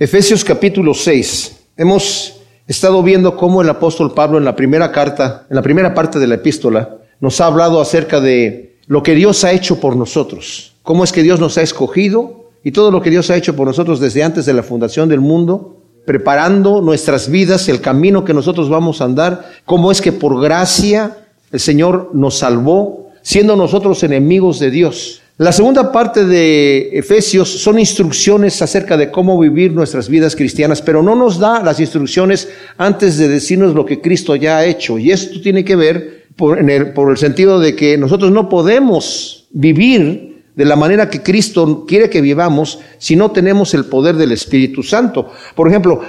Efesios 0.00 0.44
capítulo 0.44 0.94
6. 0.94 1.56
Hemos 1.76 2.34
estado 2.68 3.02
viendo 3.02 3.36
cómo 3.36 3.62
el 3.62 3.68
apóstol 3.68 4.14
Pablo 4.14 4.38
en 4.38 4.44
la 4.44 4.54
primera 4.54 4.92
carta, 4.92 5.44
en 5.50 5.56
la 5.56 5.62
primera 5.62 5.92
parte 5.92 6.20
de 6.20 6.28
la 6.28 6.36
epístola, 6.36 6.98
nos 7.18 7.40
ha 7.40 7.46
hablado 7.46 7.80
acerca 7.80 8.20
de 8.20 8.76
lo 8.86 9.02
que 9.02 9.16
Dios 9.16 9.42
ha 9.42 9.50
hecho 9.50 9.80
por 9.80 9.96
nosotros, 9.96 10.76
cómo 10.84 11.02
es 11.02 11.10
que 11.10 11.24
Dios 11.24 11.40
nos 11.40 11.58
ha 11.58 11.62
escogido 11.62 12.48
y 12.62 12.70
todo 12.70 12.92
lo 12.92 13.02
que 13.02 13.10
Dios 13.10 13.28
ha 13.30 13.36
hecho 13.36 13.56
por 13.56 13.66
nosotros 13.66 13.98
desde 13.98 14.22
antes 14.22 14.46
de 14.46 14.52
la 14.52 14.62
fundación 14.62 15.08
del 15.08 15.18
mundo, 15.18 15.82
preparando 16.06 16.80
nuestras 16.80 17.28
vidas, 17.28 17.68
el 17.68 17.80
camino 17.80 18.24
que 18.24 18.34
nosotros 18.34 18.68
vamos 18.68 19.00
a 19.00 19.04
andar, 19.04 19.50
cómo 19.64 19.90
es 19.90 20.00
que 20.00 20.12
por 20.12 20.40
gracia 20.40 21.26
el 21.50 21.58
Señor 21.58 22.10
nos 22.12 22.38
salvó, 22.38 23.10
siendo 23.22 23.56
nosotros 23.56 24.04
enemigos 24.04 24.60
de 24.60 24.70
Dios. 24.70 25.22
La 25.38 25.52
segunda 25.52 25.92
parte 25.92 26.24
de 26.24 26.98
Efesios 26.98 27.48
son 27.48 27.78
instrucciones 27.78 28.60
acerca 28.60 28.96
de 28.96 29.12
cómo 29.12 29.38
vivir 29.38 29.72
nuestras 29.72 30.08
vidas 30.08 30.34
cristianas, 30.34 30.82
pero 30.82 31.00
no 31.00 31.14
nos 31.14 31.38
da 31.38 31.62
las 31.62 31.78
instrucciones 31.78 32.48
antes 32.76 33.18
de 33.18 33.28
decirnos 33.28 33.72
lo 33.72 33.86
que 33.86 34.00
Cristo 34.00 34.34
ya 34.34 34.58
ha 34.58 34.66
hecho. 34.66 34.98
Y 34.98 35.12
esto 35.12 35.40
tiene 35.40 35.64
que 35.64 35.76
ver 35.76 36.26
por, 36.34 36.58
el, 36.58 36.92
por 36.92 37.12
el 37.12 37.18
sentido 37.18 37.60
de 37.60 37.76
que 37.76 37.96
nosotros 37.96 38.32
no 38.32 38.48
podemos 38.48 39.46
vivir 39.52 40.27
de 40.58 40.64
la 40.64 40.74
manera 40.74 41.08
que 41.08 41.22
Cristo 41.22 41.84
quiere 41.86 42.10
que 42.10 42.20
vivamos 42.20 42.80
si 42.98 43.14
no 43.14 43.30
tenemos 43.30 43.74
el 43.74 43.84
poder 43.84 44.16
del 44.16 44.32
Espíritu 44.32 44.82
Santo. 44.82 45.30
Por 45.54 45.68
ejemplo, 45.68 46.00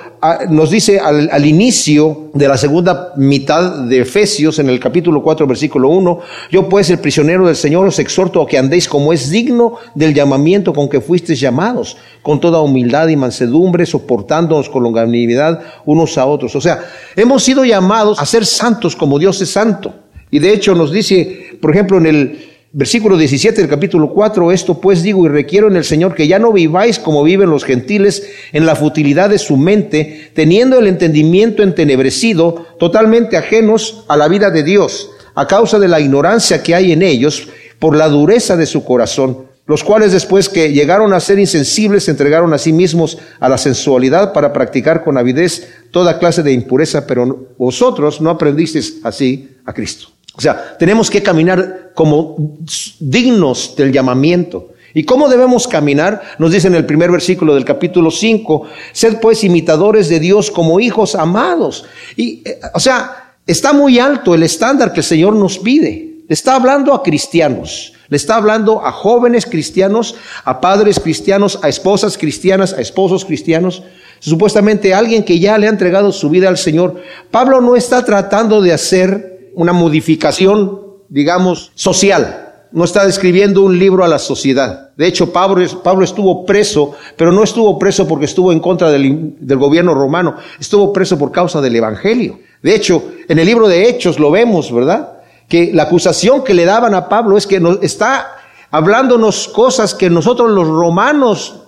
nos 0.49 0.71
dice 0.71 0.99
al, 0.99 1.45
inicio 1.45 2.31
de 2.33 2.47
la 2.47 2.57
segunda 2.57 3.13
mitad 3.15 3.83
de 3.83 3.99
Efesios, 3.99 4.57
en 4.57 4.67
el 4.69 4.79
capítulo 4.79 5.21
4, 5.21 5.45
versículo 5.45 5.89
1, 5.89 6.19
yo 6.49 6.67
pues 6.67 6.89
el 6.89 6.97
prisionero 6.97 7.45
del 7.45 7.55
Señor 7.55 7.85
os 7.85 7.99
exhorto 7.99 8.41
a 8.41 8.47
que 8.47 8.57
andéis 8.57 8.87
como 8.87 9.13
es 9.13 9.29
digno 9.29 9.75
del 9.93 10.15
llamamiento 10.15 10.73
con 10.73 10.89
que 10.89 10.99
fuisteis 10.99 11.39
llamados, 11.39 11.97
con 12.23 12.39
toda 12.39 12.59
humildad 12.59 13.07
y 13.09 13.15
mansedumbre, 13.15 13.85
soportándonos 13.85 14.67
con 14.67 14.81
longanimidad 14.81 15.61
unos 15.85 16.17
a 16.17 16.25
otros. 16.25 16.55
O 16.55 16.61
sea, 16.61 16.79
hemos 17.15 17.43
sido 17.43 17.65
llamados 17.65 18.19
a 18.19 18.25
ser 18.25 18.47
santos 18.47 18.95
como 18.95 19.19
Dios 19.19 19.39
es 19.41 19.51
santo. 19.51 19.93
Y 20.31 20.39
de 20.39 20.53
hecho 20.53 20.73
nos 20.73 20.91
dice, 20.91 21.55
por 21.61 21.69
ejemplo, 21.69 21.99
en 21.99 22.07
el 22.07 22.49
Versículo 22.71 23.17
17 23.17 23.61
del 23.61 23.69
capítulo 23.69 24.13
4, 24.13 24.51
esto 24.51 24.79
pues 24.79 25.01
digo 25.01 25.25
y 25.25 25.29
requiero 25.29 25.69
en 25.69 25.75
el 25.75 25.83
Señor 25.83 26.13
que 26.13 26.27
ya 26.27 26.37
no 26.37 26.53
viváis 26.53 26.99
como 26.99 27.23
viven 27.23 27.49
los 27.49 27.63
gentiles 27.63 28.29
en 28.51 28.67
la 28.67 28.75
futilidad 28.75 29.31
de 29.31 29.39
su 29.39 29.57
mente, 29.57 30.29
teniendo 30.35 30.77
el 30.77 30.85
entendimiento 30.85 31.63
entenebrecido, 31.63 32.67
totalmente 32.77 33.37
ajenos 33.37 34.05
a 34.07 34.15
la 34.17 34.27
vida 34.27 34.51
de 34.51 34.61
Dios, 34.61 35.09
a 35.33 35.47
causa 35.47 35.79
de 35.79 35.87
la 35.87 35.99
ignorancia 35.99 36.61
que 36.61 36.75
hay 36.75 36.91
en 36.91 37.01
ellos, 37.01 37.49
por 37.79 37.95
la 37.95 38.07
dureza 38.07 38.55
de 38.55 38.67
su 38.67 38.85
corazón, 38.85 39.47
los 39.65 39.83
cuales 39.83 40.11
después 40.11 40.47
que 40.47 40.71
llegaron 40.71 41.11
a 41.13 41.19
ser 41.19 41.39
insensibles 41.39 42.03
se 42.03 42.11
entregaron 42.11 42.53
a 42.53 42.59
sí 42.59 42.71
mismos 42.71 43.17
a 43.39 43.49
la 43.49 43.57
sensualidad 43.57 44.31
para 44.31 44.53
practicar 44.53 45.03
con 45.03 45.17
avidez 45.17 45.67
toda 45.89 46.19
clase 46.19 46.43
de 46.43 46.51
impureza, 46.51 47.07
pero 47.07 47.47
vosotros 47.57 48.21
no 48.21 48.29
aprendisteis 48.29 48.97
así 49.03 49.57
a 49.65 49.73
Cristo. 49.73 50.18
O 50.39 50.41
sea, 50.41 50.77
tenemos 50.77 51.09
que 51.09 51.21
caminar 51.21 51.91
como 51.93 52.55
dignos 52.97 53.75
del 53.75 53.91
llamamiento. 53.91 54.69
¿Y 54.93 55.03
cómo 55.03 55.27
debemos 55.27 55.67
caminar? 55.67 56.21
Nos 56.39 56.53
dice 56.53 56.67
en 56.69 56.75
el 56.75 56.85
primer 56.85 57.11
versículo 57.11 57.55
del 57.55 57.65
capítulo 57.65 58.09
5, 58.09 58.63
sed 58.93 59.17
pues 59.19 59.43
imitadores 59.43 60.07
de 60.07 60.21
Dios 60.21 60.49
como 60.49 60.79
hijos 60.79 61.15
amados. 61.15 61.83
Y, 62.15 62.41
eh, 62.45 62.57
o 62.73 62.79
sea, 62.79 63.33
está 63.45 63.73
muy 63.73 63.99
alto 63.99 64.33
el 64.33 64.43
estándar 64.43 64.93
que 64.93 65.01
el 65.01 65.05
Señor 65.05 65.35
nos 65.35 65.59
pide. 65.59 66.21
Le 66.25 66.33
está 66.33 66.55
hablando 66.55 66.93
a 66.93 67.03
cristianos, 67.03 67.91
le 68.07 68.15
está 68.15 68.37
hablando 68.37 68.85
a 68.85 68.93
jóvenes 68.93 69.45
cristianos, 69.45 70.15
a 70.45 70.61
padres 70.61 71.01
cristianos, 71.01 71.59
a 71.61 71.67
esposas 71.67 72.17
cristianas, 72.17 72.71
a 72.71 72.79
esposos 72.79 73.25
cristianos, 73.25 73.83
supuestamente 74.19 74.93
a 74.93 74.99
alguien 74.99 75.25
que 75.25 75.37
ya 75.37 75.57
le 75.57 75.67
ha 75.67 75.69
entregado 75.69 76.13
su 76.13 76.29
vida 76.29 76.47
al 76.47 76.57
Señor. 76.57 77.03
Pablo 77.29 77.59
no 77.59 77.75
está 77.75 78.05
tratando 78.05 78.61
de 78.61 78.71
hacer 78.71 79.38
una 79.59 79.73
modificación, 79.73 80.79
digamos, 81.09 81.73
social. 81.75 82.45
No 82.71 82.85
está 82.85 83.05
escribiendo 83.05 83.61
un 83.61 83.77
libro 83.77 84.05
a 84.05 84.07
la 84.07 84.17
sociedad. 84.17 84.91
De 84.95 85.05
hecho, 85.05 85.33
Pablo, 85.33 85.61
Pablo 85.83 86.05
estuvo 86.05 86.45
preso, 86.45 86.95
pero 87.17 87.33
no 87.33 87.43
estuvo 87.43 87.77
preso 87.77 88.07
porque 88.07 88.23
estuvo 88.23 88.53
en 88.53 88.61
contra 88.61 88.89
del, 88.89 89.35
del 89.37 89.57
gobierno 89.57 89.93
romano, 89.93 90.37
estuvo 90.57 90.93
preso 90.93 91.19
por 91.19 91.33
causa 91.33 91.59
del 91.59 91.75
Evangelio. 91.75 92.39
De 92.63 92.73
hecho, 92.73 93.03
en 93.27 93.37
el 93.37 93.45
libro 93.45 93.67
de 93.67 93.89
Hechos 93.89 94.17
lo 94.17 94.31
vemos, 94.31 94.73
¿verdad? 94.73 95.19
Que 95.49 95.71
la 95.73 95.83
acusación 95.83 96.41
que 96.45 96.53
le 96.53 96.63
daban 96.63 96.93
a 96.93 97.09
Pablo 97.09 97.37
es 97.37 97.45
que 97.45 97.59
nos, 97.59 97.83
está 97.83 98.37
hablándonos 98.71 99.49
cosas 99.49 99.93
que 99.93 100.09
nosotros 100.09 100.51
los 100.51 100.69
romanos 100.69 101.63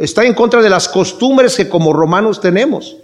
está 0.00 0.24
en 0.24 0.34
contra 0.34 0.62
de 0.62 0.70
las 0.70 0.88
costumbres 0.88 1.56
que 1.56 1.68
como 1.68 1.92
romanos 1.92 2.40
tenemos, 2.40 2.96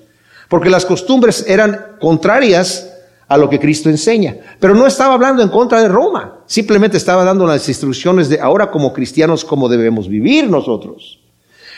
porque 0.49 0.71
las 0.71 0.87
costumbres 0.87 1.47
eran 1.49 1.97
contrarias 2.01 2.94
a 3.29 3.37
lo 3.37 3.49
que 3.49 3.59
Cristo 3.59 3.89
enseña. 3.89 4.37
Pero 4.61 4.75
no 4.75 4.87
estaba 4.87 5.15
hablando 5.15 5.43
en 5.43 5.49
contra 5.49 5.83
de 5.83 5.89
Roma, 5.89 6.41
simplemente 6.47 6.97
estaba 6.97 7.25
dando 7.25 7.47
las 7.47 7.69
instrucciones 7.69 8.29
de 8.29 8.41
ahora 8.41 8.71
como 8.71 8.93
cristianos 8.93 9.45
cómo 9.45 9.69
debemos 9.69 10.09
vivir 10.09 10.49
nosotros. 10.49 11.21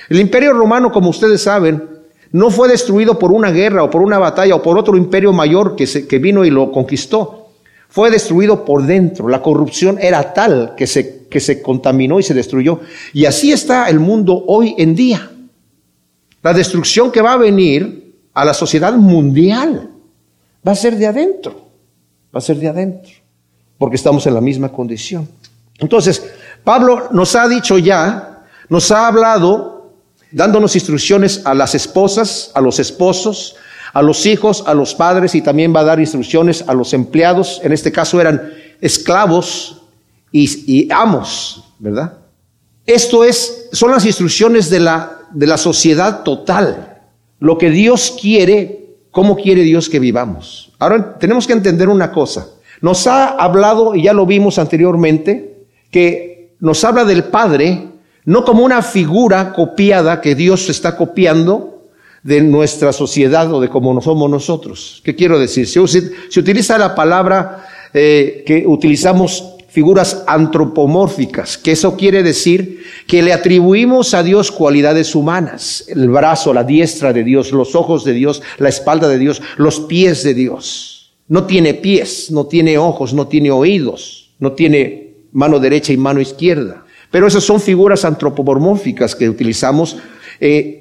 El 0.09 0.21
imperio 0.21 0.53
romano, 0.53 0.93
como 0.93 1.11
ustedes 1.11 1.43
saben, 1.43 1.97
no 2.33 2.51
fue 2.51 2.69
destruido 2.69 3.19
por 3.19 3.33
una 3.33 3.51
guerra 3.51 3.83
o 3.83 3.91
por 3.91 4.03
una 4.03 4.19
batalla 4.19 4.55
o 4.55 4.63
por 4.63 4.79
otro 4.79 4.97
imperio 4.97 5.33
mayor 5.33 5.77
que, 5.77 5.87
que 6.07 6.19
vino 6.19 6.45
y 6.45 6.51
lo 6.51 6.71
conquistó. 6.73 7.49
Fue 7.89 8.11
destruido 8.11 8.65
por 8.65 8.83
dentro. 8.83 9.29
La 9.29 9.43
corrupción 9.43 9.99
era 10.01 10.35
tal 10.35 10.75
que 10.77 10.87
se, 10.87 11.27
que 11.29 11.41
se 11.41 11.63
contaminó 11.63 12.19
y 12.19 12.23
se 12.23 12.35
destruyó. 12.35 12.81
Y 13.13 13.25
así 13.25 13.53
está 13.53 13.89
el 13.89 14.01
mundo 14.01 14.45
hoy 14.47 14.75
en 14.79 14.95
día. 14.95 15.31
La 16.43 16.53
destrucción 16.53 17.11
que 17.11 17.23
va 17.23 17.33
a 17.33 17.39
venir 17.39 18.15
a 18.35 18.45
la 18.45 18.55
sociedad 18.55 18.95
mundial 18.95 19.91
va 20.67 20.73
a 20.73 20.75
ser 20.75 20.97
de 20.97 21.07
adentro, 21.07 21.71
va 22.35 22.39
a 22.39 22.41
ser 22.41 22.57
de 22.57 22.69
adentro, 22.69 23.13
porque 23.79 23.97
estamos 23.97 24.27
en 24.27 24.35
la 24.35 24.41
misma 24.41 24.71
condición. 24.71 25.29
Entonces, 25.79 26.31
Pablo 26.65 27.09
nos 27.13 27.37
ha 27.37 27.47
dicho 27.49 27.79
ya, 27.79 28.45
nos 28.69 28.91
ha 28.91 29.07
hablado, 29.07 29.93
dándonos 30.33 30.75
instrucciones 30.75 31.43
a 31.45 31.55
las 31.55 31.75
esposas, 31.75 32.51
a 32.55 32.61
los 32.61 32.79
esposos, 32.79 33.57
a 33.93 34.03
los 34.03 34.27
hijos, 34.27 34.65
a 34.67 34.75
los 34.75 34.95
padres 34.95 35.35
y 35.35 35.43
también 35.43 35.75
va 35.75 35.81
a 35.81 35.85
dar 35.85 36.01
instrucciones 36.01 36.65
a 36.67 36.75
los 36.75 36.93
empleados. 36.93 37.61
En 37.63 37.73
este 37.73 37.93
caso 37.93 38.21
eran 38.21 38.53
esclavos 38.81 39.83
y, 40.33 40.89
amos, 40.93 41.65
¿verdad? 41.79 42.19
Esto 42.85 43.25
es, 43.25 43.69
son 43.73 43.91
las 43.91 44.05
instrucciones 44.05 44.69
de 44.69 44.81
la, 44.81 45.21
de 45.33 45.47
la 45.47 45.57
sociedad 45.57 46.25
total. 46.25 47.01
Lo 47.39 47.57
que 47.57 47.71
Dios 47.71 48.17
quiere 48.21 48.86
¿Cómo 49.17 49.35
quiere 49.35 49.63
Dios 49.63 49.89
que 49.89 49.99
vivamos? 49.99 50.73
Ahora 50.79 51.17
tenemos 51.19 51.47
que 51.47 51.55
entender 51.55 51.89
una 51.89 52.13
cosa. 52.13 52.49
Nos 52.83 53.07
ha 53.07 53.29
hablado, 53.29 53.95
y 53.95 54.03
ya 54.03 54.13
lo 54.13 54.27
vimos 54.27 54.59
anteriormente, 54.59 55.57
que 55.91 56.51
nos 56.61 56.85
habla 56.85 57.03
del 57.07 57.25
Padre 57.25 57.89
no 58.27 58.45
como 58.45 58.63
una 58.63 58.83
figura 58.83 59.55
copiada 59.55 60.21
que 60.21 60.35
Dios 60.35 60.69
está 60.69 60.99
copiando 60.99 61.87
de 62.23 62.43
nuestra 62.43 62.93
sociedad 62.93 63.51
o 63.55 63.59
de 63.63 63.71
cómo 63.71 63.99
somos 64.03 64.29
nosotros. 64.29 65.01
¿Qué 65.03 65.17
quiero 65.17 65.39
decir? 65.39 65.67
Se, 65.67 65.81
utiliza 66.39 66.77
la 66.77 66.95
palabra 66.95 67.67
eh, 67.95 68.45
que 68.47 68.67
utilizamos 68.67 69.56
figuras 69.77 70.25
antropomórficas, 70.27 71.59
que 71.59 71.73
eso 71.73 71.99
quiere 71.99 72.23
decir 72.23 72.83
que 73.07 73.21
le 73.21 73.35
atribuimos 73.35 74.15
a 74.15 74.23
Dios 74.23 74.51
cualidades 74.51 75.15
humanas, 75.15 75.85
el 75.89 76.09
brazo, 76.09 76.55
la 76.55 76.65
diestra 76.65 77.13
de 77.13 77.23
Dios, 77.23 77.53
los 77.53 77.75
ojos 77.75 78.03
de 78.03 78.15
Dios, 78.15 78.41
la 78.57 78.71
espalda 78.71 79.07
de 79.07 79.19
Dios, 79.19 79.43
los 79.59 79.81
pies 79.81 80.23
de 80.23 80.33
Dios. 80.33 81.13
No 81.29 81.45
tiene 81.45 81.75
pies, 81.75 82.31
no 82.31 82.47
tiene 82.47 82.79
ojos, 82.79 83.13
no 83.13 83.27
tiene 83.27 83.51
oídos, 83.51 84.31
no 84.39 84.53
tiene 84.53 85.17
mano 85.33 85.61
derecha 85.61 85.93
y 85.93 85.99
mano 85.99 86.23
izquierda. 86.23 86.87
Pero 87.11 87.27
esas 87.27 87.45
son 87.45 87.61
figuras 87.61 88.07
antropomórficas 88.07 89.15
que 89.15 89.29
utilizamos 89.29 89.99
eh, 90.41 90.81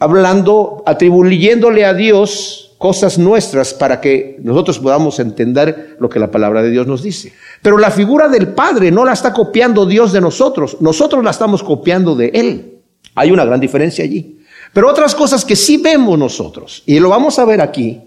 hablando, 0.00 0.82
atribuyéndole 0.86 1.84
a 1.84 1.94
Dios 1.94 2.67
cosas 2.78 3.18
nuestras 3.18 3.74
para 3.74 4.00
que 4.00 4.38
nosotros 4.42 4.78
podamos 4.78 5.18
entender 5.18 5.96
lo 5.98 6.08
que 6.08 6.20
la 6.20 6.30
palabra 6.30 6.62
de 6.62 6.70
Dios 6.70 6.86
nos 6.86 7.02
dice. 7.02 7.32
Pero 7.60 7.76
la 7.76 7.90
figura 7.90 8.28
del 8.28 8.48
Padre 8.48 8.90
no 8.90 9.04
la 9.04 9.12
está 9.12 9.32
copiando 9.32 9.84
Dios 9.84 10.12
de 10.12 10.20
nosotros, 10.20 10.76
nosotros 10.80 11.22
la 11.24 11.32
estamos 11.32 11.62
copiando 11.62 12.14
de 12.14 12.30
Él. 12.32 12.78
Hay 13.14 13.32
una 13.32 13.44
gran 13.44 13.60
diferencia 13.60 14.04
allí. 14.04 14.38
Pero 14.72 14.88
otras 14.88 15.14
cosas 15.14 15.44
que 15.44 15.56
sí 15.56 15.78
vemos 15.78 16.18
nosotros, 16.18 16.82
y 16.86 16.98
lo 17.00 17.08
vamos 17.08 17.38
a 17.38 17.44
ver 17.44 17.60
aquí, 17.60 18.00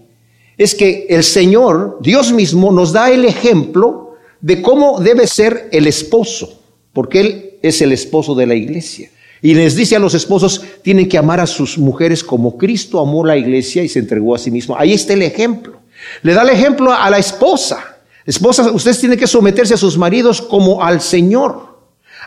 es 0.56 0.74
que 0.74 1.06
el 1.08 1.24
Señor, 1.24 1.98
Dios 2.00 2.32
mismo, 2.32 2.72
nos 2.72 2.92
da 2.92 3.10
el 3.10 3.24
ejemplo 3.24 4.14
de 4.40 4.62
cómo 4.62 5.00
debe 5.00 5.26
ser 5.26 5.68
el 5.72 5.86
esposo, 5.86 6.60
porque 6.92 7.20
Él 7.20 7.50
es 7.62 7.82
el 7.82 7.92
esposo 7.92 8.34
de 8.34 8.46
la 8.46 8.54
iglesia. 8.54 9.10
Y 9.42 9.54
les 9.54 9.74
dice 9.74 9.96
a 9.96 9.98
los 9.98 10.14
esposos, 10.14 10.64
tienen 10.82 11.08
que 11.08 11.18
amar 11.18 11.40
a 11.40 11.48
sus 11.48 11.76
mujeres 11.76 12.22
como 12.22 12.56
Cristo 12.56 13.00
amó 13.00 13.24
la 13.24 13.36
iglesia 13.36 13.82
y 13.82 13.88
se 13.88 13.98
entregó 13.98 14.36
a 14.36 14.38
sí 14.38 14.52
mismo. 14.52 14.76
Ahí 14.78 14.92
está 14.92 15.14
el 15.14 15.22
ejemplo. 15.22 15.80
Le 16.22 16.32
da 16.32 16.42
el 16.42 16.50
ejemplo 16.50 16.92
a 16.92 17.10
la 17.10 17.18
esposa. 17.18 17.96
Esposa, 18.24 18.70
ustedes 18.70 19.00
tienen 19.00 19.18
que 19.18 19.26
someterse 19.26 19.74
a 19.74 19.76
sus 19.76 19.98
maridos 19.98 20.40
como 20.40 20.80
al 20.80 21.00
Señor. 21.00 21.72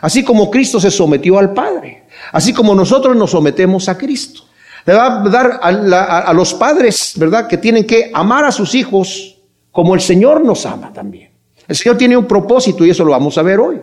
Así 0.02 0.22
como 0.22 0.50
Cristo 0.50 0.78
se 0.78 0.90
sometió 0.90 1.38
al 1.38 1.54
Padre. 1.54 2.04
Así 2.32 2.52
como 2.52 2.74
nosotros 2.74 3.16
nos 3.16 3.30
sometemos 3.30 3.88
a 3.88 3.96
Cristo. 3.96 4.42
Le 4.84 4.92
va 4.92 5.22
a 5.22 5.28
dar 5.28 5.60
a, 5.62 6.32
los 6.32 6.54
padres, 6.54 7.14
¿verdad? 7.16 7.48
Que 7.48 7.56
tienen 7.56 7.86
que 7.86 8.10
amar 8.14 8.44
a 8.44 8.52
sus 8.52 8.74
hijos 8.74 9.38
como 9.72 9.94
el 9.94 10.00
Señor 10.00 10.44
nos 10.44 10.64
ama 10.64 10.92
también. 10.92 11.30
El 11.66 11.74
Señor 11.74 11.96
tiene 11.98 12.16
un 12.16 12.26
propósito 12.26 12.84
y 12.84 12.90
eso 12.90 13.04
lo 13.04 13.10
vamos 13.10 13.36
a 13.36 13.42
ver 13.42 13.58
hoy. 13.58 13.80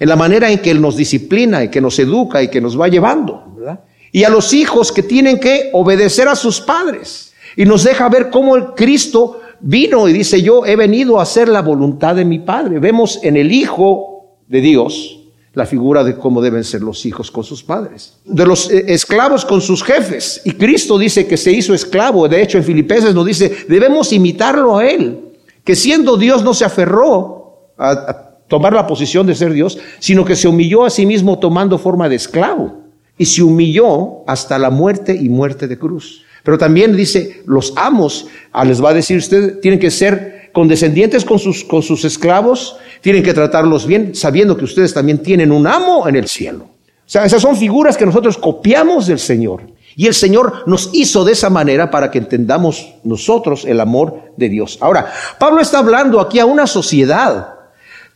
En 0.00 0.08
la 0.08 0.16
manera 0.16 0.50
en 0.50 0.58
que 0.58 0.72
Él 0.72 0.80
nos 0.80 0.96
disciplina 0.96 1.62
y 1.62 1.68
que 1.68 1.80
nos 1.80 1.96
educa 2.00 2.42
y 2.42 2.48
que 2.48 2.60
nos 2.60 2.78
va 2.78 2.88
llevando, 2.88 3.54
¿verdad? 3.56 3.80
Y 4.10 4.24
a 4.24 4.30
los 4.30 4.52
hijos 4.52 4.90
que 4.90 5.04
tienen 5.04 5.38
que 5.38 5.70
obedecer 5.72 6.26
a 6.26 6.34
sus 6.34 6.60
padres. 6.60 7.32
Y 7.56 7.64
nos 7.64 7.84
deja 7.84 8.08
ver 8.08 8.30
cómo 8.30 8.56
el 8.56 8.74
Cristo 8.74 9.40
vino 9.60 10.08
y 10.08 10.12
dice, 10.12 10.42
yo 10.42 10.66
he 10.66 10.74
venido 10.74 11.20
a 11.20 11.22
hacer 11.22 11.48
la 11.48 11.62
voluntad 11.62 12.16
de 12.16 12.24
mi 12.24 12.40
Padre. 12.40 12.80
Vemos 12.80 13.20
en 13.22 13.36
el 13.36 13.52
Hijo 13.52 14.38
de 14.48 14.60
Dios 14.60 15.20
la 15.52 15.66
figura 15.66 16.04
de 16.04 16.16
cómo 16.16 16.40
deben 16.40 16.62
ser 16.62 16.80
los 16.82 17.04
hijos 17.06 17.30
con 17.30 17.42
sus 17.42 17.64
padres, 17.64 18.18
de 18.24 18.46
los 18.46 18.70
eh, 18.70 18.84
esclavos 18.88 19.44
con 19.44 19.60
sus 19.60 19.82
jefes. 19.82 20.40
Y 20.44 20.52
Cristo 20.52 20.96
dice 20.96 21.26
que 21.26 21.36
se 21.36 21.52
hizo 21.52 21.74
esclavo. 21.74 22.28
De 22.28 22.40
hecho, 22.40 22.58
en 22.58 22.64
Filipenses 22.64 23.14
nos 23.14 23.26
dice, 23.26 23.66
debemos 23.68 24.12
imitarlo 24.12 24.78
a 24.78 24.86
Él, 24.86 25.32
que 25.64 25.74
siendo 25.74 26.16
Dios 26.16 26.44
no 26.44 26.54
se 26.54 26.64
aferró 26.64 27.72
a, 27.76 28.29
tomar 28.50 28.72
la 28.72 28.88
posición 28.88 29.28
de 29.28 29.36
ser 29.36 29.52
Dios, 29.52 29.78
sino 30.00 30.24
que 30.24 30.34
se 30.34 30.48
humilló 30.48 30.84
a 30.84 30.90
sí 30.90 31.06
mismo 31.06 31.38
tomando 31.38 31.78
forma 31.78 32.08
de 32.08 32.16
esclavo 32.16 32.80
y 33.16 33.24
se 33.24 33.44
humilló 33.44 34.24
hasta 34.26 34.58
la 34.58 34.70
muerte 34.70 35.14
y 35.14 35.28
muerte 35.28 35.68
de 35.68 35.78
cruz. 35.78 36.24
Pero 36.42 36.58
también 36.58 36.96
dice, 36.96 37.42
los 37.46 37.72
amos, 37.76 38.26
ah, 38.52 38.64
les 38.64 38.82
va 38.82 38.90
a 38.90 38.94
decir, 38.94 39.18
ustedes 39.18 39.60
tienen 39.60 39.78
que 39.78 39.92
ser 39.92 40.50
condescendientes 40.52 41.24
con 41.24 41.38
sus, 41.38 41.62
con 41.62 41.82
sus 41.82 42.04
esclavos, 42.04 42.76
tienen 43.00 43.22
que 43.22 43.32
tratarlos 43.32 43.86
bien, 43.86 44.16
sabiendo 44.16 44.56
que 44.56 44.64
ustedes 44.64 44.92
también 44.92 45.18
tienen 45.18 45.52
un 45.52 45.68
amo 45.68 46.08
en 46.08 46.16
el 46.16 46.26
cielo. 46.26 46.64
O 46.64 47.12
sea, 47.12 47.24
esas 47.24 47.42
son 47.42 47.56
figuras 47.56 47.96
que 47.96 48.06
nosotros 48.06 48.36
copiamos 48.36 49.06
del 49.06 49.20
Señor. 49.20 49.62
Y 49.94 50.08
el 50.08 50.14
Señor 50.14 50.64
nos 50.66 50.90
hizo 50.92 51.24
de 51.24 51.32
esa 51.32 51.50
manera 51.50 51.88
para 51.88 52.10
que 52.10 52.18
entendamos 52.18 52.94
nosotros 53.04 53.64
el 53.64 53.78
amor 53.78 54.32
de 54.36 54.48
Dios. 54.48 54.78
Ahora, 54.80 55.12
Pablo 55.38 55.60
está 55.60 55.78
hablando 55.78 56.20
aquí 56.20 56.40
a 56.40 56.46
una 56.46 56.66
sociedad, 56.66 57.59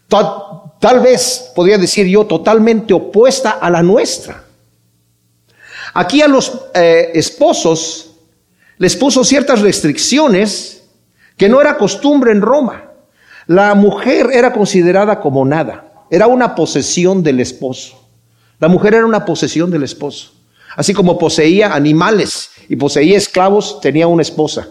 tal, 0.09 1.01
vez 1.01 1.51
podría 1.55 1.79
decir 1.79 2.07
yo, 2.07 2.27
totalmente 2.27 2.95
opuesta 2.95 3.53
a 3.53 3.71
la 3.71 3.83
nuestra. 3.83 4.45
Aquí 5.95 6.23
a 6.23 6.29
los 6.29 6.67
eh, 6.75 7.13
esposos 7.15 8.13
les 8.79 8.97
puso 8.97 9.23
ciertas 9.25 9.61
restricciones 9.61 10.83
que 11.37 11.49
no 11.49 11.61
era 11.61 11.77
costumbre 11.77 12.33
en 12.33 12.41
Roma. 12.41 12.91
La 13.47 13.75
mujer 13.75 14.31
era 14.33 14.53
considerada 14.53 15.21
como 15.21 15.45
nada, 15.45 16.05
era 16.11 16.27
una 16.27 16.55
posesión 16.55 17.23
del 17.23 17.41
esposo. 17.41 18.01
La 18.59 18.69
mujer 18.69 18.95
era 18.95 19.07
una 19.07 19.25
posesión 19.25 19.71
del 19.71 19.83
esposo. 19.83 20.33
Así 20.77 20.95
como 20.95 21.19
poseía 21.19 21.75
animales 21.75 22.51
y 22.69 22.77
poseía 22.77 23.17
esclavos, 23.17 23.81
tenía 23.81 24.07
una 24.07 24.23
esposa. 24.23 24.69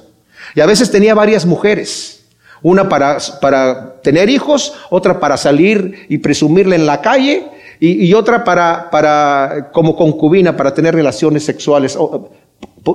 Y 0.56 0.62
a 0.62 0.65
veces 0.65 0.91
tenía 0.91 1.13
varias 1.13 1.45
mujeres. 1.45 2.22
Una 2.63 2.89
para, 2.89 3.18
para 3.42 4.01
tener 4.01 4.30
hijos, 4.30 4.74
otra 4.89 5.19
para 5.19 5.38
salir 5.38 6.06
y 6.10 6.18
presumirle 6.18 6.75
en 6.75 6.86
la 6.86 7.01
calle, 7.01 7.48
y, 7.80 8.06
y 8.06 8.13
otra 8.13 8.44
para, 8.44 8.89
para, 8.89 9.69
como 9.71 9.95
concubina, 9.95 10.56
para 10.56 10.74
tener 10.74 10.95
relaciones 10.95 11.44
sexuales. 11.44 11.98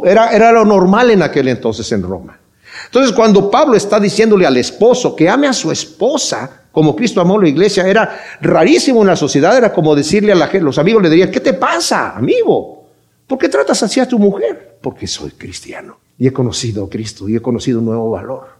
Era, 0.04 0.32
era 0.32 0.52
lo 0.52 0.64
normal 0.64 1.10
en 1.10 1.22
aquel 1.22 1.48
entonces 1.48 1.90
en 1.92 2.02
Roma. 2.02 2.38
Entonces, 2.86 3.12
cuando 3.12 3.50
Pablo 3.50 3.76
está 3.76 4.00
diciéndole 4.00 4.46
al 4.46 4.56
esposo 4.56 5.14
que 5.14 5.28
ame 5.28 5.46
a 5.46 5.52
su 5.52 5.70
esposa, 5.70 6.62
como 6.72 6.94
Cristo 6.94 7.20
amó 7.20 7.40
la 7.40 7.48
iglesia, 7.48 7.86
era 7.86 8.20
rarísimo 8.40 9.00
en 9.02 9.08
la 9.08 9.16
sociedad, 9.16 9.56
era 9.56 9.72
como 9.72 9.94
decirle 9.94 10.32
a 10.32 10.36
la 10.36 10.46
gente, 10.46 10.64
los 10.64 10.78
amigos 10.78 11.02
le 11.02 11.10
dirían, 11.10 11.30
¿qué 11.30 11.40
te 11.40 11.54
pasa, 11.54 12.16
amigo? 12.16 12.86
¿Por 13.26 13.38
qué 13.38 13.48
tratas 13.48 13.82
así 13.82 14.00
a 14.00 14.08
tu 14.08 14.18
mujer? 14.18 14.78
Porque 14.80 15.06
soy 15.06 15.32
cristiano 15.32 15.98
y 16.18 16.26
he 16.26 16.32
conocido 16.32 16.84
a 16.84 16.88
Cristo 16.88 17.28
y 17.28 17.36
he 17.36 17.40
conocido 17.40 17.80
un 17.80 17.86
nuevo 17.86 18.10
valor. 18.10 18.57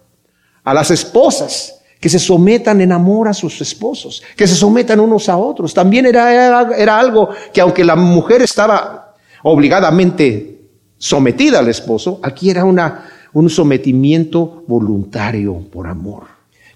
A 0.68 0.74
las 0.74 0.90
esposas, 0.90 1.80
que 1.98 2.10
se 2.10 2.18
sometan 2.18 2.82
en 2.82 2.92
amor 2.92 3.26
a 3.26 3.32
sus 3.32 3.58
esposos, 3.62 4.22
que 4.36 4.46
se 4.46 4.54
sometan 4.54 5.00
unos 5.00 5.30
a 5.30 5.38
otros. 5.38 5.72
También 5.72 6.04
era, 6.04 6.76
era, 6.76 6.98
algo 6.98 7.30
que 7.52 7.62
aunque 7.62 7.84
la 7.84 7.96
mujer 7.96 8.42
estaba 8.42 9.14
obligadamente 9.42 10.60
sometida 10.98 11.60
al 11.60 11.68
esposo, 11.68 12.20
aquí 12.22 12.50
era 12.50 12.64
una, 12.64 13.08
un 13.32 13.48
sometimiento 13.48 14.64
voluntario 14.66 15.58
por 15.72 15.86
amor. 15.86 16.24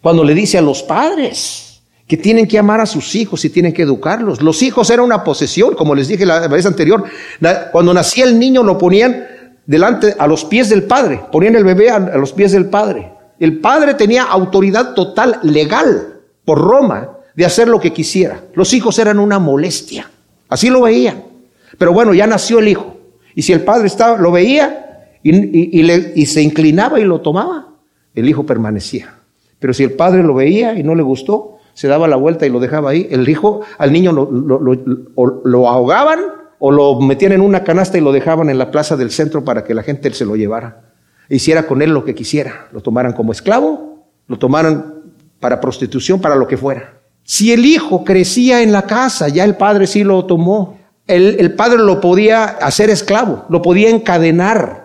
Cuando 0.00 0.24
le 0.24 0.34
dice 0.34 0.56
a 0.56 0.62
los 0.62 0.82
padres 0.82 1.82
que 2.08 2.16
tienen 2.16 2.48
que 2.48 2.58
amar 2.58 2.80
a 2.80 2.86
sus 2.86 3.14
hijos 3.14 3.44
y 3.44 3.50
tienen 3.50 3.74
que 3.74 3.82
educarlos, 3.82 4.40
los 4.40 4.62
hijos 4.62 4.88
eran 4.88 5.04
una 5.04 5.22
posesión, 5.22 5.74
como 5.74 5.94
les 5.94 6.08
dije 6.08 6.24
la 6.24 6.48
vez 6.48 6.64
anterior, 6.64 7.04
cuando 7.70 7.92
nacía 7.92 8.24
el 8.24 8.38
niño 8.38 8.62
lo 8.62 8.78
ponían 8.78 9.26
delante 9.66 10.16
a 10.18 10.26
los 10.26 10.44
pies 10.44 10.68
del 10.68 10.84
padre, 10.84 11.20
ponían 11.30 11.54
el 11.54 11.64
bebé 11.64 11.90
a, 11.90 11.98
los 11.98 12.32
pies 12.32 12.52
del 12.52 12.66
padre. 12.66 13.11
El 13.42 13.58
padre 13.58 13.94
tenía 13.94 14.22
autoridad 14.22 14.94
total 14.94 15.40
legal 15.42 16.20
por 16.44 16.60
Roma 16.60 17.18
de 17.34 17.44
hacer 17.44 17.66
lo 17.66 17.80
que 17.80 17.92
quisiera. 17.92 18.44
Los 18.54 18.72
hijos 18.72 19.00
eran 19.00 19.18
una 19.18 19.40
molestia. 19.40 20.08
Así 20.48 20.70
lo 20.70 20.82
veían. 20.82 21.24
Pero 21.76 21.92
bueno, 21.92 22.14
ya 22.14 22.28
nació 22.28 22.60
el 22.60 22.68
hijo. 22.68 22.98
Y 23.34 23.42
si 23.42 23.52
el 23.52 23.62
padre 23.62 23.88
estaba, 23.88 24.16
lo 24.16 24.30
veía, 24.30 25.08
y, 25.24 26.24
se 26.26 26.40
inclinaba 26.40 27.00
y 27.00 27.04
lo 27.04 27.20
tomaba, 27.20 27.66
el 28.14 28.28
hijo 28.28 28.46
permanecía. 28.46 29.12
Pero 29.58 29.74
si 29.74 29.82
el 29.82 29.94
padre 29.94 30.22
lo 30.22 30.34
veía 30.34 30.78
y 30.78 30.84
no 30.84 30.94
le 30.94 31.02
gustó, 31.02 31.58
se 31.74 31.88
daba 31.88 32.06
la 32.06 32.14
vuelta 32.14 32.46
y 32.46 32.48
lo 32.48 32.60
dejaba 32.60 32.90
ahí, 32.90 33.08
el 33.10 33.28
hijo, 33.28 33.62
al 33.76 33.92
niño 33.92 34.12
lo, 34.12 35.68
ahogaban 35.68 36.20
o 36.60 36.70
lo 36.70 37.00
metían 37.00 37.32
en 37.32 37.40
una 37.40 37.64
canasta 37.64 37.98
y 37.98 38.02
lo 38.02 38.12
dejaban 38.12 38.50
en 38.50 38.58
la 38.58 38.70
plaza 38.70 38.96
del 38.96 39.10
centro 39.10 39.44
para 39.44 39.64
que 39.64 39.74
la 39.74 39.82
gente 39.82 40.14
se 40.14 40.24
lo 40.24 40.36
llevara. 40.36 40.91
Hiciera 41.28 41.66
con 41.66 41.82
él 41.82 41.90
lo 41.90 42.04
que 42.04 42.14
quisiera. 42.14 42.68
Lo 42.72 42.80
tomaran 42.80 43.12
como 43.12 43.32
esclavo, 43.32 44.06
lo 44.26 44.38
tomaran 44.38 45.02
para 45.40 45.60
prostitución, 45.60 46.20
para 46.20 46.36
lo 46.36 46.46
que 46.46 46.56
fuera. 46.56 47.00
Si 47.24 47.52
el 47.52 47.64
hijo 47.64 48.04
crecía 48.04 48.62
en 48.62 48.72
la 48.72 48.82
casa, 48.82 49.28
ya 49.28 49.44
el 49.44 49.56
padre 49.56 49.86
sí 49.86 50.04
lo 50.04 50.24
tomó. 50.26 50.78
El, 51.06 51.54
padre 51.54 51.78
lo 51.78 52.00
podía 52.00 52.44
hacer 52.44 52.88
esclavo, 52.88 53.44
lo 53.48 53.60
podía 53.60 53.90
encadenar 53.90 54.82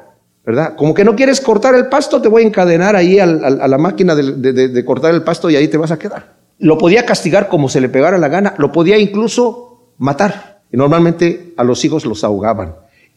¿verdad? 0.47 0.75
Como 0.77 0.93
que 0.93 1.03
no 1.03 1.13
quieres 1.13 1.41
cortar 1.41 1.75
el 1.75 1.87
pasto, 1.87 2.21
te 2.21 2.29
voy 2.29 2.43
a 2.43 2.47
encadenar 2.47 2.95
ahí 2.95 3.19
a 3.19 3.25
la 3.25 3.77
máquina 3.77 4.15
de, 4.15 4.85
cortar 4.85 5.13
el 5.13 5.21
pasto 5.21 5.49
y 5.49 5.57
ahí 5.57 5.67
te 5.67 5.75
vas 5.75 5.91
a 5.91 5.99
quedar. 5.99 6.37
Lo 6.57 6.77
podía 6.77 7.05
castigar 7.05 7.49
como 7.49 7.67
se 7.67 7.81
le 7.81 7.89
pegara 7.89 8.17
la 8.17 8.29
gana, 8.29 8.55
lo 8.57 8.71
podía 8.71 8.97
incluso 8.97 9.91
matar. 9.97 10.61
Y 10.71 10.77
normalmente 10.77 11.53
a 11.57 11.65
los 11.65 11.83
hijos 11.83 12.05
los 12.05 12.23
ahogaban. 12.23 12.75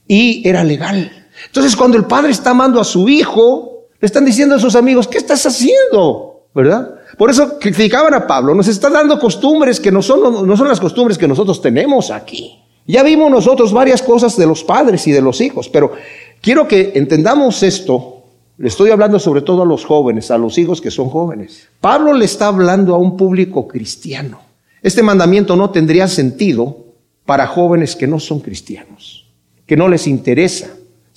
Y 0.09 0.43
era 0.49 0.65
legal. 0.65 1.20
Entonces 1.47 1.77
cuando 1.77 1.97
el 1.97 2.05
padre 2.05 2.31
está 2.31 2.51
amando 2.51 2.81
a 2.81 2.85
su 2.85 3.09
hijo, 3.09 3.87
le 4.01 4.07
están 4.07 4.25
diciendo 4.25 4.55
a 4.55 4.59
sus 4.59 4.75
amigos, 4.75 5.09
¿qué 5.09 5.19
estás 5.19 5.45
haciendo? 5.47 6.47
¿Verdad? 6.55 6.95
Por 7.17 7.31
eso 7.31 7.59
criticaban 7.59 8.15
a 8.15 8.27
Pablo, 8.27 8.55
nos 8.55 8.69
está 8.69 8.91
dando 8.91 9.19
costumbres 9.19 9.79
que 9.79 9.93
no 9.93 10.03
son, 10.03 10.47
no 10.47 10.57
son 10.57 10.69
las 10.69 10.81
costumbres 10.81 11.19
que 11.19 11.29
nosotros 11.29 11.61
tenemos 11.61 12.11
aquí. 12.11 12.59
Ya 12.87 13.03
vimos 13.03 13.31
nosotros 13.31 13.73
varias 13.73 14.03
cosas 14.03 14.37
de 14.37 14.47
los 14.47 14.65
padres 14.65 15.07
y 15.07 15.13
de 15.13 15.21
los 15.21 15.41
hijos, 15.41 15.69
pero 15.69 15.93
Quiero 16.41 16.67
que 16.67 16.93
entendamos 16.95 17.63
esto. 17.63 18.25
Le 18.57 18.69
estoy 18.69 18.91
hablando 18.91 19.19
sobre 19.19 19.43
todo 19.43 19.63
a 19.63 19.67
los 19.67 19.85
jóvenes, 19.85 20.31
a 20.31 20.39
los 20.39 20.57
hijos 20.59 20.81
que 20.81 20.91
son 20.91 21.09
jóvenes. 21.09 21.69
Pablo 21.81 22.13
le 22.13 22.25
está 22.25 22.49
hablando 22.49 22.95
a 22.95 22.99
un 22.99 23.17
público 23.17 23.67
cristiano. 23.69 24.41
Este 24.83 25.03
mandamiento 25.03 25.57
no 25.57 25.71
tendría 25.71 26.09
sentido 26.09 26.79
para 27.27 27.47
jóvenes 27.47 27.95
que 27.95 28.07
no 28.07 28.19
son 28.19 28.41
cristianos, 28.41 29.27
que 29.67 29.77
no 29.77 29.89
les 29.89 30.07
interesa 30.07 30.71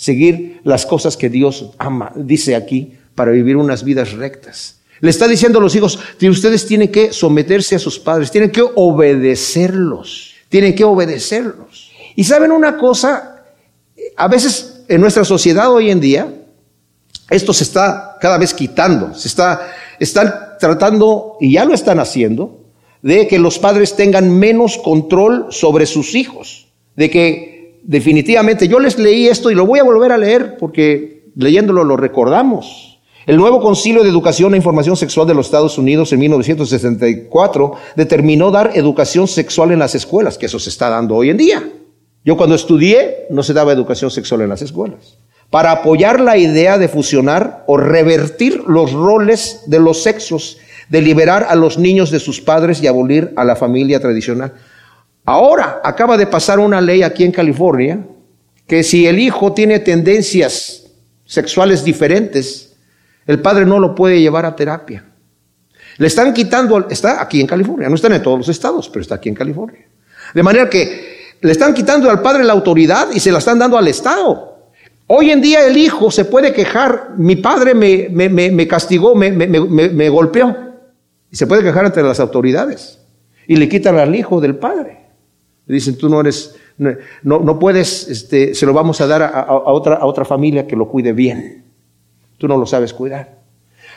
seguir 0.03 0.59
las 0.65 0.85
cosas 0.85 1.15
que 1.15 1.29
Dios 1.29 1.71
ama, 1.77 2.11
dice 2.15 2.57
aquí, 2.57 2.93
para 3.15 3.31
vivir 3.31 3.55
unas 3.55 3.85
vidas 3.85 4.11
rectas. 4.11 4.81
Le 4.99 5.09
está 5.09 5.29
diciendo 5.29 5.59
a 5.59 5.61
los 5.61 5.75
hijos 5.75 5.97
que 6.19 6.29
ustedes 6.29 6.65
tienen 6.65 6.89
que 6.89 7.13
someterse 7.13 7.75
a 7.75 7.79
sus 7.79 7.99
padres, 7.99 8.29
tienen 8.29 8.51
que 8.51 8.63
obedecerlos, 8.75 10.33
tienen 10.49 10.75
que 10.75 10.83
obedecerlos. 10.83 11.91
Y 12.17 12.25
saben 12.25 12.51
una 12.51 12.77
cosa, 12.77 13.45
a 14.17 14.27
veces 14.27 14.83
en 14.89 14.99
nuestra 14.99 15.23
sociedad 15.23 15.71
hoy 15.71 15.89
en 15.89 16.01
día, 16.01 16.27
esto 17.29 17.53
se 17.53 17.63
está 17.63 18.17
cada 18.19 18.37
vez 18.37 18.53
quitando, 18.53 19.13
se 19.15 19.29
está, 19.29 19.73
están 19.99 20.33
tratando, 20.59 21.37
y 21.39 21.53
ya 21.53 21.63
lo 21.63 21.73
están 21.73 21.99
haciendo, 21.99 22.59
de 23.01 23.27
que 23.29 23.39
los 23.39 23.57
padres 23.57 23.95
tengan 23.95 24.37
menos 24.37 24.77
control 24.77 25.47
sobre 25.49 25.85
sus 25.85 26.13
hijos, 26.13 26.67
de 26.97 27.09
que 27.09 27.52
definitivamente 27.83 28.67
yo 28.67 28.79
les 28.79 28.97
leí 28.97 29.27
esto 29.27 29.51
y 29.51 29.55
lo 29.55 29.65
voy 29.65 29.79
a 29.79 29.83
volver 29.83 30.11
a 30.11 30.17
leer 30.17 30.57
porque 30.57 31.25
leyéndolo 31.35 31.83
lo 31.83 31.97
recordamos. 31.97 32.99
El 33.25 33.37
nuevo 33.37 33.61
Concilio 33.61 34.03
de 34.03 34.09
Educación 34.09 34.53
e 34.53 34.57
Información 34.57 34.97
Sexual 34.97 35.27
de 35.27 35.33
los 35.33 35.45
Estados 35.45 35.77
Unidos 35.77 36.11
en 36.11 36.19
1964 36.19 37.73
determinó 37.95 38.51
dar 38.51 38.71
educación 38.75 39.29
sexual 39.29 39.71
en 39.71 39.79
las 39.79 39.95
escuelas, 39.95 40.37
que 40.37 40.47
eso 40.47 40.59
se 40.59 40.69
está 40.69 40.89
dando 40.89 41.15
hoy 41.15 41.29
en 41.29 41.37
día. 41.37 41.63
Yo 42.25 42.35
cuando 42.35 42.55
estudié 42.55 43.27
no 43.29 43.43
se 43.43 43.53
daba 43.53 43.71
educación 43.71 44.11
sexual 44.11 44.41
en 44.41 44.49
las 44.49 44.61
escuelas. 44.61 45.17
Para 45.49 45.71
apoyar 45.71 46.19
la 46.19 46.37
idea 46.37 46.77
de 46.77 46.89
fusionar 46.89 47.63
o 47.67 47.77
revertir 47.77 48.63
los 48.67 48.91
roles 48.91 49.61
de 49.67 49.79
los 49.79 50.03
sexos, 50.03 50.57
de 50.89 51.01
liberar 51.01 51.45
a 51.47 51.55
los 51.55 51.77
niños 51.77 52.11
de 52.11 52.19
sus 52.19 52.41
padres 52.41 52.81
y 52.81 52.87
abolir 52.87 53.31
a 53.35 53.45
la 53.45 53.55
familia 53.55 53.99
tradicional. 53.99 54.53
Ahora 55.25 55.81
acaba 55.83 56.17
de 56.17 56.27
pasar 56.27 56.59
una 56.59 56.81
ley 56.81 57.03
aquí 57.03 57.23
en 57.23 57.31
California 57.31 58.05
que 58.67 58.83
si 58.83 59.07
el 59.07 59.19
hijo 59.19 59.53
tiene 59.53 59.79
tendencias 59.79 60.83
sexuales 61.25 61.83
diferentes, 61.83 62.75
el 63.25 63.39
padre 63.39 63.65
no 63.65 63.79
lo 63.79 63.95
puede 63.95 64.19
llevar 64.19 64.45
a 64.45 64.55
terapia. 64.55 65.05
Le 65.97 66.07
están 66.07 66.33
quitando, 66.33 66.87
está 66.89 67.21
aquí 67.21 67.39
en 67.39 67.47
California, 67.47 67.87
no 67.87 67.95
están 67.95 68.13
en 68.13 68.23
todos 68.23 68.37
los 68.37 68.49
estados, 68.49 68.89
pero 68.89 69.01
está 69.01 69.15
aquí 69.15 69.29
en 69.29 69.35
California. 69.35 69.87
De 70.33 70.43
manera 70.43 70.69
que 70.69 71.35
le 71.41 71.51
están 71.51 71.73
quitando 71.73 72.09
al 72.09 72.21
padre 72.21 72.43
la 72.43 72.53
autoridad 72.53 73.09
y 73.13 73.19
se 73.19 73.31
la 73.31 73.39
están 73.39 73.59
dando 73.59 73.77
al 73.77 73.87
Estado. 73.87 74.53
Hoy 75.07 75.29
en 75.31 75.41
día 75.41 75.65
el 75.67 75.77
hijo 75.77 76.09
se 76.09 76.25
puede 76.25 76.53
quejar, 76.53 77.11
mi 77.17 77.35
padre 77.35 77.73
me, 77.73 78.07
me, 78.09 78.29
me 78.29 78.67
castigó, 78.67 79.13
me, 79.13 80.09
golpeó. 80.09 80.55
Y 81.29 81.35
se 81.35 81.45
puede 81.45 81.63
quejar 81.63 81.85
ante 81.85 82.01
las 82.01 82.19
autoridades. 82.19 82.99
Y 83.47 83.57
le 83.57 83.67
quitan 83.67 83.99
al 83.99 84.15
hijo 84.15 84.39
del 84.39 84.55
padre. 84.55 85.02
Dicen, 85.65 85.97
tú 85.97 86.09
no 86.09 86.19
eres, 86.19 86.55
no, 86.77 87.39
no 87.39 87.59
puedes, 87.59 88.07
este, 88.09 88.53
se 88.53 88.65
lo 88.65 88.73
vamos 88.73 88.99
a 89.01 89.07
dar 89.07 89.23
a, 89.23 89.53
otra, 89.53 89.95
a 89.95 90.05
otra 90.05 90.25
familia 90.25 90.67
que 90.67 90.75
lo 90.75 90.89
cuide 90.89 91.13
bien. 91.13 91.63
Tú 92.37 92.47
no 92.47 92.57
lo 92.57 92.65
sabes 92.65 92.93
cuidar. 92.93 93.39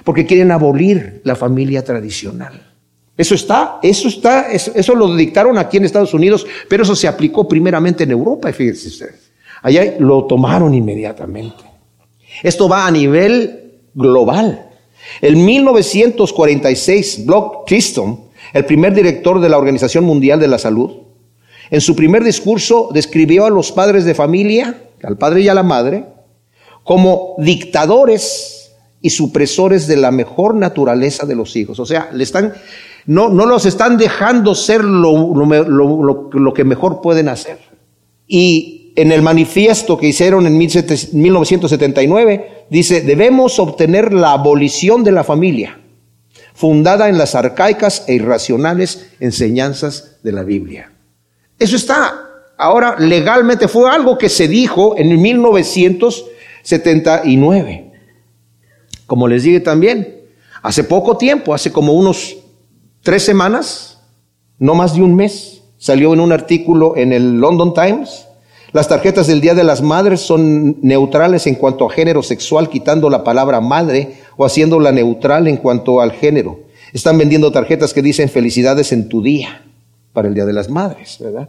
Porque 0.05 0.27
quieren 0.27 0.53
abolir 0.53 1.21
la 1.25 1.35
familia 1.35 1.85
tradicional. 1.85 2.77
Eso 3.17 3.35
está, 3.35 3.79
eso 3.83 4.09
está, 4.09 4.53
eso, 4.53 4.95
lo 4.95 5.15
dictaron 5.17 5.57
aquí 5.57 5.79
en 5.79 5.87
Estados 5.87 6.13
Unidos, 6.13 6.47
pero 6.69 6.83
eso 6.83 6.95
se 6.95 7.09
aplicó 7.09 7.49
primeramente 7.49 8.05
en 8.05 8.11
Europa, 8.11 8.53
fíjense 8.53 8.89
ustedes. 8.89 9.33
Allá 9.63 9.97
lo 9.99 10.27
tomaron 10.27 10.75
inmediatamente. 10.75 11.65
Esto 12.43 12.69
va 12.69 12.87
a 12.87 12.91
nivel 12.91 13.81
global. 13.95 14.69
En 15.23 15.45
1946, 15.45 17.25
Block 17.25 17.67
Chisholm, 17.67 18.19
el 18.53 18.67
primer 18.67 18.95
director 18.95 19.41
de 19.41 19.49
la 19.49 19.57
Organización 19.57 20.05
Mundial 20.05 20.39
de 20.39 20.49
la 20.49 20.59
Salud, 20.59 21.06
en 21.71 21.81
su 21.81 21.97
primer 21.97 22.23
discurso 22.23 22.91
describió 22.93 23.47
a 23.47 23.51
los 23.51 23.73
padres 23.73 24.05
de 24.05 24.15
familia, 24.15 24.83
al 25.03 25.19
padre 25.19 25.43
y 25.43 25.49
a 25.49 25.55
la 25.55 25.63
madre, 25.63 26.07
como 26.85 27.35
dictadores 27.39 28.73
y 29.01 29.11
supresores 29.11 29.87
de 29.87 29.97
la 29.97 30.11
mejor 30.11 30.55
naturaleza 30.55 31.27
de 31.27 31.35
los 31.35 31.57
hijos. 31.57 31.81
O 31.81 31.87
sea, 31.87 32.09
le 32.13 32.25
están, 32.25 32.55
no, 33.07 33.29
no 33.29 33.47
los 33.47 33.67
están 33.67 33.99
dejando 33.99 34.55
ser 34.55 34.85
lo, 34.85 35.35
lo, 35.35 36.55
que 36.55 36.65
mejor 36.65 37.01
pueden 37.01 37.29
hacer. 37.29 37.59
Y 38.27 38.93
en 38.97 39.13
el 39.13 39.23
manifiesto 39.23 39.99
que 39.99 40.09
hicieron 40.09 40.47
en 40.47 40.59
1979, 40.59 42.67
dice, 42.71 43.03
debemos 43.03 43.59
obtener 43.59 44.13
la 44.13 44.33
abolición 44.33 45.05
de 45.05 45.13
la 45.13 45.25
familia, 45.25 45.81
fundada 46.55 47.09
en 47.09 47.19
las 47.19 47.35
arcaicas 47.35 48.05
e 48.09 48.15
irracionales 48.15 49.11
enseñanzas 49.21 50.17
de 50.23 50.33
la 50.33 50.43
Biblia. 50.43 50.96
Eso 51.59 51.77
está 51.77 52.27
ahora 52.59 52.97
legalmente, 52.99 53.69
fue 53.69 53.89
algo 53.91 54.19
que 54.19 54.29
se 54.29 54.47
dijo 54.49 54.99
en 54.99 55.19
1979. 55.21 57.93
Como 59.07 59.29
les 59.29 59.45
dije 59.45 59.61
también, 59.61 60.25
hace 60.63 60.85
poco 60.85 61.17
tiempo, 61.17 61.55
hace 61.55 61.73
como 61.73 61.95
unos 61.95 62.37
tres 63.03 63.23
semanas, 63.23 64.03
no 64.59 64.75
más 64.75 64.95
de 64.95 65.01
un 65.03 65.17
mes, 65.17 65.63
salió 65.79 66.13
en 66.13 66.21
un 66.21 66.33
artículo 66.33 66.95
en 66.97 67.13
el 67.13 67.41
London 67.41 67.73
Times, 67.73 68.27
las 68.73 68.89
tarjetas 68.89 69.27
del 69.27 69.41
Día 69.41 69.55
de 69.55 69.65
las 69.65 69.81
Madres 69.81 70.21
son 70.21 70.77
neutrales 70.83 71.47
en 71.47 71.55
cuanto 71.55 71.87
a 71.87 71.91
género 71.91 72.23
sexual, 72.23 72.69
quitando 72.69 73.09
la 73.09 73.25
palabra 73.25 73.63
madre 73.63 74.19
o 74.37 74.45
haciéndola 74.45 74.93
neutral 74.93 75.49
en 75.49 75.57
cuanto 75.57 76.03
al 76.03 76.13
género. 76.13 76.61
Están 76.93 77.17
vendiendo 77.17 77.51
tarjetas 77.53 77.95
que 77.95 78.03
dicen 78.03 78.29
felicidades 78.29 78.93
en 78.93 79.09
tu 79.09 79.23
día 79.23 79.63
para 80.17 80.29
el 80.29 80.35
Día 80.35 80.47
de 80.47 80.53
las 80.55 80.71
Madres, 80.71 81.19
¿verdad? 81.21 81.49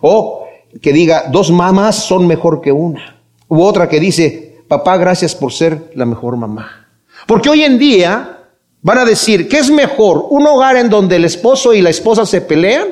O 0.00 0.46
que 0.80 0.92
diga 0.92 1.26
dos 1.30 1.50
mamás 1.50 1.96
son 1.96 2.26
mejor 2.26 2.62
que 2.62 2.72
una. 2.72 3.20
U 3.46 3.62
otra 3.62 3.88
que 3.88 4.00
dice, 4.00 4.64
papá, 4.66 4.96
gracias 4.96 5.34
por 5.34 5.52
ser 5.52 5.92
la 5.94 6.06
mejor 6.06 6.36
mamá. 6.36 6.88
Porque 7.26 7.50
hoy 7.50 7.62
en 7.62 7.78
día 7.78 8.38
van 8.80 8.96
a 8.96 9.04
decir, 9.04 9.48
¿qué 9.48 9.58
es 9.58 9.70
mejor? 9.70 10.26
¿Un 10.30 10.46
hogar 10.46 10.76
en 10.76 10.88
donde 10.88 11.16
el 11.16 11.26
esposo 11.26 11.74
y 11.74 11.82
la 11.82 11.90
esposa 11.90 12.24
se 12.24 12.40
pelean? 12.40 12.88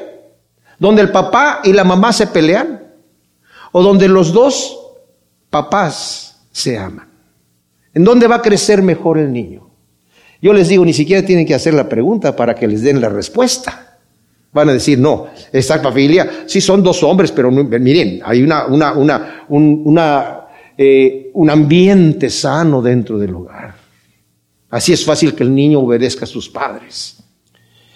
¿Donde 0.78 1.00
el 1.00 1.10
papá 1.10 1.60
y 1.64 1.72
la 1.72 1.84
mamá 1.84 2.12
se 2.12 2.26
pelean? 2.26 2.88
o 3.72 3.82
donde 3.82 4.08
los 4.08 4.32
dos 4.32 4.78
papás 5.50 6.40
se 6.52 6.78
aman. 6.78 7.08
¿En 7.94 8.04
dónde 8.04 8.26
va 8.26 8.36
a 8.36 8.42
crecer 8.42 8.82
mejor 8.82 9.18
el 9.18 9.32
niño? 9.32 9.70
Yo 10.40 10.52
les 10.52 10.68
digo, 10.68 10.84
ni 10.84 10.92
siquiera 10.92 11.26
tienen 11.26 11.46
que 11.46 11.54
hacer 11.54 11.74
la 11.74 11.88
pregunta 11.88 12.36
para 12.36 12.54
que 12.54 12.68
les 12.68 12.82
den 12.82 13.00
la 13.00 13.08
respuesta. 13.08 13.87
Van 14.52 14.68
a 14.70 14.72
decir, 14.72 14.98
no, 14.98 15.26
esta 15.52 15.78
familia, 15.78 16.44
sí 16.46 16.60
son 16.60 16.82
dos 16.82 17.02
hombres, 17.02 17.32
pero 17.32 17.50
miren, 17.50 18.20
hay 18.24 18.42
una, 18.42 18.66
una, 18.66 18.92
una, 18.92 19.44
un, 19.48 19.82
una 19.84 20.38
eh, 20.80 21.32
un 21.34 21.50
ambiente 21.50 22.30
sano 22.30 22.80
dentro 22.80 23.18
del 23.18 23.34
hogar. 23.34 23.74
Así 24.70 24.92
es 24.92 25.04
fácil 25.04 25.34
que 25.34 25.42
el 25.42 25.52
niño 25.52 25.80
obedezca 25.80 26.24
a 26.24 26.28
sus 26.28 26.48
padres. 26.48 27.16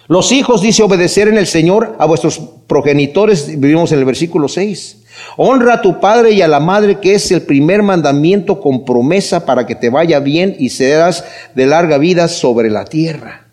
Los 0.08 0.32
hijos, 0.32 0.60
dice, 0.60 0.82
obedecer 0.82 1.28
en 1.28 1.38
el 1.38 1.46
Señor 1.46 1.94
a 2.00 2.06
vuestros 2.06 2.40
progenitores, 2.66 3.46
vivimos 3.60 3.92
en 3.92 4.00
el 4.00 4.04
versículo 4.04 4.48
6. 4.48 5.04
Honra 5.36 5.74
a 5.74 5.80
tu 5.80 6.00
padre 6.00 6.32
y 6.32 6.42
a 6.42 6.48
la 6.48 6.58
madre, 6.58 6.98
que 6.98 7.14
es 7.14 7.30
el 7.30 7.42
primer 7.42 7.84
mandamiento 7.84 8.60
con 8.60 8.84
promesa 8.84 9.46
para 9.46 9.64
que 9.64 9.76
te 9.76 9.88
vaya 9.88 10.18
bien 10.18 10.56
y 10.58 10.70
serás 10.70 11.24
de 11.54 11.66
larga 11.66 11.98
vida 11.98 12.26
sobre 12.26 12.68
la 12.68 12.84
tierra. 12.84 13.46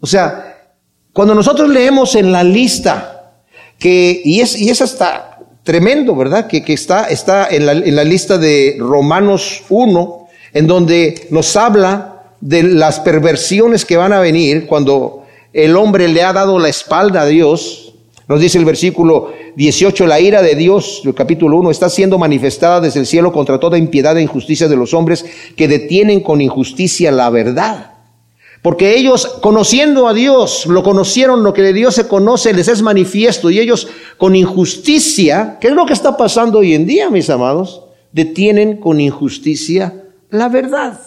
O 0.00 0.06
sea, 0.06 0.55
cuando 1.16 1.34
nosotros 1.34 1.70
leemos 1.70 2.14
en 2.14 2.30
la 2.30 2.44
lista, 2.44 3.30
que, 3.78 4.20
y 4.22 4.42
es, 4.42 4.54
y 4.60 4.68
es 4.68 4.82
hasta 4.82 5.38
tremendo, 5.62 6.14
¿verdad? 6.14 6.46
Que, 6.46 6.62
que 6.62 6.74
está, 6.74 7.04
está 7.06 7.48
en, 7.48 7.64
la, 7.64 7.72
en 7.72 7.96
la 7.96 8.04
lista 8.04 8.36
de 8.36 8.76
Romanos 8.78 9.62
1, 9.70 10.28
en 10.52 10.66
donde 10.66 11.26
nos 11.30 11.56
habla 11.56 12.34
de 12.42 12.64
las 12.64 13.00
perversiones 13.00 13.86
que 13.86 13.96
van 13.96 14.12
a 14.12 14.20
venir 14.20 14.66
cuando 14.66 15.24
el 15.54 15.74
hombre 15.76 16.06
le 16.06 16.22
ha 16.22 16.34
dado 16.34 16.58
la 16.58 16.68
espalda 16.68 17.22
a 17.22 17.26
Dios. 17.26 17.94
Nos 18.28 18.38
dice 18.38 18.58
el 18.58 18.66
versículo 18.66 19.32
18, 19.56 20.06
la 20.06 20.20
ira 20.20 20.42
de 20.42 20.54
Dios, 20.54 21.00
el 21.02 21.14
capítulo 21.14 21.56
1, 21.56 21.70
está 21.70 21.88
siendo 21.88 22.18
manifestada 22.18 22.82
desde 22.82 23.00
el 23.00 23.06
cielo 23.06 23.32
contra 23.32 23.58
toda 23.58 23.78
impiedad 23.78 24.18
e 24.18 24.22
injusticia 24.22 24.68
de 24.68 24.76
los 24.76 24.92
hombres 24.92 25.24
que 25.56 25.66
detienen 25.66 26.20
con 26.20 26.42
injusticia 26.42 27.10
la 27.10 27.30
verdad. 27.30 27.95
Porque 28.62 28.96
ellos, 28.96 29.38
conociendo 29.40 30.08
a 30.08 30.14
Dios, 30.14 30.66
lo 30.66 30.82
conocieron, 30.82 31.44
lo 31.44 31.52
que 31.52 31.62
de 31.62 31.72
Dios 31.72 31.94
se 31.94 32.08
conoce, 32.08 32.52
les 32.52 32.68
es 32.68 32.82
manifiesto, 32.82 33.50
y 33.50 33.60
ellos 33.60 33.88
con 34.16 34.34
injusticia, 34.34 35.58
¿qué 35.60 35.68
es 35.68 35.74
lo 35.74 35.86
que 35.86 35.92
está 35.92 36.16
pasando 36.16 36.58
hoy 36.58 36.74
en 36.74 36.86
día, 36.86 37.10
mis 37.10 37.30
amados? 37.30 37.82
Detienen 38.12 38.78
con 38.78 39.00
injusticia 39.00 40.02
la 40.30 40.48
verdad. 40.48 41.00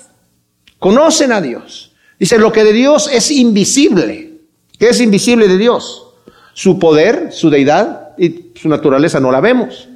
Conocen 0.78 1.32
a 1.32 1.42
Dios. 1.42 1.94
Dice, 2.20 2.38
lo 2.38 2.52
que 2.52 2.64
de 2.64 2.74
Dios 2.74 3.10
es 3.12 3.32
invisible. 3.32 4.40
¿Qué 4.78 4.90
es 4.90 5.02
invisible 5.02 5.48
de 5.48 5.58
Dios? 5.58 6.08
Su 6.54 6.80
poder, 6.80 7.32
su 7.32 7.50
deidad, 7.50 8.10
y 8.18 8.52
su 8.56 8.68
naturaleza 8.70 9.20
no 9.20 9.32
la 9.32 9.40
vemos. 9.40 9.88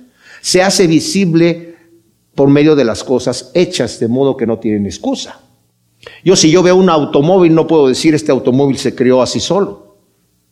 Se 0.41 0.61
hace 0.61 0.87
visible 0.87 1.75
por 2.35 2.49
medio 2.49 2.75
de 2.75 2.85
las 2.85 3.03
cosas 3.03 3.51
hechas 3.53 3.99
de 3.99 4.07
modo 4.07 4.37
que 4.37 4.47
no 4.47 4.59
tienen 4.59 4.85
excusa. 4.85 5.39
Yo 6.23 6.35
si 6.35 6.51
yo 6.51 6.63
veo 6.63 6.75
un 6.75 6.89
automóvil 6.89 7.53
no 7.53 7.67
puedo 7.67 7.87
decir 7.87 8.13
este 8.13 8.31
automóvil 8.31 8.77
se 8.77 8.95
creó 8.95 9.21
así 9.21 9.39
solo. 9.39 9.97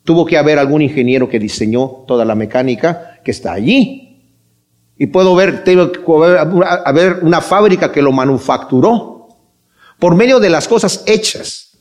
Tuvo 0.03 0.25
que 0.25 0.37
haber 0.37 0.57
algún 0.57 0.81
ingeniero 0.81 1.29
que 1.29 1.39
diseñó 1.39 2.03
toda 2.07 2.25
la 2.25 2.35
mecánica 2.35 3.19
que 3.23 3.31
está 3.31 3.53
allí. 3.53 4.07
Y 4.97 5.07
puedo 5.07 5.35
ver, 5.35 5.63
tengo 5.63 5.91
que 5.91 6.01
haber 6.85 7.19
una 7.23 7.41
fábrica 7.41 7.91
que 7.91 8.01
lo 8.01 8.11
manufacturó 8.11 9.29
por 9.99 10.15
medio 10.15 10.39
de 10.39 10.49
las 10.49 10.67
cosas 10.67 11.03
hechas. 11.05 11.71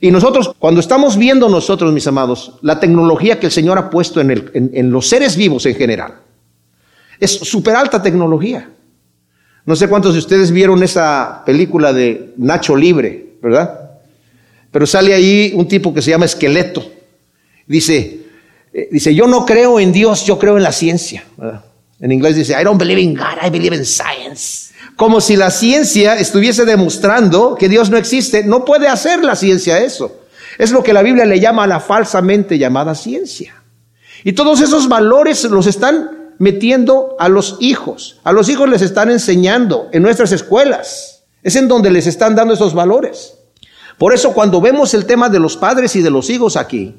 Y 0.00 0.10
nosotros, 0.10 0.52
cuando 0.58 0.80
estamos 0.80 1.16
viendo 1.16 1.48
nosotros, 1.48 1.92
mis 1.92 2.06
amados, 2.06 2.58
la 2.62 2.80
tecnología 2.80 3.38
que 3.38 3.46
el 3.46 3.52
Señor 3.52 3.76
ha 3.76 3.90
puesto 3.90 4.20
en, 4.20 4.30
el, 4.30 4.50
en, 4.54 4.90
los 4.90 5.06
seres 5.06 5.36
vivos 5.36 5.66
en 5.66 5.74
general, 5.74 6.14
es 7.18 7.30
súper 7.30 7.76
alta 7.76 8.02
tecnología. 8.02 8.70
No 9.70 9.76
sé 9.76 9.86
cuántos 9.86 10.14
de 10.14 10.18
ustedes 10.18 10.50
vieron 10.50 10.82
esa 10.82 11.44
película 11.46 11.92
de 11.92 12.32
Nacho 12.38 12.74
Libre, 12.74 13.34
¿verdad? 13.40 13.92
Pero 14.72 14.84
sale 14.84 15.14
ahí 15.14 15.52
un 15.54 15.68
tipo 15.68 15.94
que 15.94 16.02
se 16.02 16.10
llama 16.10 16.24
Esqueleto. 16.24 16.90
Dice, 17.68 18.18
eh, 18.72 18.88
dice, 18.90 19.14
yo 19.14 19.28
no 19.28 19.46
creo 19.46 19.78
en 19.78 19.92
Dios, 19.92 20.26
yo 20.26 20.40
creo 20.40 20.56
en 20.56 20.64
la 20.64 20.72
ciencia. 20.72 21.22
En 22.00 22.10
inglés 22.10 22.34
dice, 22.34 22.60
I 22.60 22.64
don't 22.64 22.80
believe 22.80 23.00
in 23.00 23.14
God, 23.14 23.46
I 23.46 23.48
believe 23.48 23.76
in 23.76 23.84
science 23.84 24.72
como 24.96 25.20
si 25.20 25.36
la 25.36 25.52
ciencia 25.52 26.16
estuviese 26.16 26.64
demostrando 26.64 27.54
que 27.54 27.68
Dios 27.68 27.90
no 27.90 27.96
existe. 27.96 28.42
No 28.42 28.64
puede 28.64 28.88
hacer 28.88 29.22
la 29.22 29.36
ciencia 29.36 29.78
eso. 29.78 30.24
Es 30.58 30.72
lo 30.72 30.82
que 30.82 30.92
la 30.92 31.02
Biblia 31.02 31.26
le 31.26 31.38
llama 31.38 31.68
la 31.68 31.78
falsamente 31.78 32.58
llamada 32.58 32.96
ciencia. 32.96 33.54
Y 34.24 34.32
todos 34.32 34.60
esos 34.60 34.88
valores 34.88 35.44
los 35.44 35.68
están 35.68 36.19
metiendo 36.40 37.16
a 37.18 37.28
los 37.28 37.58
hijos. 37.60 38.18
A 38.24 38.32
los 38.32 38.48
hijos 38.48 38.66
les 38.66 38.80
están 38.80 39.10
enseñando 39.10 39.90
en 39.92 40.02
nuestras 40.02 40.32
escuelas. 40.32 41.24
Es 41.42 41.54
en 41.54 41.68
donde 41.68 41.90
les 41.90 42.06
están 42.06 42.34
dando 42.34 42.54
esos 42.54 42.72
valores. 42.72 43.34
Por 43.98 44.14
eso 44.14 44.32
cuando 44.32 44.58
vemos 44.58 44.94
el 44.94 45.04
tema 45.04 45.28
de 45.28 45.38
los 45.38 45.58
padres 45.58 45.94
y 45.96 46.00
de 46.00 46.08
los 46.08 46.30
hijos 46.30 46.56
aquí, 46.56 46.94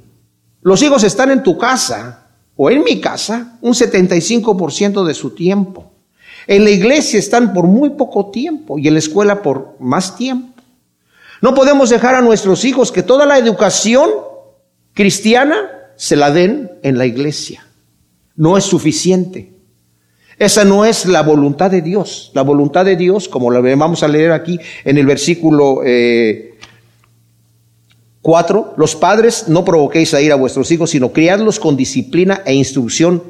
los 0.62 0.84
hijos 0.84 1.04
están 1.04 1.32
en 1.32 1.42
tu 1.42 1.58
casa 1.58 2.28
o 2.56 2.70
en 2.70 2.84
mi 2.84 3.02
casa 3.02 3.58
un 3.62 3.74
75% 3.74 5.04
de 5.04 5.14
su 5.16 5.32
tiempo. 5.32 5.92
En 6.46 6.64
la 6.64 6.70
iglesia 6.70 7.18
están 7.18 7.52
por 7.52 7.66
muy 7.66 7.90
poco 7.92 8.30
tiempo 8.30 8.78
y 8.78 8.88
en 8.88 8.94
la 8.94 9.00
escuela 9.00 9.42
por 9.42 9.76
más 9.80 10.16
tiempo. 10.16 10.62
No 11.42 11.56
podemos 11.56 11.90
dejar 11.90 12.14
a 12.14 12.22
nuestros 12.22 12.64
hijos 12.64 12.92
que 12.92 13.02
toda 13.02 13.26
la 13.26 13.40
educación 13.40 14.08
cristiana 14.94 15.68
se 15.96 16.16
la 16.16 16.30
den 16.30 16.70
en 16.84 17.00
la 17.00 17.08
iglesia. 17.08 17.66
No 18.42 18.58
es 18.58 18.64
suficiente. 18.64 19.54
Esa 20.40 20.66
no 20.66 20.84
es 20.84 21.06
la 21.06 21.22
voluntad 21.22 21.70
de 21.70 21.84
Dios. 21.84 22.32
La 22.34 22.42
voluntad 22.42 22.84
de 22.84 22.96
Dios, 22.96 23.30
como 23.30 23.52
la 23.52 23.60
vamos 23.76 24.02
a 24.02 24.08
leer 24.08 24.32
aquí 24.32 24.60
en 24.84 24.98
el 24.98 25.06
versículo 25.06 25.82
eh, 25.86 26.58
4, 28.24 28.74
los 28.78 28.96
padres 28.96 29.48
no 29.48 29.64
provoquéis 29.64 30.16
a 30.16 30.22
ir 30.22 30.32
a 30.32 30.38
vuestros 30.38 30.72
hijos, 30.72 30.90
sino 30.90 31.14
criadlos 31.14 31.60
con 31.60 31.78
disciplina 31.78 32.42
e 32.44 32.56
instrucción 32.56 33.22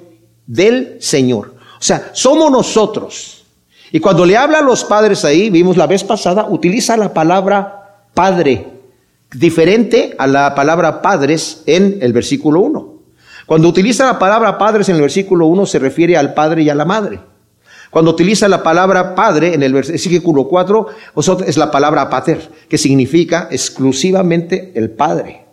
del 0.48 0.96
Señor. 1.02 1.56
O 1.78 1.84
sea, 1.84 2.12
somos 2.14 2.50
nosotros. 2.50 3.44
Y 3.92 4.00
cuando 4.00 4.26
le 4.26 4.38
habla 4.38 4.60
a 4.60 4.62
los 4.64 4.86
padres 4.86 5.26
ahí, 5.26 5.50
vimos 5.50 5.76
la 5.76 5.88
vez 5.88 6.06
pasada, 6.06 6.48
utiliza 6.50 6.96
la 6.96 7.14
palabra 7.14 8.06
padre, 8.14 8.66
diferente 9.36 10.16
a 10.18 10.26
la 10.26 10.56
palabra 10.56 11.02
padres 11.02 11.64
en 11.66 11.98
el 12.02 12.14
versículo 12.14 12.62
1. 12.62 12.91
Cuando 13.52 13.68
utiliza 13.68 14.06
la 14.06 14.18
palabra 14.18 14.58
padres 14.58 14.88
en 14.88 14.96
el 14.96 15.02
versículo 15.02 15.46
1 15.48 15.66
se 15.66 15.78
refiere 15.78 16.16
al 16.16 16.34
padre 16.34 16.64
y 16.64 16.70
a 16.70 16.74
la 16.74 16.86
madre. 16.86 17.20
Cuando 17.90 18.12
utiliza 18.12 18.48
la 18.48 18.64
palabra 18.64 19.14
padre 19.14 19.54
en 19.54 19.62
el 19.62 19.74
versículo 19.74 20.48
4 20.48 20.88
es 21.46 21.58
la 21.58 21.70
palabra 21.70 22.10
pater, 22.10 22.50
que 22.70 22.78
significa 22.78 23.50
exclusivamente 23.52 24.72
el 24.76 24.92
padre. 24.92 25.44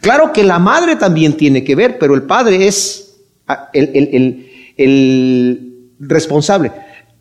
Claro 0.00 0.32
que 0.32 0.44
la 0.44 0.60
madre 0.60 0.94
también 0.94 1.36
tiene 1.36 1.64
que 1.64 1.74
ver, 1.74 1.98
pero 1.98 2.14
el 2.14 2.22
padre 2.22 2.68
es 2.68 3.16
ah, 3.48 3.68
el, 3.72 4.46
el 4.76 5.90
responsable. 5.98 6.70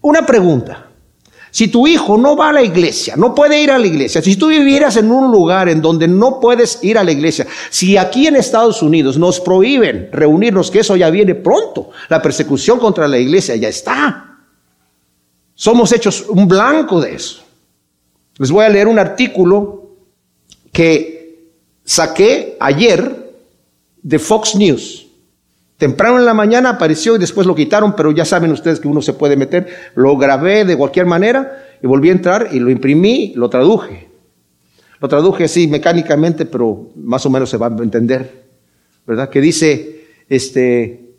Una 0.01 0.27
pregunta. 0.27 0.88
Si 1.51 1.68
tu 1.68 1.88
hijo 1.88 2.18
no 2.18 2.36
va 2.36 2.50
a 2.50 2.53
la 2.53 2.62
iglesia, 2.62 3.15
no 3.15 3.34
puede 3.34 3.62
ir 3.62 3.72
a 3.72 3.79
la 3.79 3.88
iglesia, 3.88 4.22
si 4.22 4.36
tú 4.36 4.48
vivieras 4.48 4.98
en 4.98 5.12
un 5.12 5.32
lugar 5.32 5.68
en 5.68 5.82
donde 5.82 6.08
no 6.08 6.39
puedes 6.39 6.79
ir 6.84 6.98
a 6.98 7.03
la 7.03 7.12
iglesia, 7.12 7.48
si 7.70 7.98
aquí 7.98 8.27
en 8.27 8.36
Estados 8.36 8.84
Unidos 8.84 9.18
nos 9.18 9.39
prohíben 9.39 10.10
reunirnos, 10.12 10.70
que 10.70 10.79
eso 10.79 10.96
ya 10.96 11.10
viene 11.10 11.36
pronto, 11.36 11.89
la 12.08 12.22
persecución 12.22 12.79
contra 12.79 13.08
la 13.08 13.18
iglesia 13.18 13.56
ya 13.56 13.68
está. 13.68 14.38
Somos 15.56 15.91
hechos 15.91 16.25
un 16.29 16.48
blanco 16.48 17.01
de 17.01 17.15
eso. 17.15 17.44
Les 18.38 18.51
voy 18.51 18.63
a 18.63 18.70
leer 18.70 18.88
un 18.88 19.00
artículo 19.00 19.89
que 20.72 21.50
saqué 21.84 22.56
ayer 22.60 23.34
de 24.01 24.20
Fox 24.20 24.56
News. 24.56 25.09
Temprano 25.79 26.19
en 26.19 26.25
la 26.25 26.33
mañana 26.33 26.71
apareció 26.71 27.15
y 27.15 27.19
después 27.19 27.48
lo 27.48 27.55
quitaron, 27.55 27.95
pero 27.95 28.12
ya 28.12 28.25
saben 28.25 28.51
ustedes 28.51 28.81
que 28.81 28.89
uno 28.89 29.01
se 29.01 29.13
puede 29.13 29.38
meter. 29.38 29.65
Lo 29.95 30.17
grabé 30.17 30.65
de 30.65 30.75
cualquier 30.75 31.05
manera 31.05 31.63
y 31.81 31.88
volví 31.88 32.09
a 32.09 32.12
entrar 32.12 32.50
y 32.51 32.59
lo 32.59 32.69
imprimí, 32.69 33.31
lo 33.38 33.50
traduje. 33.50 34.09
Lo 35.00 35.07
traduje 35.07 35.45
así 35.45 35.69
mecánicamente, 35.69 36.45
pero 36.45 36.89
más 36.98 37.25
o 37.25 37.29
menos 37.29 37.50
se 37.50 37.55
va 37.55 37.67
a 37.67 37.81
entender, 37.81 38.50
¿verdad? 39.07 39.29
Que 39.29 39.39
dice, 39.39 40.03
este, 40.27 41.15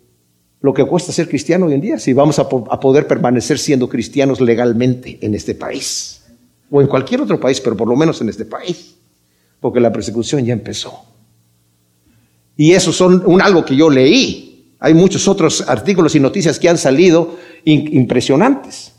lo 0.61 0.75
que 0.75 0.85
cuesta 0.85 1.11
ser 1.11 1.27
cristiano 1.27 1.65
hoy 1.65 1.73
en 1.73 1.81
día, 1.81 1.97
si 1.97 2.13
vamos 2.13 2.37
a, 2.37 2.43
a 2.43 2.79
poder 2.79 3.07
permanecer 3.07 3.57
siendo 3.57 3.89
cristianos 3.89 4.41
legalmente 4.41 5.17
en 5.23 5.33
este 5.33 5.55
país, 5.55 6.21
o 6.69 6.79
en 6.81 6.87
cualquier 6.87 7.21
otro 7.21 7.39
país, 7.39 7.59
pero 7.59 7.75
por 7.75 7.87
lo 7.87 7.95
menos 7.95 8.21
en 8.21 8.29
este 8.29 8.45
país, 8.45 8.95
porque 9.59 9.79
la 9.79 9.91
persecución 9.91 10.45
ya 10.45 10.53
empezó. 10.53 11.03
Y 12.55 12.73
eso 12.73 12.93
son 12.93 13.23
un 13.25 13.41
algo 13.41 13.65
que 13.65 13.75
yo 13.75 13.89
leí, 13.89 14.50
hay 14.83 14.95
muchos 14.95 15.27
otros 15.27 15.63
artículos 15.67 16.15
y 16.15 16.19
noticias 16.19 16.57
que 16.57 16.67
han 16.67 16.77
salido 16.77 17.37
impresionantes. 17.65 18.93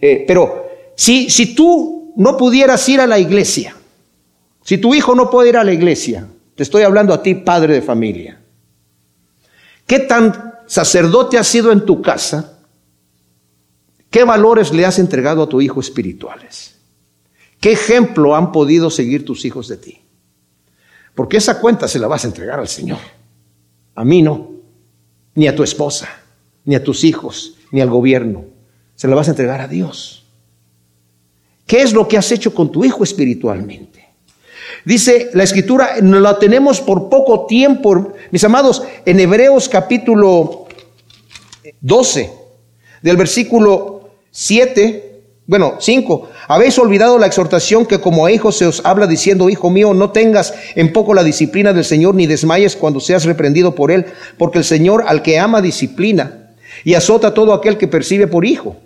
Eh, 0.00 0.24
pero 0.26 0.66
si, 0.96 1.28
si 1.28 1.54
tú 1.54 2.14
no 2.16 2.38
pudieras 2.38 2.88
ir 2.88 3.00
a 3.02 3.06
la 3.06 3.18
iglesia, 3.18 3.76
si 4.62 4.78
tu 4.78 4.94
hijo 4.94 5.14
no 5.14 5.28
puede 5.28 5.50
ir 5.50 5.58
a 5.58 5.64
la 5.64 5.74
iglesia, 5.74 6.26
te 6.54 6.62
estoy 6.62 6.84
hablando 6.84 7.12
a 7.12 7.22
ti, 7.22 7.34
padre 7.34 7.74
de 7.74 7.82
familia, 7.82 8.40
¿qué 9.86 9.98
tan 9.98 10.54
sacerdote 10.66 11.36
has 11.36 11.48
sido 11.48 11.70
en 11.70 11.84
tu 11.84 12.00
casa? 12.00 12.60
¿Qué 14.08 14.24
valores 14.24 14.72
le 14.72 14.86
has 14.86 14.98
entregado 14.98 15.42
a 15.42 15.48
tu 15.50 15.60
hijo 15.60 15.80
espirituales? 15.80 16.80
¿Qué 17.60 17.72
ejemplo 17.72 18.34
han 18.34 18.52
podido 18.52 18.88
seguir 18.88 19.26
tus 19.26 19.44
hijos 19.44 19.68
de 19.68 19.76
ti? 19.76 20.00
Porque 21.14 21.36
esa 21.36 21.60
cuenta 21.60 21.88
se 21.88 21.98
la 21.98 22.08
vas 22.08 22.24
a 22.24 22.28
entregar 22.28 22.58
al 22.58 22.68
Señor. 22.68 23.00
A 23.96 24.02
mí 24.02 24.22
no 24.22 24.53
ni 25.34 25.48
a 25.48 25.54
tu 25.54 25.62
esposa, 25.62 26.08
ni 26.64 26.74
a 26.74 26.82
tus 26.82 27.04
hijos, 27.04 27.54
ni 27.70 27.80
al 27.80 27.90
gobierno. 27.90 28.44
Se 28.94 29.08
la 29.08 29.14
vas 29.14 29.28
a 29.28 29.32
entregar 29.32 29.60
a 29.60 29.68
Dios. 29.68 30.24
¿Qué 31.66 31.82
es 31.82 31.92
lo 31.92 32.06
que 32.06 32.18
has 32.18 32.30
hecho 32.30 32.54
con 32.54 32.70
tu 32.70 32.84
hijo 32.84 33.02
espiritualmente? 33.04 34.04
Dice 34.84 35.30
la 35.32 35.44
escritura, 35.44 35.96
la 36.00 36.38
tenemos 36.38 36.80
por 36.80 37.08
poco 37.08 37.46
tiempo, 37.46 38.12
mis 38.30 38.44
amados, 38.44 38.82
en 39.06 39.18
Hebreos 39.18 39.68
capítulo 39.68 40.66
12, 41.80 42.30
del 43.02 43.16
versículo 43.16 44.10
7 44.30 45.03
bueno, 45.46 45.74
cinco. 45.78 46.30
Habéis 46.48 46.78
olvidado 46.78 47.18
la 47.18 47.26
exhortación 47.26 47.84
que 47.84 48.00
como 48.00 48.24
a 48.24 48.32
hijos 48.32 48.56
se 48.56 48.66
os 48.66 48.80
habla 48.84 49.06
diciendo, 49.06 49.50
hijo 49.50 49.68
mío, 49.68 49.92
no 49.92 50.10
tengas 50.10 50.54
en 50.74 50.92
poco 50.92 51.12
la 51.12 51.22
disciplina 51.22 51.74
del 51.74 51.84
Señor 51.84 52.14
ni 52.14 52.26
desmayes 52.26 52.76
cuando 52.76 52.98
seas 52.98 53.24
reprendido 53.24 53.74
por 53.74 53.90
él, 53.90 54.06
porque 54.38 54.58
el 54.58 54.64
Señor 54.64 55.04
al 55.06 55.20
que 55.20 55.38
ama 55.38 55.60
disciplina 55.60 56.54
y 56.82 56.94
azota 56.94 57.34
todo 57.34 57.52
aquel 57.52 57.76
que 57.76 57.88
percibe 57.88 58.26
por 58.26 58.46
hijo, 58.46 58.76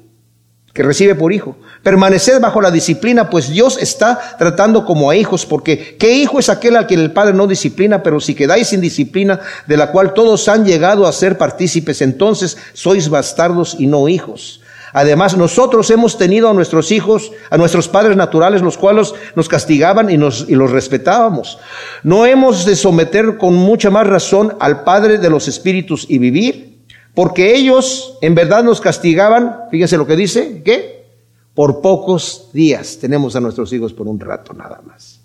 que 0.74 0.82
recibe 0.82 1.14
por 1.14 1.32
hijo. 1.32 1.56
Permaneced 1.84 2.40
bajo 2.40 2.60
la 2.60 2.72
disciplina, 2.72 3.30
pues 3.30 3.50
Dios 3.50 3.78
está 3.80 4.36
tratando 4.36 4.84
como 4.84 5.10
a 5.10 5.16
hijos, 5.16 5.46
porque 5.46 5.96
¿qué 5.96 6.12
hijo 6.14 6.40
es 6.40 6.48
aquel 6.48 6.74
al 6.74 6.88
que 6.88 6.94
el 6.94 7.12
Padre 7.12 7.34
no 7.34 7.46
disciplina? 7.46 8.02
Pero 8.02 8.18
si 8.18 8.34
quedáis 8.34 8.66
sin 8.66 8.80
disciplina, 8.80 9.38
de 9.68 9.76
la 9.76 9.92
cual 9.92 10.12
todos 10.12 10.48
han 10.48 10.66
llegado 10.66 11.06
a 11.06 11.12
ser 11.12 11.38
partícipes, 11.38 12.02
entonces 12.02 12.58
sois 12.72 13.08
bastardos 13.08 13.76
y 13.78 13.86
no 13.86 14.08
hijos. 14.08 14.60
Además, 14.92 15.36
nosotros 15.36 15.90
hemos 15.90 16.18
tenido 16.18 16.48
a 16.48 16.54
nuestros 16.54 16.90
hijos, 16.92 17.32
a 17.50 17.56
nuestros 17.56 17.88
padres 17.88 18.16
naturales, 18.16 18.62
los 18.62 18.78
cuales 18.78 19.14
nos 19.34 19.48
castigaban 19.48 20.10
y, 20.10 20.16
nos, 20.16 20.46
y 20.48 20.54
los 20.54 20.70
respetábamos. 20.70 21.58
No 22.02 22.26
hemos 22.26 22.64
de 22.64 22.76
someter 22.76 23.38
con 23.38 23.54
mucha 23.54 23.90
más 23.90 24.06
razón 24.06 24.54
al 24.60 24.84
Padre 24.84 25.18
de 25.18 25.30
los 25.30 25.48
Espíritus 25.48 26.06
y 26.08 26.18
vivir, 26.18 26.78
porque 27.14 27.54
ellos 27.54 28.18
en 28.22 28.34
verdad 28.34 28.62
nos 28.62 28.80
castigaban, 28.80 29.62
fíjense 29.70 29.96
lo 29.96 30.06
que 30.06 30.16
dice, 30.16 30.62
¿qué? 30.64 31.06
Por 31.54 31.80
pocos 31.80 32.50
días 32.52 32.98
tenemos 33.00 33.34
a 33.34 33.40
nuestros 33.40 33.72
hijos 33.72 33.92
por 33.92 34.06
un 34.06 34.20
rato 34.20 34.54
nada 34.54 34.80
más. 34.86 35.20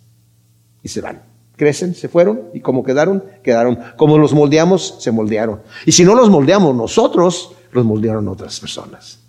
Y 0.81 0.89
se 0.89 1.01
van. 1.01 1.21
Crecen, 1.55 1.93
se 1.93 2.09
fueron 2.09 2.49
y 2.53 2.61
como 2.61 2.83
quedaron, 2.83 3.23
quedaron. 3.43 3.77
Como 3.95 4.17
los 4.17 4.33
moldeamos, 4.33 4.95
se 4.99 5.11
moldearon. 5.11 5.61
Y 5.85 5.91
si 5.91 6.03
no 6.03 6.15
los 6.15 6.29
moldeamos 6.29 6.75
nosotros, 6.75 7.51
los 7.71 7.85
moldearon 7.85 8.27
otras 8.27 8.59
personas. 8.59 9.22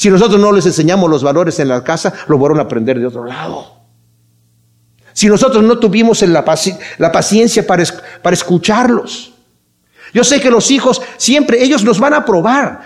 Si 0.00 0.08
nosotros 0.08 0.40
no 0.40 0.50
les 0.50 0.64
enseñamos 0.64 1.10
los 1.10 1.22
valores 1.22 1.60
en 1.60 1.68
la 1.68 1.84
casa, 1.84 2.14
lo 2.26 2.38
van 2.38 2.58
a 2.58 2.62
aprender 2.62 2.98
de 2.98 3.04
otro 3.04 3.22
lado. 3.22 3.66
Si 5.12 5.28
nosotros 5.28 5.62
no 5.62 5.78
tuvimos 5.78 6.22
la, 6.22 6.42
paciencia 6.42 7.66
para, 7.66 7.82
escucharlos. 8.32 9.34
Yo 10.14 10.24
sé 10.24 10.40
que 10.40 10.50
los 10.50 10.70
hijos 10.70 11.02
siempre, 11.18 11.62
ellos 11.62 11.84
nos 11.84 12.00
van 12.00 12.14
a 12.14 12.24
probar. 12.24 12.80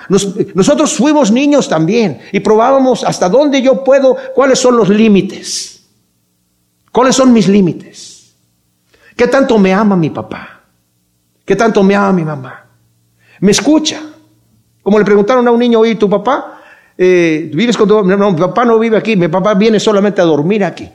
nosotros 0.55 0.95
fuimos 0.95 1.31
niños 1.31 1.69
también 1.69 2.21
y 2.33 2.41
probábamos 2.41 3.05
hasta 3.05 3.29
dónde 3.29 3.63
yo 3.63 3.85
puedo, 3.85 4.17
cuáles 4.35 4.59
son 4.59 4.77
los 4.77 4.89
límites. 4.89 5.85
¿Cuáles 6.91 7.15
son 7.15 7.33
mis 7.33 7.47
límites? 7.47 8.35
¿Qué 9.15 9.29
tanto 9.29 9.57
me 9.57 9.73
ama 9.73 9.95
mi 9.95 10.11
papá? 10.11 10.63
¿Qué 11.45 11.55
tanto 11.55 11.81
me 11.85 11.95
ama 11.95 12.13
mi 12.13 12.25
mamá? 12.25 12.67
¿Me 13.39 13.53
escucha? 13.53 14.03
Como 14.83 14.99
le 14.99 15.05
preguntaron 15.05 15.47
a 15.47 15.53
un 15.53 15.61
niño, 15.61 15.79
oye, 15.79 15.95
¿tu 15.95 16.11
papá? 16.11 16.54
Eh, 16.97 17.51
¿vives 17.53 17.77
con 17.77 17.89
tu 17.89 18.03
No, 18.05 18.31
mi 18.33 18.39
papá 18.39 18.65
no 18.65 18.79
vive 18.79 18.97
aquí, 18.97 19.17
mi 19.17 19.29
papá 19.29 19.55
viene 19.55 19.81
solamente 19.81 20.21
a 20.21 20.25
dormir 20.25 20.65
aquí. 20.65 20.89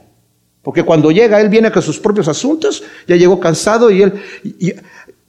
Porque 0.62 0.84
cuando 0.84 1.12
llega, 1.12 1.40
él 1.40 1.50
viene 1.50 1.72
con 1.72 1.82
sus 1.82 2.00
propios 2.00 2.28
asuntos, 2.28 2.84
ya 3.08 3.16
llegó 3.16 3.40
cansado 3.40 3.90
y 3.90 4.04
él... 4.04 4.14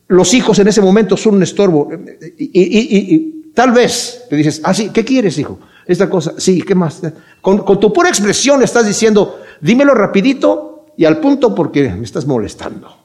los 0.09 0.35
hijos 0.35 0.59
en 0.59 0.69
ese 0.69 0.81
momento 0.81 1.17
son 1.17 1.37
un 1.37 1.43
estorbo. 1.43 1.91
Y, 2.39 3.53
tal 3.55 3.73
vez 3.73 4.25
te 4.29 4.37
dices, 4.37 4.61
ah, 4.65 4.75
¿qué 4.93 5.05
quieres, 5.05 5.39
hijo? 5.39 5.59
Esta 5.87 6.09
cosa, 6.09 6.35
sí, 6.39 6.63
¿qué 6.63 6.75
más? 6.75 7.01
Con, 7.41 7.59
con 7.59 7.81
tu 7.81 7.93
pura 7.93 8.09
expresión 8.09 8.63
estás 8.63 8.87
diciendo, 8.87 9.41
dímelo 9.61 9.95
rapidito 9.95 10.87
y 10.97 11.05
al 11.05 11.19
punto 11.19 11.55
porque 11.55 11.89
me 11.89 12.05
estás 12.05 12.27
molestando. 12.27 13.01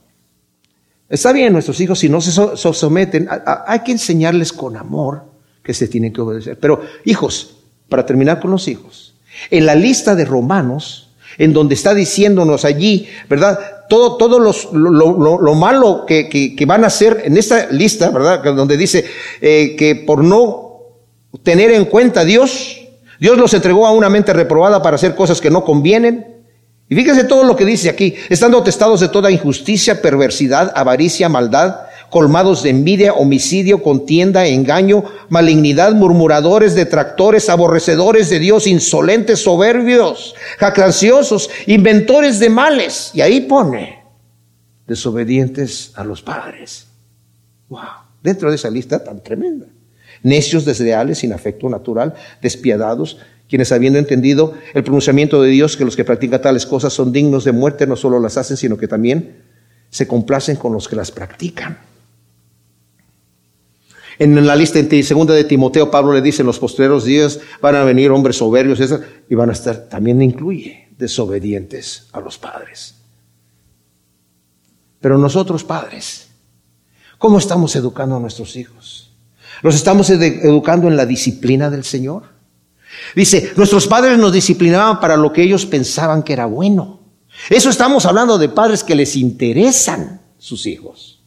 Está 1.07 1.31
bien, 1.31 1.53
nuestros 1.53 1.79
hijos, 1.81 1.99
si 1.99 2.09
no 2.09 2.19
se 2.19 2.31
someten, 2.31 3.27
hay 3.67 3.79
que 3.79 3.91
enseñarles 3.91 4.51
con 4.51 4.75
amor 4.75 5.23
que 5.61 5.73
se 5.73 5.87
tienen 5.87 6.11
que 6.11 6.21
obedecer. 6.21 6.59
Pero, 6.59 6.81
hijos, 7.05 7.54
para 7.89 8.05
terminar 8.05 8.39
con 8.39 8.51
los 8.51 8.67
hijos, 8.67 9.15
en 9.51 9.65
la 9.65 9.75
lista 9.75 10.15
de 10.15 10.25
Romanos, 10.25 11.09
en 11.37 11.53
donde 11.53 11.75
está 11.75 11.93
diciéndonos 11.93 12.65
allí, 12.65 13.07
¿verdad? 13.29 13.59
Todo, 13.89 14.17
todo 14.17 14.39
los, 14.39 14.69
lo, 14.71 15.55
malo 15.55 16.05
que, 16.07 16.29
que, 16.29 16.65
van 16.65 16.83
a 16.83 16.87
hacer 16.87 17.23
en 17.25 17.37
esta 17.37 17.67
lista, 17.71 18.09
¿verdad? 18.09 18.43
Donde 18.55 18.77
dice 18.77 19.05
eh, 19.41 19.75
que 19.77 19.95
por 19.95 20.23
no 20.23 20.65
tener 21.43 21.71
en 21.71 21.85
cuenta 21.85 22.21
a 22.21 22.25
Dios. 22.25 22.81
Dios 23.19 23.37
los 23.37 23.53
entregó 23.53 23.87
a 23.87 23.91
una 23.91 24.09
mente 24.09 24.33
reprobada 24.33 24.81
para 24.81 24.95
hacer 24.95 25.15
cosas 25.15 25.39
que 25.39 25.49
no 25.49 25.63
convienen. 25.63 26.35
Y 26.87 26.95
fíjese 26.95 27.23
todo 27.23 27.43
lo 27.43 27.55
que 27.55 27.65
dice 27.65 27.89
aquí, 27.89 28.15
estando 28.29 28.61
testados 28.61 28.99
de 28.99 29.09
toda 29.09 29.31
injusticia, 29.31 30.01
perversidad, 30.01 30.71
avaricia, 30.75 31.29
maldad, 31.29 31.84
colmados 32.09 32.63
de 32.63 32.69
envidia, 32.69 33.13
homicidio, 33.13 33.81
contienda, 33.83 34.47
engaño, 34.47 35.03
malignidad, 35.29 35.93
murmuradores, 35.93 36.75
detractores, 36.75 37.49
aborrecedores 37.49 38.29
de 38.29 38.39
Dios, 38.39 38.67
insolentes, 38.67 39.43
soberbios, 39.43 40.35
jactanciosos, 40.57 41.49
inventores 41.67 42.39
de 42.39 42.49
males. 42.49 43.11
Y 43.13 43.21
ahí 43.21 43.41
pone, 43.41 44.03
desobedientes 44.87 45.91
a 45.95 46.03
los 46.03 46.21
padres. 46.21 46.87
Wow, 47.69 47.81
dentro 48.21 48.49
de 48.49 48.55
esa 48.55 48.69
lista 48.69 49.03
tan 49.03 49.21
tremenda. 49.21 49.65
Necios, 50.23 50.65
desleales, 50.65 51.19
sin 51.19 51.33
afecto 51.33 51.69
natural, 51.69 52.13
despiadados, 52.41 53.17
quienes 53.49 53.71
habiendo 53.71 53.99
entendido 53.99 54.53
el 54.73 54.83
pronunciamiento 54.83 55.41
de 55.41 55.49
Dios 55.49 55.77
que 55.77 55.85
los 55.85 55.95
que 55.95 56.03
practican 56.03 56.41
tales 56.41 56.65
cosas 56.65 56.93
son 56.93 57.11
dignos 57.11 57.43
de 57.43 57.51
muerte, 57.51 57.85
no 57.85 57.95
solo 57.95 58.19
las 58.19 58.37
hacen, 58.37 58.57
sino 58.57 58.77
que 58.77 58.87
también 58.87 59.43
se 59.89 60.07
complacen 60.07 60.55
con 60.55 60.73
los 60.73 60.87
que 60.87 60.95
las 60.95 61.11
practican. 61.11 61.77
En 64.17 64.45
la 64.45 64.55
lista 64.55 64.79
en 64.79 65.03
segunda 65.03 65.33
de 65.33 65.43
Timoteo, 65.43 65.91
Pablo 65.91 66.13
le 66.13 66.21
dice, 66.21 66.41
en 66.41 66.47
los 66.47 66.59
posteriores 66.59 67.03
días 67.03 67.39
van 67.61 67.75
a 67.75 67.83
venir 67.83 68.11
hombres 68.11 68.37
soberbios 68.37 68.79
y 69.29 69.35
van 69.35 69.49
a 69.49 69.53
estar, 69.53 69.89
también 69.89 70.21
incluye, 70.21 70.89
desobedientes 70.97 72.07
a 72.13 72.21
los 72.21 72.37
padres. 72.37 72.95
Pero 75.01 75.17
nosotros 75.17 75.63
padres, 75.63 76.29
¿cómo 77.17 77.37
estamos 77.37 77.75
educando 77.75 78.15
a 78.15 78.19
nuestros 78.19 78.55
hijos? 78.55 79.11
¿Los 79.61 79.75
estamos 79.75 80.09
educando 80.09 80.87
en 80.87 80.97
la 80.97 81.05
disciplina 81.05 81.69
del 81.69 81.83
Señor? 81.83 82.23
Dice, 83.15 83.51
nuestros 83.57 83.87
padres 83.87 84.17
nos 84.17 84.31
disciplinaban 84.31 84.99
para 84.99 85.17
lo 85.17 85.33
que 85.33 85.43
ellos 85.43 85.65
pensaban 85.65 86.23
que 86.23 86.33
era 86.33 86.45
bueno. 86.45 87.01
Eso 87.49 87.69
estamos 87.69 88.05
hablando 88.05 88.37
de 88.37 88.49
padres 88.49 88.83
que 88.83 88.95
les 88.95 89.15
interesan 89.15 90.21
sus 90.37 90.65
hijos. 90.65 91.21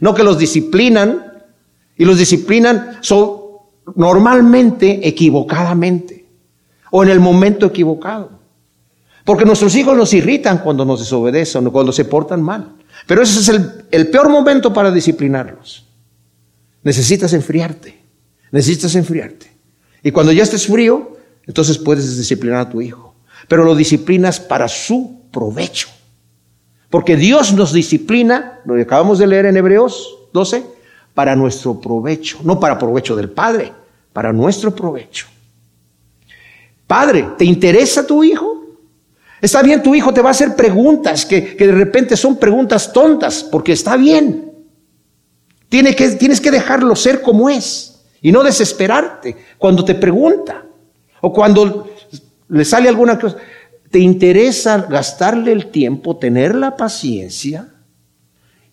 No 0.00 0.14
que 0.14 0.24
los 0.24 0.38
disciplinan 0.38 1.33
y 1.96 2.04
los 2.04 2.18
disciplinan 2.18 2.98
normalmente 3.94 5.06
equivocadamente 5.06 6.26
o 6.90 7.02
en 7.02 7.10
el 7.10 7.20
momento 7.20 7.66
equivocado. 7.66 8.30
Porque 9.24 9.44
nuestros 9.44 9.74
hijos 9.74 9.96
nos 9.96 10.12
irritan 10.12 10.58
cuando 10.58 10.84
nos 10.84 11.00
desobedecen 11.00 11.66
o 11.66 11.72
cuando 11.72 11.92
se 11.92 12.04
portan 12.04 12.42
mal. 12.42 12.74
Pero 13.06 13.22
ese 13.22 13.40
es 13.40 13.48
el, 13.90 14.08
peor 14.08 14.28
momento 14.28 14.72
para 14.72 14.90
disciplinarlos. 14.90 15.86
Necesitas 16.82 17.32
enfriarte. 17.32 17.98
Necesitas 18.50 18.94
enfriarte. 18.94 19.50
Y 20.02 20.10
cuando 20.10 20.32
ya 20.32 20.42
estés 20.42 20.66
frío, 20.66 21.16
entonces 21.46 21.78
puedes 21.78 22.16
disciplinar 22.16 22.60
a 22.60 22.70
tu 22.70 22.80
hijo. 22.80 23.14
Pero 23.48 23.64
lo 23.64 23.74
disciplinas 23.74 24.38
para 24.38 24.68
su 24.68 25.22
provecho. 25.30 25.88
Porque 26.90 27.16
Dios 27.16 27.52
nos 27.54 27.72
disciplina, 27.72 28.60
lo 28.64 28.80
acabamos 28.80 29.18
de 29.18 29.26
leer 29.26 29.46
en 29.46 29.56
Hebreos 29.56 30.16
12, 30.32 30.64
para 31.14 31.36
nuestro 31.36 31.80
provecho, 31.80 32.40
no 32.42 32.58
para 32.58 32.76
provecho 32.76 33.14
del 33.14 33.30
Padre, 33.30 33.72
para 34.12 34.32
nuestro 34.32 34.74
provecho. 34.74 35.26
Padre, 36.86 37.28
¿te 37.38 37.44
interesa 37.44 38.06
tu 38.06 38.22
hijo? 38.22 38.62
Está 39.40 39.62
bien, 39.62 39.82
tu 39.82 39.94
hijo 39.94 40.12
te 40.12 40.20
va 40.20 40.30
a 40.30 40.32
hacer 40.32 40.56
preguntas 40.56 41.24
que, 41.24 41.54
de 41.58 41.72
repente 41.72 42.16
son 42.16 42.36
preguntas 42.36 42.92
tontas, 42.92 43.44
porque 43.44 43.72
está 43.72 43.96
bien. 43.96 44.52
Tienes 45.68 45.96
que, 45.96 46.08
tienes 46.10 46.40
que 46.40 46.50
dejarlo 46.50 46.94
ser 46.96 47.22
como 47.22 47.48
es 47.48 48.04
y 48.20 48.32
no 48.32 48.42
desesperarte 48.42 49.36
cuando 49.58 49.84
te 49.84 49.94
pregunta 49.94 50.64
o 51.20 51.32
cuando 51.32 51.90
le 52.48 52.64
sale 52.64 52.88
alguna 52.88 53.18
cosa. 53.18 53.36
¿Te 53.90 53.98
interesa 53.98 54.86
gastarle 54.88 55.52
el 55.52 55.66
tiempo, 55.66 56.16
tener 56.16 56.54
la 56.54 56.76
paciencia 56.76 57.73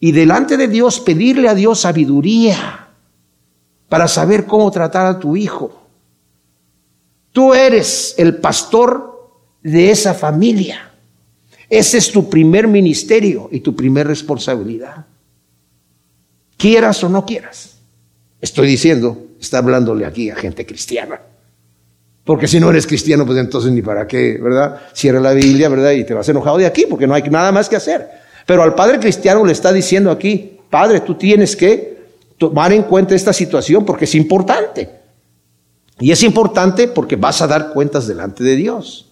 y 0.04 0.12
delante 0.12 0.58
de 0.58 0.68
Dios 0.68 1.00
pedirle 1.00 1.48
a 1.48 1.54
Dios 1.54 1.82
sabiduría 1.82 2.88
para 3.88 4.08
saber 4.08 4.48
cómo 4.48 4.72
tratar 4.72 5.06
a 5.06 5.20
tu 5.20 5.38
hijo. 5.38 5.80
Tú 7.32 7.54
eres 7.54 8.16
el 8.18 8.38
pastor 8.38 9.30
de 9.62 9.92
esa 9.92 10.16
familia. 10.16 10.92
Ese 11.70 12.00
es 12.00 12.12
tu 12.12 12.28
primer 12.30 12.68
ministerio 12.68 13.48
y 13.52 13.60
tu 13.60 13.76
primer 13.76 14.08
responsabilidad. 14.08 15.06
Quieras 16.58 17.04
o 17.04 17.10
no 17.10 17.24
quieras. 17.24 17.78
Estoy 18.42 18.68
diciendo, 18.68 19.28
está 19.40 19.60
hablándole 19.60 20.08
aquí 20.08 20.32
a 20.32 20.36
gente 20.36 20.66
cristiana. 20.66 21.22
Porque 22.24 22.48
si 22.48 22.60
no 22.60 22.72
eres 22.72 22.88
cristiano, 22.88 23.24
pues 23.24 23.38
entonces 23.38 23.72
ni 23.72 23.84
para 23.84 24.08
qué, 24.08 24.40
¿verdad? 24.42 24.82
Cierra 24.94 25.20
la 25.20 25.34
Biblia, 25.34 25.70
¿verdad? 25.70 25.92
Y 25.92 26.04
te 26.06 26.16
vas 26.16 26.28
enojado 26.28 26.58
de 26.58 26.66
aquí 26.66 26.88
porque 26.90 27.06
no 27.06 27.14
hay 27.14 27.22
nada 27.24 27.52
más 27.52 27.70
que 27.70 27.76
hacer. 27.76 28.21
Pero 28.52 28.64
al 28.64 28.76
padre 28.76 29.00
cristiano 29.00 29.46
le 29.46 29.54
está 29.54 29.72
diciendo 29.72 30.12
aquí, 30.12 30.60
padre, 30.70 31.00
tú 31.00 31.16
tienes 31.16 31.56
que 31.56 32.04
tomar 32.38 32.74
en 32.74 32.84
cuenta 32.84 33.16
esta 33.16 33.32
situación 33.32 33.86
porque 33.86 34.04
es 34.04 34.14
importante. 34.14 34.90
Y 36.02 36.12
es 36.12 36.22
importante 36.22 36.90
porque 36.90 37.16
vas 37.16 37.42
a 37.42 37.48
dar 37.48 37.72
cuentas 37.72 38.08
delante 38.08 38.44
de 38.44 38.58
Dios. 38.58 39.08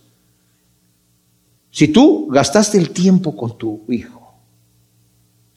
Si 1.71 1.88
tú 1.88 2.28
gastaste 2.30 2.78
el 2.78 2.89
tiempo 2.89 3.34
con 3.38 3.58
tu 3.58 3.86
hijo, 3.88 4.34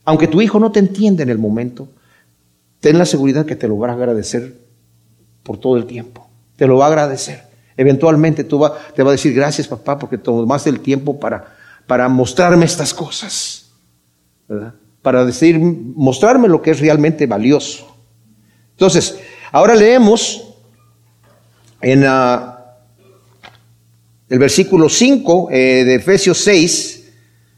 aunque 0.04 0.28
tu 0.28 0.40
hijo 0.40 0.60
no 0.60 0.70
te 0.70 0.78
entienda 0.78 1.24
en 1.24 1.30
el 1.30 1.38
momento, 1.38 1.88
ten 2.78 2.98
la 2.98 3.04
seguridad 3.04 3.46
que 3.46 3.56
te 3.56 3.66
lo 3.66 3.78
va 3.78 3.88
a 3.88 3.94
agradecer 3.94 4.58
por 5.42 5.58
todo 5.58 5.76
el 5.76 5.86
tiempo. 5.86 6.28
Te 6.54 6.68
lo 6.68 6.76
va 6.76 6.84
a 6.84 6.88
agradecer. 6.88 7.42
Eventualmente 7.76 8.44
tú 8.44 8.64
te 8.94 9.02
va 9.02 9.10
a 9.10 9.12
decir 9.12 9.34
gracias 9.34 9.66
papá 9.66 9.98
porque 9.98 10.18
tomaste 10.18 10.70
el 10.70 10.78
tiempo 10.78 11.18
para, 11.18 11.56
para 11.88 12.08
mostrarme 12.08 12.64
estas 12.64 12.94
cosas. 12.94 13.61
Para 15.02 15.24
decir, 15.24 15.58
mostrarme 15.58 16.48
lo 16.48 16.62
que 16.62 16.72
es 16.72 16.80
realmente 16.80 17.26
valioso. 17.26 17.96
Entonces, 18.72 19.18
ahora 19.50 19.74
leemos 19.74 20.54
en 21.80 22.04
ah, 22.06 22.76
el 24.28 24.38
versículo 24.38 24.88
5 24.88 25.48
eh, 25.50 25.84
de 25.84 25.94
Efesios 25.96 26.38
6, 26.38 27.02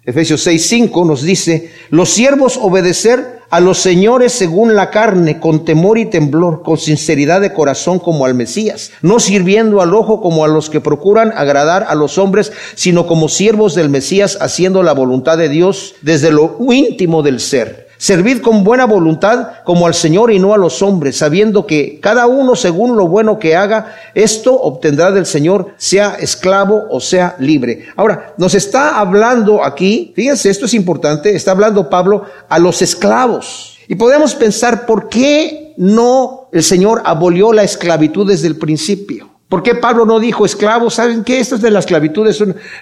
Efesios 0.04 0.42
6, 0.42 0.66
5 0.66 1.04
nos 1.04 1.22
dice, 1.22 1.70
los 1.90 2.10
siervos 2.10 2.58
obedecer 2.60 3.33
a 3.54 3.60
los 3.60 3.78
señores 3.78 4.32
según 4.32 4.74
la 4.74 4.90
carne, 4.90 5.38
con 5.38 5.64
temor 5.64 5.96
y 5.96 6.06
temblor, 6.06 6.64
con 6.64 6.76
sinceridad 6.76 7.40
de 7.40 7.52
corazón 7.52 8.00
como 8.00 8.24
al 8.24 8.34
Mesías, 8.34 8.90
no 9.00 9.20
sirviendo 9.20 9.80
al 9.80 9.94
ojo 9.94 10.20
como 10.20 10.44
a 10.44 10.48
los 10.48 10.70
que 10.70 10.80
procuran 10.80 11.32
agradar 11.36 11.86
a 11.88 11.94
los 11.94 12.18
hombres, 12.18 12.50
sino 12.74 13.06
como 13.06 13.28
siervos 13.28 13.76
del 13.76 13.90
Mesías, 13.90 14.38
haciendo 14.40 14.82
la 14.82 14.92
voluntad 14.92 15.38
de 15.38 15.48
Dios 15.48 15.94
desde 16.02 16.32
lo 16.32 16.56
íntimo 16.72 17.22
del 17.22 17.38
ser 17.38 17.83
Servid 18.04 18.42
con 18.42 18.64
buena 18.64 18.84
voluntad 18.84 19.64
como 19.64 19.86
al 19.86 19.94
Señor 19.94 20.30
y 20.30 20.38
no 20.38 20.52
a 20.52 20.58
los 20.58 20.82
hombres, 20.82 21.16
sabiendo 21.16 21.66
que 21.66 22.00
cada 22.00 22.26
uno 22.26 22.54
según 22.54 22.98
lo 22.98 23.08
bueno 23.08 23.38
que 23.38 23.56
haga, 23.56 23.96
esto 24.14 24.60
obtendrá 24.60 25.10
del 25.10 25.24
Señor, 25.24 25.68
sea 25.78 26.14
esclavo 26.20 26.82
o 26.90 27.00
sea 27.00 27.34
libre. 27.38 27.86
Ahora, 27.96 28.34
nos 28.36 28.54
está 28.54 28.98
hablando 29.00 29.64
aquí, 29.64 30.12
fíjense, 30.14 30.50
esto 30.50 30.66
es 30.66 30.74
importante, 30.74 31.34
está 31.34 31.52
hablando 31.52 31.88
Pablo 31.88 32.24
a 32.46 32.58
los 32.58 32.82
esclavos. 32.82 33.78
Y 33.88 33.94
podemos 33.94 34.34
pensar, 34.34 34.84
¿por 34.84 35.08
qué 35.08 35.72
no 35.78 36.50
el 36.52 36.62
Señor 36.62 37.00
abolió 37.06 37.54
la 37.54 37.62
esclavitud 37.62 38.28
desde 38.28 38.48
el 38.48 38.58
principio? 38.58 39.30
¿Por 39.48 39.62
qué 39.62 39.76
Pablo 39.76 40.04
no 40.04 40.20
dijo 40.20 40.44
esclavos? 40.44 40.92
¿Saben 40.92 41.24
qué? 41.24 41.40
Esto 41.40 41.54
es 41.54 41.62
de 41.62 41.70
la 41.70 41.78
esclavitud. 41.78 42.28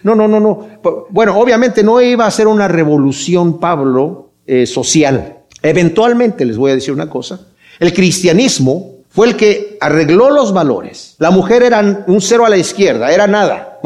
No, 0.02 0.16
no, 0.16 0.26
no, 0.26 0.40
no. 0.40 0.66
Bueno, 1.10 1.38
obviamente 1.38 1.84
no 1.84 2.00
iba 2.00 2.26
a 2.26 2.30
ser 2.32 2.48
una 2.48 2.66
revolución 2.66 3.60
Pablo 3.60 4.21
eh, 4.46 4.66
social. 4.66 5.38
Eventualmente, 5.62 6.44
les 6.44 6.56
voy 6.56 6.72
a 6.72 6.74
decir 6.74 6.92
una 6.92 7.08
cosa, 7.08 7.40
el 7.78 7.92
cristianismo 7.92 8.96
fue 9.08 9.28
el 9.28 9.36
que 9.36 9.76
arregló 9.80 10.30
los 10.30 10.52
valores. 10.52 11.16
La 11.18 11.30
mujer 11.30 11.62
era 11.62 12.04
un 12.06 12.20
cero 12.20 12.46
a 12.46 12.48
la 12.48 12.56
izquierda, 12.56 13.12
era 13.12 13.26
nada, 13.26 13.78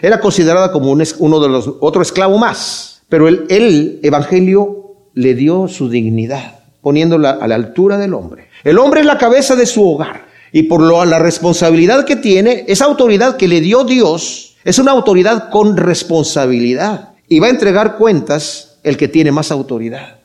era 0.00 0.20
considerada 0.20 0.72
como 0.72 0.90
un, 0.90 1.04
uno 1.18 1.40
de 1.40 1.48
los, 1.48 1.70
otro 1.80 2.02
esclavo 2.02 2.38
más. 2.38 3.02
Pero 3.08 3.28
el, 3.28 3.46
el 3.48 4.00
evangelio 4.02 4.94
le 5.14 5.34
dio 5.34 5.68
su 5.68 5.88
dignidad, 5.88 6.60
poniéndola 6.80 7.38
a 7.40 7.48
la 7.48 7.56
altura 7.56 7.98
del 7.98 8.14
hombre. 8.14 8.48
El 8.64 8.78
hombre 8.78 9.00
es 9.00 9.06
la 9.06 9.18
cabeza 9.18 9.56
de 9.56 9.66
su 9.66 9.86
hogar 9.86 10.26
y 10.52 10.64
por 10.64 10.80
lo, 10.80 11.04
la 11.04 11.18
responsabilidad 11.18 12.04
que 12.04 12.16
tiene, 12.16 12.64
esa 12.68 12.86
autoridad 12.86 13.36
que 13.36 13.48
le 13.48 13.60
dio 13.60 13.84
Dios, 13.84 14.56
es 14.64 14.78
una 14.78 14.92
autoridad 14.92 15.50
con 15.50 15.76
responsabilidad 15.76 17.10
y 17.28 17.38
va 17.38 17.46
a 17.46 17.50
entregar 17.50 17.96
cuentas 17.96 18.69
el 18.82 18.96
que 18.96 19.08
tiene 19.08 19.32
más 19.32 19.50
autoridad. 19.50 20.20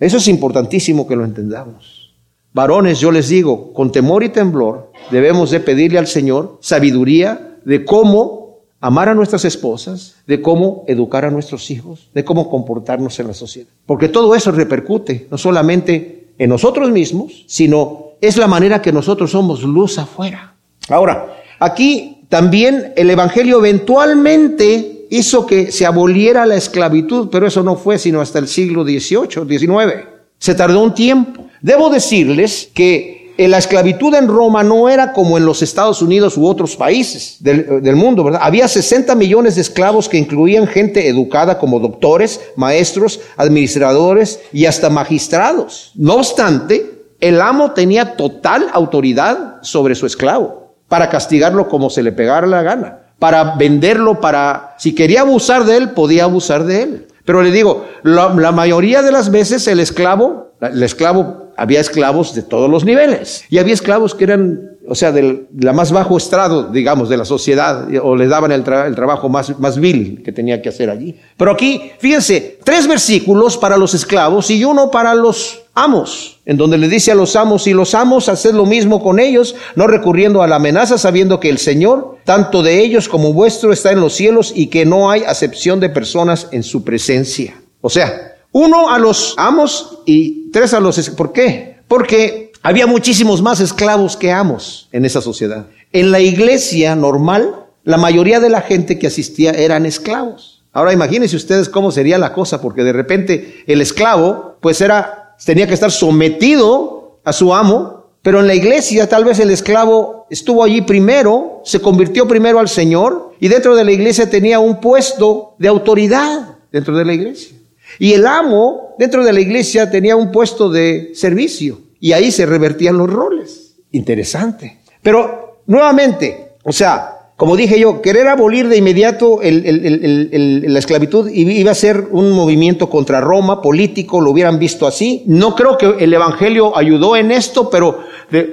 Eso 0.00 0.18
es 0.18 0.28
importantísimo 0.28 1.06
que 1.06 1.16
lo 1.16 1.24
entendamos. 1.24 2.14
Varones, 2.52 3.00
yo 3.00 3.10
les 3.10 3.28
digo, 3.28 3.72
con 3.72 3.92
temor 3.92 4.24
y 4.24 4.30
temblor 4.30 4.92
debemos 5.10 5.50
de 5.50 5.60
pedirle 5.60 5.98
al 5.98 6.06
Señor 6.06 6.58
sabiduría 6.60 7.58
de 7.64 7.84
cómo 7.84 8.60
amar 8.80 9.08
a 9.08 9.14
nuestras 9.14 9.44
esposas, 9.44 10.16
de 10.26 10.40
cómo 10.40 10.84
educar 10.86 11.24
a 11.24 11.30
nuestros 11.30 11.70
hijos, 11.70 12.10
de 12.14 12.24
cómo 12.24 12.48
comportarnos 12.48 13.18
en 13.18 13.28
la 13.28 13.34
sociedad. 13.34 13.68
Porque 13.86 14.08
todo 14.08 14.34
eso 14.34 14.52
repercute 14.52 15.26
no 15.30 15.38
solamente 15.38 16.28
en 16.38 16.48
nosotros 16.48 16.90
mismos, 16.90 17.44
sino 17.48 18.12
es 18.20 18.36
la 18.36 18.46
manera 18.46 18.80
que 18.80 18.92
nosotros 18.92 19.32
somos 19.32 19.62
luz 19.62 19.98
afuera. 19.98 20.54
Ahora, 20.88 21.42
aquí 21.58 22.24
también 22.28 22.92
el 22.96 23.10
Evangelio 23.10 23.58
eventualmente 23.58 24.97
hizo 25.10 25.46
que 25.46 25.72
se 25.72 25.86
aboliera 25.86 26.46
la 26.46 26.56
esclavitud, 26.56 27.28
pero 27.30 27.46
eso 27.46 27.62
no 27.62 27.76
fue 27.76 27.98
sino 27.98 28.20
hasta 28.20 28.38
el 28.38 28.48
siglo 28.48 28.84
XVIII, 28.84 29.58
XIX. 29.58 30.06
Se 30.38 30.54
tardó 30.54 30.82
un 30.82 30.94
tiempo. 30.94 31.46
Debo 31.60 31.90
decirles 31.90 32.70
que 32.72 33.18
la 33.46 33.58
esclavitud 33.58 34.12
en 34.14 34.26
Roma 34.26 34.64
no 34.64 34.88
era 34.88 35.12
como 35.12 35.38
en 35.38 35.46
los 35.46 35.62
Estados 35.62 36.02
Unidos 36.02 36.36
u 36.36 36.46
otros 36.46 36.74
países 36.74 37.36
del, 37.38 37.94
mundo, 37.94 38.24
¿verdad? 38.24 38.40
Había 38.42 38.66
60 38.66 39.14
millones 39.14 39.54
de 39.54 39.60
esclavos 39.60 40.08
que 40.08 40.18
incluían 40.18 40.66
gente 40.66 41.08
educada 41.08 41.58
como 41.58 41.78
doctores, 41.78 42.40
maestros, 42.56 43.20
administradores 43.36 44.40
y 44.52 44.66
hasta 44.66 44.90
magistrados. 44.90 45.92
No 45.94 46.14
obstante, 46.14 47.04
el 47.20 47.40
amo 47.40 47.72
tenía 47.72 48.16
total 48.16 48.66
autoridad 48.72 49.62
sobre 49.62 49.94
su 49.94 50.06
esclavo 50.06 50.74
para 50.88 51.08
castigarlo 51.08 51.68
como 51.68 51.90
se 51.90 52.02
le 52.02 52.10
pegara 52.10 52.46
la 52.46 52.62
gana, 52.62 53.07
para 53.18 53.56
venderlo, 53.56 54.20
para, 54.20 54.74
si 54.78 54.94
quería 54.94 55.22
abusar 55.22 55.64
de 55.64 55.76
él, 55.76 55.90
podía 55.90 56.24
abusar 56.24 56.64
de 56.64 56.82
él. 56.82 57.06
Pero 57.24 57.42
le 57.42 57.50
digo, 57.50 57.86
la, 58.02 58.34
la 58.34 58.52
mayoría 58.52 59.02
de 59.02 59.12
las 59.12 59.30
veces 59.30 59.66
el 59.68 59.80
esclavo, 59.80 60.52
el 60.60 60.82
esclavo 60.82 61.48
había 61.58 61.80
esclavos 61.80 62.34
de 62.34 62.42
todos 62.42 62.70
los 62.70 62.84
niveles. 62.84 63.44
Y 63.50 63.58
había 63.58 63.74
esclavos 63.74 64.14
que 64.14 64.24
eran, 64.24 64.78
o 64.88 64.94
sea, 64.94 65.10
del 65.10 65.48
la 65.58 65.72
más 65.72 65.90
bajo 65.90 66.16
estrado, 66.16 66.70
digamos, 66.70 67.08
de 67.08 67.16
la 67.16 67.24
sociedad, 67.24 67.88
o 68.00 68.14
le 68.14 68.28
daban 68.28 68.52
el, 68.52 68.62
trabajo 68.62 69.28
más, 69.28 69.58
más 69.58 69.78
vil 69.78 70.22
que 70.24 70.30
tenía 70.30 70.62
que 70.62 70.68
hacer 70.68 70.88
allí. 70.88 71.18
Pero 71.36 71.50
aquí, 71.50 71.90
fíjense, 71.98 72.60
tres 72.62 72.86
versículos 72.86 73.58
para 73.58 73.76
los 73.76 73.92
esclavos 73.92 74.50
y 74.50 74.64
uno 74.64 74.88
para 74.92 75.14
los 75.14 75.64
amos, 75.82 76.40
en 76.44 76.56
donde 76.56 76.78
le 76.78 76.88
dice 76.88 77.12
a 77.12 77.14
los 77.14 77.36
amos, 77.36 77.66
y 77.66 77.72
los 77.72 77.94
amos 77.94 78.28
haced 78.28 78.52
lo 78.52 78.66
mismo 78.66 79.02
con 79.02 79.18
ellos, 79.18 79.54
no 79.76 79.86
recurriendo 79.86 80.42
a 80.42 80.46
la 80.46 80.56
amenaza, 80.56 80.98
sabiendo 80.98 81.40
que 81.40 81.48
el 81.48 81.58
Señor, 81.58 82.18
tanto 82.24 82.62
de 82.62 82.80
ellos 82.80 83.08
como 83.08 83.32
vuestro, 83.32 83.72
está 83.72 83.92
en 83.92 84.00
los 84.00 84.14
cielos 84.14 84.52
y 84.54 84.66
que 84.66 84.84
no 84.84 85.10
hay 85.10 85.22
acepción 85.24 85.80
de 85.80 85.88
personas 85.88 86.48
en 86.52 86.62
su 86.62 86.84
presencia. 86.84 87.60
O 87.80 87.90
sea, 87.90 88.36
uno 88.52 88.90
a 88.90 88.98
los 88.98 89.34
amos 89.36 90.00
y 90.06 90.50
tres 90.50 90.74
a 90.74 90.80
los... 90.80 91.10
¿Por 91.10 91.32
qué? 91.32 91.78
Porque 91.86 92.52
había 92.62 92.86
muchísimos 92.86 93.42
más 93.42 93.60
esclavos 93.60 94.16
que 94.16 94.32
amos 94.32 94.88
en 94.92 95.04
esa 95.04 95.20
sociedad. 95.20 95.66
En 95.92 96.10
la 96.10 96.20
iglesia 96.20 96.96
normal, 96.96 97.66
la 97.84 97.96
mayoría 97.96 98.40
de 98.40 98.50
la 98.50 98.60
gente 98.60 98.98
que 98.98 99.06
asistía 99.06 99.52
eran 99.52 99.86
esclavos. 99.86 100.58
Ahora 100.72 100.92
imagínense 100.92 101.36
ustedes 101.36 101.68
cómo 101.68 101.90
sería 101.90 102.18
la 102.18 102.32
cosa, 102.32 102.60
porque 102.60 102.84
de 102.84 102.92
repente 102.92 103.64
el 103.66 103.80
esclavo, 103.80 104.58
pues 104.60 104.80
era, 104.80 105.27
tenía 105.44 105.66
que 105.66 105.74
estar 105.74 105.90
sometido 105.90 107.20
a 107.24 107.32
su 107.32 107.54
amo, 107.54 108.12
pero 108.22 108.40
en 108.40 108.46
la 108.46 108.54
iglesia 108.54 109.08
tal 109.08 109.24
vez 109.24 109.38
el 109.38 109.50
esclavo 109.50 110.26
estuvo 110.30 110.64
allí 110.64 110.82
primero, 110.82 111.62
se 111.64 111.80
convirtió 111.80 112.26
primero 112.26 112.58
al 112.58 112.68
Señor 112.68 113.34
y 113.40 113.48
dentro 113.48 113.74
de 113.76 113.84
la 113.84 113.92
iglesia 113.92 114.28
tenía 114.28 114.58
un 114.58 114.80
puesto 114.80 115.54
de 115.58 115.68
autoridad 115.68 116.58
dentro 116.72 116.96
de 116.96 117.04
la 117.04 117.14
iglesia. 117.14 117.56
Y 117.98 118.12
el 118.12 118.26
amo 118.26 118.94
dentro 118.98 119.24
de 119.24 119.32
la 119.32 119.40
iglesia 119.40 119.90
tenía 119.90 120.16
un 120.16 120.30
puesto 120.30 120.68
de 120.68 121.12
servicio 121.14 121.80
y 122.00 122.12
ahí 122.12 122.30
se 122.30 122.46
revertían 122.46 122.98
los 122.98 123.10
roles. 123.10 123.76
Interesante. 123.92 124.80
Pero 125.02 125.62
nuevamente, 125.66 126.56
o 126.64 126.72
sea, 126.72 127.17
como 127.38 127.54
dije 127.54 127.78
yo, 127.78 128.02
querer 128.02 128.26
abolir 128.26 128.66
de 128.68 128.78
inmediato 128.78 129.38
la 129.40 130.78
esclavitud 130.80 131.30
iba 131.30 131.70
a 131.70 131.74
ser 131.76 132.08
un 132.10 132.32
movimiento 132.32 132.90
contra 132.90 133.20
Roma, 133.20 133.62
político, 133.62 134.20
lo 134.20 134.32
hubieran 134.32 134.58
visto 134.58 134.88
así. 134.88 135.22
No 135.28 135.54
creo 135.54 135.78
que 135.78 135.86
el 136.00 136.12
Evangelio 136.12 136.76
ayudó 136.76 137.14
en 137.14 137.30
esto, 137.30 137.70
pero 137.70 138.00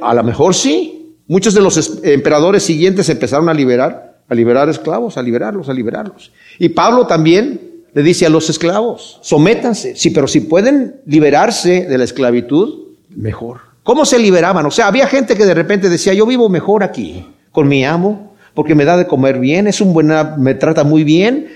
a 0.03 0.13
lo 0.13 0.23
mejor 0.23 0.53
sí. 0.53 1.15
Muchos 1.25 1.55
de 1.55 1.61
los 1.61 1.99
emperadores 2.03 2.61
siguientes 2.61 3.09
empezaron 3.09 3.49
a 3.49 3.55
liberar, 3.55 4.19
a 4.29 4.35
liberar 4.35 4.69
esclavos, 4.69 5.17
a 5.17 5.23
liberarlos, 5.23 5.67
a 5.67 5.73
liberarlos. 5.73 6.31
Y 6.59 6.69
Pablo 6.69 7.07
también 7.07 7.59
le 7.91 8.03
dice 8.03 8.27
a 8.27 8.29
los 8.29 8.51
esclavos, 8.51 9.17
sométanse, 9.23 9.95
sí, 9.95 10.11
pero 10.11 10.27
si 10.27 10.41
pueden 10.41 10.97
liberarse 11.07 11.87
de 11.87 11.97
la 11.97 12.03
esclavitud, 12.03 12.89
mejor. 13.09 13.61
¿Cómo 13.81 14.05
se 14.05 14.19
liberaban? 14.19 14.63
O 14.67 14.69
sea, 14.69 14.85
había 14.85 15.07
gente 15.07 15.35
que 15.35 15.45
de 15.45 15.55
repente 15.55 15.89
decía, 15.89 16.13
yo 16.13 16.27
vivo 16.27 16.49
mejor 16.49 16.83
aquí, 16.83 17.25
con 17.51 17.67
mi 17.67 17.83
amo, 17.83 18.34
porque 18.55 18.73
me 18.73 18.85
da 18.85 18.97
de 18.97 19.05
comer 19.05 19.37
bien, 19.37 19.67
es 19.67 19.81
un 19.81 19.93
buen, 19.93 20.11
me 20.37 20.55
trata 20.55 20.83
muy 20.83 21.03
bien, 21.03 21.47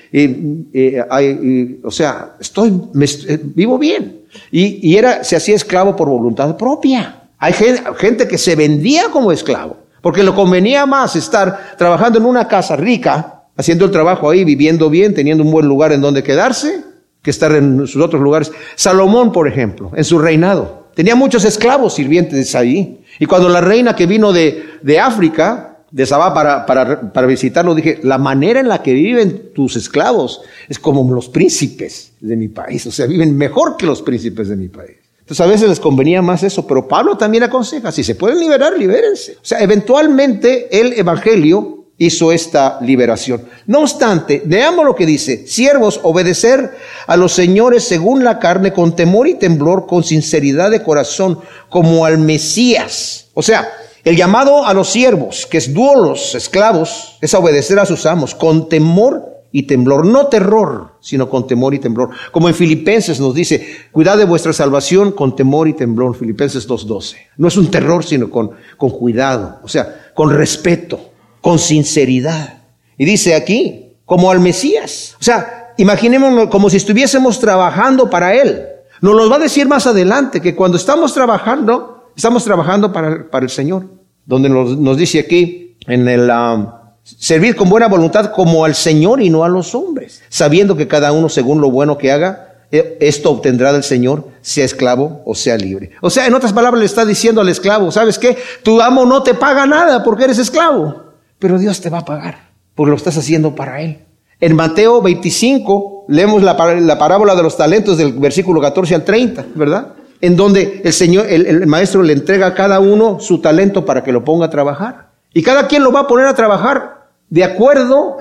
o 1.84 1.92
sea, 1.92 2.36
estoy, 2.40 2.82
eh, 3.28 3.40
vivo 3.44 3.80
bien. 3.80 4.20
Y, 4.52 4.88
y, 4.88 4.98
era, 4.98 5.24
se 5.24 5.36
hacía 5.36 5.56
esclavo 5.56 5.96
por 5.96 6.10
voluntad 6.10 6.56
propia. 6.56 7.24
Hay 7.40 7.54
gente, 7.54 7.82
gente 7.98 8.28
que 8.28 8.38
se 8.38 8.56
vendía 8.56 9.06
como 9.12 9.32
esclavo, 9.32 9.78
porque 10.02 10.24
le 10.24 10.34
convenía 10.34 10.86
más 10.86 11.16
estar 11.16 11.76
trabajando 11.78 12.20
en 12.20 12.26
una 12.26 12.48
casa 12.48 12.76
rica 12.76 13.40
haciendo 13.60 13.86
el 13.86 13.92
trabajo 13.92 14.30
ahí, 14.30 14.46
viviendo 14.46 14.90
bien, 14.90 15.14
teniendo 15.14 15.44
un 15.44 15.52
buen 15.52 15.68
lugar 15.68 15.92
en 15.92 16.00
donde 16.00 16.24
quedarse, 16.24 16.82
que 17.22 17.30
estar 17.30 17.52
en 17.54 17.86
sus 17.88 18.02
otros 18.02 18.22
lugares. 18.22 18.52
Salomón, 18.76 19.34
por 19.34 19.50
ejemplo, 19.50 19.92
en 19.96 20.06
su 20.06 20.18
reinado, 20.18 20.88
tenía 20.96 21.16
muchos 21.16 21.44
esclavos 21.44 21.96
sirvientes 21.96 22.56
ahí. 22.56 23.02
Y 23.20 23.26
cuando 23.26 23.50
la 23.50 23.60
reina 23.60 23.98
que 23.98 24.06
vino 24.06 24.32
de, 24.32 24.64
de 24.82 25.00
África, 25.00 25.69
de 25.92 26.06
Sabá 26.06 26.34
para, 26.34 26.66
para, 26.66 27.12
para, 27.12 27.28
visitarlo, 27.28 27.74
dije, 27.76 28.00
la 28.04 28.18
manera 28.18 28.60
en 28.60 28.68
la 28.68 28.84
que 28.84 28.94
viven 28.94 29.52
tus 29.54 29.76
esclavos 29.76 30.42
es 30.68 30.80
como 30.80 31.12
los 31.14 31.30
príncipes 31.30 32.14
de 32.20 32.36
mi 32.36 32.48
país, 32.48 32.86
o 32.86 32.92
sea, 32.92 33.06
viven 33.06 33.36
mejor 33.36 33.78
que 33.78 33.86
los 33.86 34.02
príncipes 34.02 34.50
de 34.50 34.56
mi 34.56 34.68
país. 34.68 34.98
Entonces 35.20 35.46
a 35.46 35.50
veces 35.50 35.70
les 35.70 35.80
convenía 35.80 36.24
más 36.24 36.42
eso, 36.42 36.66
pero 36.66 36.88
Pablo 36.88 37.16
también 37.16 37.44
aconseja, 37.44 37.92
si 37.92 38.04
se 38.04 38.16
pueden 38.16 38.40
liberar, 38.40 38.78
libérense. 38.78 39.34
O 39.34 39.46
sea, 39.46 39.60
eventualmente 39.60 40.80
el 40.80 40.94
Evangelio 40.94 41.86
hizo 42.00 42.32
esta 42.32 42.80
liberación. 42.82 43.44
No 43.68 43.82
obstante, 43.82 44.42
veamos 44.46 44.86
lo 44.86 44.96
que 44.96 45.06
dice, 45.06 45.46
siervos, 45.46 46.00
obedecer 46.02 46.72
a 47.06 47.16
los 47.16 47.34
señores 47.34 47.84
según 47.84 48.24
la 48.24 48.40
carne, 48.40 48.74
con 48.74 48.96
temor 48.96 49.28
y 49.28 49.36
temblor, 49.36 49.86
con 49.86 50.04
sinceridad 50.04 50.72
de 50.72 50.82
corazón, 50.82 51.40
como 51.70 52.06
al 52.06 52.18
Mesías. 52.18 53.28
O 53.36 53.44
sea, 53.44 53.70
el 54.04 54.16
llamado 54.16 54.66
a 54.66 54.74
los 54.74 54.90
siervos, 54.90 55.46
que 55.46 55.58
es 55.58 55.74
duelos, 55.74 56.36
esclavos, 56.36 57.18
es 57.22 57.34
obedecer 57.34 57.80
a 57.80 57.86
sus 57.86 58.06
amos, 58.06 58.36
con 58.36 58.70
temor 58.70 59.26
y 59.52 59.64
temblor, 59.64 60.06
no 60.06 60.28
terror, 60.28 60.94
sino 61.00 61.30
con 61.30 61.48
temor 61.48 61.74
y 61.74 61.80
temblor. 61.80 62.10
Como 62.32 62.48
en 62.48 62.56
Filipenses 62.56 63.20
nos 63.20 63.34
dice, 63.34 63.66
cuidad 63.92 64.18
de 64.18 64.26
vuestra 64.26 64.54
salvación 64.54 65.12
con 65.12 65.36
temor 65.36 65.68
y 65.68 65.74
temblor, 65.74 66.16
Filipenses 66.16 66.68
2.12. 66.68 67.16
No 67.38 67.48
es 67.48 67.58
un 67.58 67.72
terror, 67.72 68.04
sino 68.04 68.30
con, 68.30 68.52
con 68.78 68.92
cuidado, 68.92 69.60
o 69.64 69.68
sea, 69.68 70.12
con 70.14 70.30
respeto 70.30 71.10
con 71.42 71.60
sinceridad. 71.60 72.64
Y 72.98 73.06
dice 73.06 73.36
aquí, 73.36 73.98
como 74.06 74.32
al 74.32 74.40
Mesías. 74.40 75.16
O 75.20 75.24
sea, 75.24 75.74
imaginémonos 75.78 76.50
como 76.50 76.70
si 76.70 76.78
estuviésemos 76.78 77.40
trabajando 77.40 78.10
para 78.10 78.34
Él. 78.34 78.66
Nos 79.02 79.16
lo 79.16 79.30
va 79.30 79.38
a 79.38 79.40
decir 79.40 79.68
más 79.68 79.88
adelante, 79.88 80.42
que 80.42 80.56
cuando 80.56 80.78
estamos 80.78 81.14
trabajando, 81.14 81.99
estamos 82.20 82.44
trabajando 82.44 82.92
para, 82.92 83.30
para 83.30 83.46
el 83.46 83.50
Señor. 83.50 83.86
Donde 84.26 84.50
nos, 84.50 84.98
dice 84.98 85.20
aquí, 85.20 85.76
en 85.88 86.08
el... 86.08 86.30
Um, 86.30 86.68
servir 87.04 87.56
con 87.56 87.70
buena 87.70 87.88
voluntad 87.88 88.32
como 88.32 88.66
al 88.66 88.76
Señor 88.76 89.22
y 89.22 89.30
no 89.30 89.44
a 89.44 89.50
los 89.50 89.74
hombres, 89.74 90.22
sabiendo 90.30 90.76
que 90.78 90.88
cada 90.88 91.12
uno 91.12 91.28
según 91.28 91.60
lo 91.60 91.72
bueno 91.72 91.98
que 91.98 92.12
haga, 92.12 92.66
eh, 92.72 92.98
esto 93.00 93.32
obtendrá 93.32 93.74
del 93.74 93.82
Señor, 93.82 94.28
sea 94.42 94.66
esclavo 94.66 95.24
o 95.26 95.34
sea 95.34 95.58
libre. 95.58 95.92
O 96.02 96.12
sea, 96.12 96.28
en 96.28 96.36
otras 96.36 96.54
palabras 96.54 96.80
le 96.80 96.86
está 96.86 97.06
diciendo 97.06 97.42
al 97.42 97.50
esclavo, 97.50 97.92
¿sabes 97.92 98.20
qué? 98.20 98.38
Tu 98.62 98.80
amo 98.80 99.06
no 99.06 99.24
te 99.24 99.34
paga 99.34 99.66
nada 99.66 100.04
porque 100.04 100.26
eres 100.26 100.38
esclavo 100.38 101.10
pero 101.40 101.58
Dios 101.58 101.80
te 101.82 101.90
va 101.90 102.00
a 102.00 102.06
pagar, 102.06 102.50
porque 102.76 102.92
lo 102.92 102.98
estás 102.98 103.18
haciendo 103.18 103.56
para 103.56 103.82
Él. 103.82 104.00
En 104.42 104.56
Mateo 104.56 105.02
25 105.02 106.06
leemos 106.10 106.44
la, 106.44 106.56
parábola 106.56 107.36
de 107.36 107.44
los 107.44 107.58
talentos 107.58 107.98
del 107.98 108.14
versículo 108.14 108.62
14 108.62 108.96
al 108.96 109.04
30, 109.04 109.46
¿verdad? 109.56 109.94
En 110.22 110.36
donde 110.36 110.82
el 110.84 110.94
Señor, 110.94 111.28
el, 111.30 111.66
maestro 111.68 112.04
le 112.04 112.14
entrega 112.14 112.48
a 112.48 112.54
cada 112.54 112.80
uno 112.80 113.20
su 113.20 113.40
talento 113.40 113.86
para 113.86 114.04
que 114.04 114.12
lo 114.12 114.24
ponga 114.26 114.48
a 114.48 114.50
trabajar. 114.50 115.12
Y 115.34 115.44
cada 115.44 115.68
quien 115.68 115.84
lo 115.84 115.92
va 115.92 116.02
a 116.02 116.08
poner 116.08 116.26
a 116.26 116.34
trabajar 116.34 117.08
de 117.30 117.44
acuerdo 117.44 118.18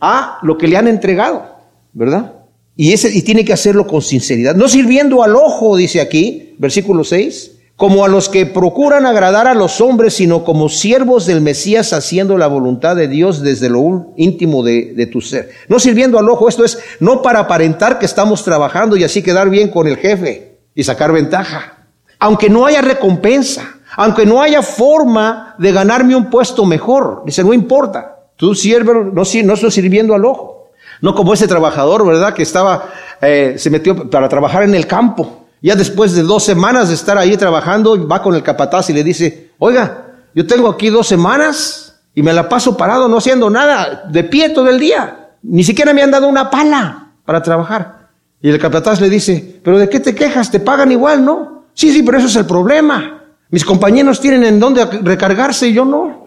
a 0.00 0.38
lo 0.42 0.58
que 0.58 0.68
le 0.68 0.76
han 0.76 0.86
entregado, 0.86 1.44
¿verdad? 1.92 2.32
Y, 2.76 2.92
ese, 2.92 3.10
y 3.10 3.22
tiene 3.22 3.44
que 3.44 3.52
hacerlo 3.52 3.86
con 3.86 4.02
sinceridad. 4.02 4.54
No 4.54 4.68
sirviendo 4.68 5.22
al 5.22 5.36
ojo, 5.36 5.76
dice 5.76 6.00
aquí, 6.00 6.54
versículo 6.58 7.04
6, 7.04 7.52
como 7.76 8.04
a 8.04 8.08
los 8.08 8.28
que 8.28 8.46
procuran 8.46 9.06
agradar 9.06 9.48
a 9.48 9.54
los 9.54 9.80
hombres, 9.80 10.14
sino 10.14 10.44
como 10.44 10.68
siervos 10.68 11.26
del 11.26 11.40
Mesías 11.40 11.92
haciendo 11.92 12.38
la 12.38 12.46
voluntad 12.46 12.94
de 12.94 13.08
Dios 13.08 13.42
desde 13.42 13.68
lo 13.68 14.12
íntimo 14.16 14.62
de, 14.62 15.08
tu 15.10 15.20
ser. 15.20 15.50
No 15.68 15.80
sirviendo 15.80 16.18
al 16.18 16.28
ojo, 16.28 16.48
esto 16.48 16.64
es 16.64 16.78
no 17.00 17.22
para 17.22 17.40
aparentar 17.40 17.98
que 17.98 18.06
estamos 18.06 18.44
trabajando 18.44 18.96
y 18.96 19.04
así 19.04 19.22
quedar 19.22 19.50
bien 19.50 19.68
con 19.68 19.88
el 19.88 19.96
jefe 19.96 20.51
y 20.74 20.84
sacar 20.84 21.12
ventaja. 21.12 21.86
Aunque 22.18 22.48
no 22.48 22.66
haya 22.66 22.80
recompensa, 22.80 23.62
aunque 23.96 24.24
no 24.24 24.40
haya 24.40 24.62
forma 24.62 25.54
de 25.58 25.72
ganarme 25.72 26.16
un 26.16 26.30
puesto 26.30 26.64
mejor, 26.64 27.22
dice, 27.26 27.44
no 27.44 27.52
importa, 27.52 28.16
tú 28.36 28.54
sierves, 28.54 28.94
no, 28.94 29.12
no 29.12 29.54
estoy 29.54 29.70
sirviendo 29.70 30.14
al 30.14 30.24
ojo. 30.24 30.70
No 31.00 31.14
como 31.14 31.34
ese 31.34 31.48
trabajador, 31.48 32.06
¿verdad? 32.06 32.32
Que 32.32 32.44
estaba, 32.44 32.90
eh, 33.20 33.56
se 33.58 33.70
metió 33.70 34.08
para 34.08 34.28
trabajar 34.28 34.62
en 34.62 34.74
el 34.74 34.86
campo 34.86 35.46
Ya 35.60 35.74
después 35.74 36.14
de 36.14 36.22
dos 36.22 36.44
semanas 36.44 36.88
de 36.88 36.94
estar 36.94 37.18
ahí 37.18 37.36
trabajando, 37.36 38.06
va 38.06 38.22
con 38.22 38.34
el 38.34 38.42
capataz 38.42 38.90
y 38.90 38.92
le 38.92 39.02
dice, 39.02 39.50
oiga, 39.58 40.06
yo 40.34 40.46
tengo 40.46 40.68
aquí 40.68 40.90
dos 40.90 41.06
semanas 41.08 42.00
y 42.14 42.22
me 42.22 42.32
la 42.32 42.48
paso 42.48 42.76
parado 42.76 43.08
no 43.08 43.18
haciendo 43.18 43.50
nada, 43.50 44.04
de 44.08 44.24
pie 44.24 44.50
todo 44.50 44.68
el 44.68 44.78
día. 44.78 45.30
Ni 45.42 45.64
siquiera 45.64 45.92
me 45.92 46.02
han 46.02 46.10
dado 46.10 46.28
una 46.28 46.50
pala 46.50 47.12
para 47.24 47.42
trabajar. 47.42 48.01
Y 48.42 48.50
el 48.50 48.58
capataz 48.58 49.00
le 49.00 49.08
dice, 49.08 49.60
pero 49.62 49.78
¿de 49.78 49.88
qué 49.88 50.00
te 50.00 50.14
quejas? 50.14 50.50
Te 50.50 50.58
pagan 50.58 50.90
igual, 50.90 51.24
¿no? 51.24 51.64
Sí, 51.74 51.92
sí, 51.92 52.02
pero 52.02 52.18
eso 52.18 52.26
es 52.26 52.36
el 52.36 52.46
problema. 52.46 53.24
Mis 53.50 53.64
compañeros 53.64 54.20
tienen 54.20 54.42
en 54.44 54.58
dónde 54.58 54.84
recargarse 54.84 55.68
y 55.68 55.74
yo 55.74 55.84
no. 55.84 56.26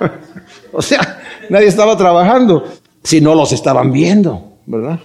o 0.72 0.80
sea, 0.80 1.20
nadie 1.50 1.66
estaba 1.66 1.96
trabajando 1.96 2.64
si 3.02 3.20
no 3.20 3.34
los 3.34 3.52
estaban 3.52 3.92
viendo, 3.92 4.54
¿verdad? 4.64 4.98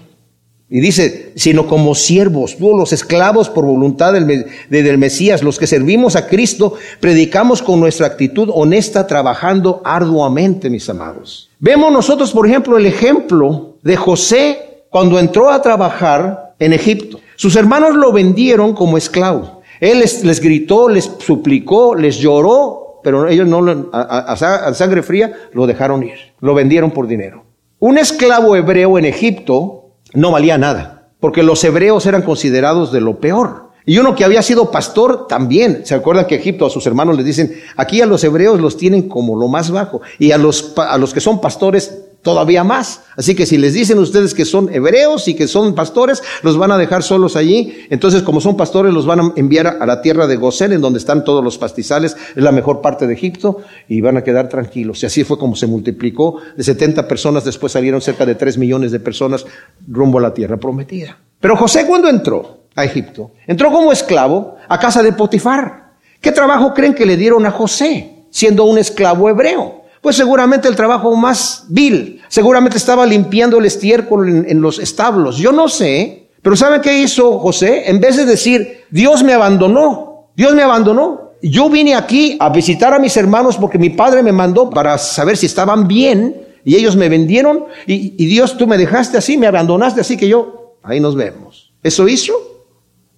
Y 0.72 0.80
dice, 0.82 1.34
sino 1.36 1.66
como 1.66 1.96
siervos, 1.96 2.56
tú 2.58 2.78
los 2.78 2.94
esclavos 2.94 3.50
por 3.50 3.66
voluntad 3.66 4.14
del, 4.14 4.46
del, 4.70 4.98
Mesías, 5.00 5.42
los 5.42 5.58
que 5.58 5.66
servimos 5.66 6.16
a 6.16 6.28
Cristo, 6.28 6.76
predicamos 7.00 7.64
con 7.64 7.80
nuestra 7.80 8.06
actitud 8.06 8.50
honesta, 8.54 9.08
trabajando 9.08 9.82
arduamente, 9.84 10.70
mis 10.70 10.88
amados. 10.88 11.50
Vemos 11.60 11.92
nosotros, 11.92 12.32
por 12.32 12.46
ejemplo, 12.46 12.78
el 12.78 12.86
ejemplo 12.86 13.78
de 13.82 13.98
José 13.98 14.69
cuando 14.90 15.20
entró 15.20 15.50
a 15.50 15.62
trabajar 15.62 16.56
en 16.60 16.74
Egipto. 16.74 17.20
Sus 17.36 17.56
hermanos 17.56 17.96
lo 17.96 18.12
vendieron 18.12 18.74
como 18.74 18.98
esclavo. 18.98 19.62
Él 19.80 20.00
les, 20.00 20.42
gritó, 20.42 20.90
les 20.90 21.10
suplicó, 21.20 21.96
les 21.96 22.18
lloró, 22.18 23.00
pero 23.04 23.28
ellos 23.28 23.48
no, 23.48 23.90
a, 23.94 24.34
a 24.34 24.74
sangre 24.74 25.02
fría, 25.04 25.34
lo 25.54 25.68
dejaron 25.68 26.04
ir. 26.04 26.18
Lo 26.42 26.54
vendieron 26.54 26.92
por 26.92 27.08
dinero. 27.08 27.46
Un 27.80 27.98
esclavo 27.98 28.58
hebreo 28.58 28.98
en 28.98 29.06
Egipto 29.06 29.92
no 30.14 30.32
valía 30.32 30.58
nada, 30.58 31.12
porque 31.22 31.44
los 31.44 31.64
hebreos 31.64 32.06
eran 32.06 32.24
considerados 32.24 32.92
de 32.92 33.00
lo 33.00 33.20
peor. 33.20 33.70
Y 33.86 33.98
uno 33.98 34.16
que 34.16 34.26
había 34.26 34.42
sido 34.42 34.70
pastor 34.70 35.28
también. 35.28 35.86
¿Se 35.86 35.96
acuerdan 35.96 36.28
que 36.28 36.36
Egipto 36.36 36.66
a 36.66 36.70
sus 36.70 36.86
hermanos 36.86 37.16
les 37.16 37.26
dicen, 37.26 37.56
aquí 37.78 38.02
a 38.02 38.06
los 38.06 38.24
hebreos 38.24 38.60
los 38.60 38.76
tienen 38.76 39.08
como 39.08 39.36
lo 39.36 39.48
más 39.48 39.72
bajo 39.72 40.02
y 40.20 40.32
a 40.32 40.38
los, 40.38 40.74
a 40.78 40.98
los 40.98 41.14
que 41.14 41.22
son 41.22 41.40
pastores 41.40 42.09
todavía 42.22 42.64
más. 42.64 43.04
Así 43.16 43.36
que 43.36 43.46
si 43.46 43.58
les 43.58 43.74
dicen 43.74 44.00
ustedes 44.00 44.34
que 44.34 44.46
son 44.46 44.74
hebreos 44.74 45.28
y 45.28 45.34
que 45.34 45.48
son 45.48 45.76
pastores, 45.76 46.22
los 46.44 46.58
van 46.58 46.72
a 46.72 46.78
dejar 46.78 47.04
solos 47.04 47.36
allí. 47.36 47.86
Entonces, 47.90 48.24
como 48.24 48.42
son 48.42 48.58
pastores, 48.58 48.94
los 48.94 49.06
van 49.06 49.20
a 49.20 49.34
enviar 49.36 49.78
a 49.80 49.86
la 49.86 50.02
tierra 50.02 50.28
de 50.28 50.36
Gosén, 50.36 50.74
en 50.74 50.82
donde 50.82 51.00
están 51.00 51.24
todos 51.24 51.44
los 51.44 51.58
pastizales, 51.58 52.16
es 52.36 52.44
la 52.44 52.52
mejor 52.52 52.82
parte 52.82 53.08
de 53.08 53.14
Egipto, 53.14 53.60
y 53.88 54.02
van 54.02 54.18
a 54.18 54.24
quedar 54.24 54.50
tranquilos. 54.50 55.02
Y 55.04 55.06
así 55.06 55.24
fue 55.24 55.38
como 55.38 55.56
se 55.56 55.68
multiplicó. 55.68 56.38
De 56.56 56.64
70 56.64 57.08
personas, 57.08 57.46
después 57.46 57.72
salieron 57.74 58.02
cerca 58.02 58.26
de 58.26 58.36
3 58.36 58.58
millones 58.58 58.92
de 58.92 59.00
personas 59.00 59.46
rumbo 59.88 60.20
a 60.20 60.22
la 60.22 60.34
tierra 60.34 60.58
prometida. 60.58 61.18
Pero 61.40 61.56
José 61.56 61.86
cuando 61.86 62.10
entró 62.10 62.60
a 62.76 62.84
Egipto, 62.84 63.32
entró 63.48 63.72
como 63.72 63.92
esclavo 63.92 64.58
a 64.68 64.80
casa 64.80 65.02
de 65.02 65.14
Potifar. 65.14 65.94
¿Qué 66.22 66.32
trabajo 66.32 66.74
creen 66.74 66.94
que 66.94 67.06
le 67.06 67.16
dieron 67.16 67.46
a 67.46 67.52
José, 67.52 68.26
siendo 68.30 68.66
un 68.66 68.78
esclavo 68.78 69.30
hebreo? 69.30 69.79
Pues 70.02 70.16
seguramente 70.16 70.68
el 70.68 70.76
trabajo 70.76 71.16
más 71.16 71.66
vil. 71.70 72.22
Seguramente 72.28 72.78
estaba 72.78 73.06
limpiando 73.06 73.58
el 73.58 73.66
estiércol 73.66 74.46
en, 74.48 74.62
los 74.62 74.80
establos. 74.80 75.38
Yo 75.38 75.52
no 75.52 75.68
sé. 75.68 76.30
Pero 76.42 76.56
¿saben 76.56 76.82
qué 76.82 77.00
hizo 77.00 77.40
José? 77.40 77.90
En 77.90 78.00
vez 78.00 78.16
de 78.16 78.26
decir, 78.26 78.86
Dios 78.90 79.24
me 79.24 79.34
abandonó, 79.34 80.30
Dios 80.36 80.54
me 80.54 80.64
abandonó. 80.64 81.32
Yo 81.42 81.70
vine 81.70 81.96
aquí 81.96 82.38
a 82.40 82.50
visitar 82.50 82.94
a 82.94 83.00
mis 83.00 83.16
hermanos 83.18 83.58
porque 83.58 83.78
mi 83.78 83.90
padre 83.90 84.24
me 84.24 84.32
mandó 84.32 84.70
para 84.70 84.98
saber 84.98 85.36
si 85.36 85.46
estaban 85.48 85.88
bien 85.88 86.48
y 86.64 86.76
ellos 86.76 86.96
me 86.96 87.10
vendieron 87.10 87.66
y, 87.86 88.16
y 88.18 88.26
Dios 88.28 88.58
tú 88.58 88.68
me 88.68 88.78
dejaste 88.78 89.18
así, 89.18 89.38
me 89.38 89.48
abandonaste 89.48 90.02
así 90.02 90.18
que 90.18 90.28
yo, 90.28 90.78
ahí 90.84 91.00
nos 91.00 91.16
vemos. 91.16 91.74
¿Eso 91.84 92.08
hizo? 92.08 92.34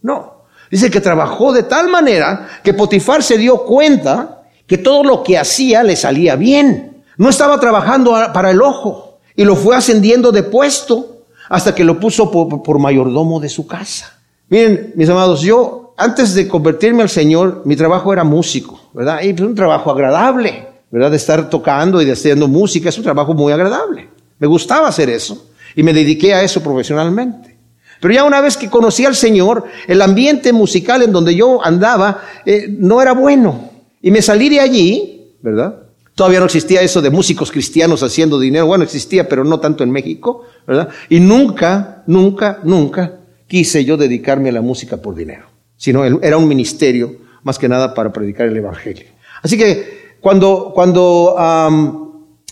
No. 0.01 0.41
Dice 0.69 0.89
que 0.89 1.01
trabajó 1.01 1.51
de 1.51 1.63
tal 1.63 1.89
manera 1.89 2.47
que 2.63 2.73
Potifar 2.73 3.21
se 3.21 3.37
dio 3.37 3.65
cuenta 3.65 4.40
que 4.71 4.77
todo 4.77 5.03
lo 5.03 5.21
que 5.21 5.37
hacía 5.37 5.83
le 5.83 5.97
salía 5.97 6.37
bien. 6.37 7.03
No 7.17 7.27
estaba 7.27 7.59
trabajando 7.59 8.15
para 8.33 8.51
el 8.51 8.61
ojo 8.61 9.19
y 9.35 9.43
lo 9.43 9.57
fue 9.57 9.75
ascendiendo 9.75 10.31
de 10.31 10.43
puesto 10.43 11.25
hasta 11.49 11.75
que 11.75 11.83
lo 11.83 11.99
puso 11.99 12.31
por, 12.31 12.79
mayordomo 12.79 13.41
de 13.41 13.49
su 13.49 13.67
casa. 13.67 14.17
Miren, 14.47 14.93
mis 14.95 15.09
amados, 15.09 15.41
yo 15.41 15.93
antes 15.97 16.33
de 16.35 16.47
convertirme 16.47 17.01
al 17.01 17.09
Señor, 17.09 17.63
mi 17.65 17.75
trabajo 17.75 18.13
era 18.13 18.23
músico, 18.23 18.79
¿verdad? 18.93 19.21
Y 19.23 19.33
pues 19.33 19.49
un 19.49 19.55
trabajo 19.55 19.91
agradable, 19.91 20.69
¿verdad? 20.89 21.11
De 21.11 21.17
estar 21.17 21.49
tocando 21.49 22.01
y 22.01 22.05
de 22.05 22.13
haciendo 22.13 22.47
música, 22.47 22.87
es 22.87 22.97
un 22.97 23.03
trabajo 23.03 23.33
muy 23.33 23.51
agradable. 23.51 24.07
Me 24.39 24.47
gustaba 24.47 24.87
hacer 24.87 25.09
eso 25.09 25.49
y 25.75 25.83
me 25.83 25.91
dediqué 25.91 26.33
a 26.33 26.43
eso 26.43 26.63
profesionalmente. 26.63 27.57
Pero 27.99 28.13
ya 28.13 28.23
una 28.23 28.39
vez 28.39 28.55
que 28.55 28.69
conocí 28.69 29.03
al 29.03 29.17
Señor, 29.17 29.65
el 29.85 30.01
ambiente 30.01 30.53
musical 30.53 31.01
en 31.01 31.11
donde 31.11 31.35
yo 31.35 31.59
andaba 31.61 32.21
eh, 32.45 32.67
no 32.69 33.01
era 33.01 33.11
bueno. 33.11 33.70
Y 34.01 34.11
me 34.11 34.21
salí 34.21 34.49
de 34.49 34.59
allí, 34.59 35.35
¿verdad? 35.41 35.83
Todavía 36.15 36.39
no 36.39 36.45
existía 36.45 36.81
eso 36.81 37.01
de 37.01 37.09
músicos 37.09 37.51
cristianos 37.51 38.03
haciendo 38.03 38.39
dinero. 38.39 38.65
Bueno, 38.65 38.83
existía, 38.83 39.27
pero 39.29 39.43
no 39.43 39.59
tanto 39.59 39.83
en 39.83 39.91
México, 39.91 40.43
¿verdad? 40.67 40.89
Y 41.09 41.19
nunca, 41.19 42.03
nunca, 42.07 42.59
nunca 42.63 43.19
quise 43.47 43.83
yo 43.85 43.97
dedicarme 43.97 44.49
a 44.49 44.53
la 44.53 44.61
música 44.61 44.97
por 44.97 45.15
dinero, 45.15 45.45
sino 45.77 46.05
era 46.05 46.37
un 46.37 46.47
ministerio 46.47 47.17
más 47.43 47.57
que 47.57 47.67
nada 47.67 47.93
para 47.93 48.11
predicar 48.13 48.47
el 48.47 48.57
Evangelio. 48.57 49.07
Así 49.41 49.57
que 49.57 50.15
cuando, 50.21 50.71
cuando 50.73 51.35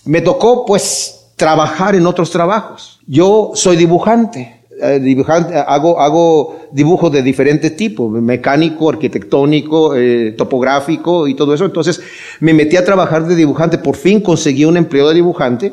me 0.04 0.20
tocó 0.20 0.66
pues 0.66 1.32
trabajar 1.36 1.94
en 1.94 2.06
otros 2.06 2.30
trabajos, 2.30 3.00
yo 3.06 3.52
soy 3.54 3.76
dibujante, 3.76 4.59
eh, 4.82 5.00
dibujante, 5.00 5.54
hago, 5.54 6.00
hago 6.00 6.68
dibujos 6.72 7.12
de 7.12 7.22
diferentes 7.22 7.76
tipos, 7.76 8.10
mecánico, 8.10 8.90
arquitectónico, 8.90 9.94
eh, 9.94 10.34
topográfico 10.36 11.28
y 11.28 11.34
todo 11.34 11.54
eso. 11.54 11.64
Entonces 11.64 12.00
me 12.40 12.54
metí 12.54 12.76
a 12.76 12.84
trabajar 12.84 13.26
de 13.26 13.36
dibujante. 13.36 13.78
Por 13.78 13.96
fin 13.96 14.20
conseguí 14.20 14.64
un 14.64 14.76
empleo 14.76 15.08
de 15.08 15.14
dibujante 15.14 15.72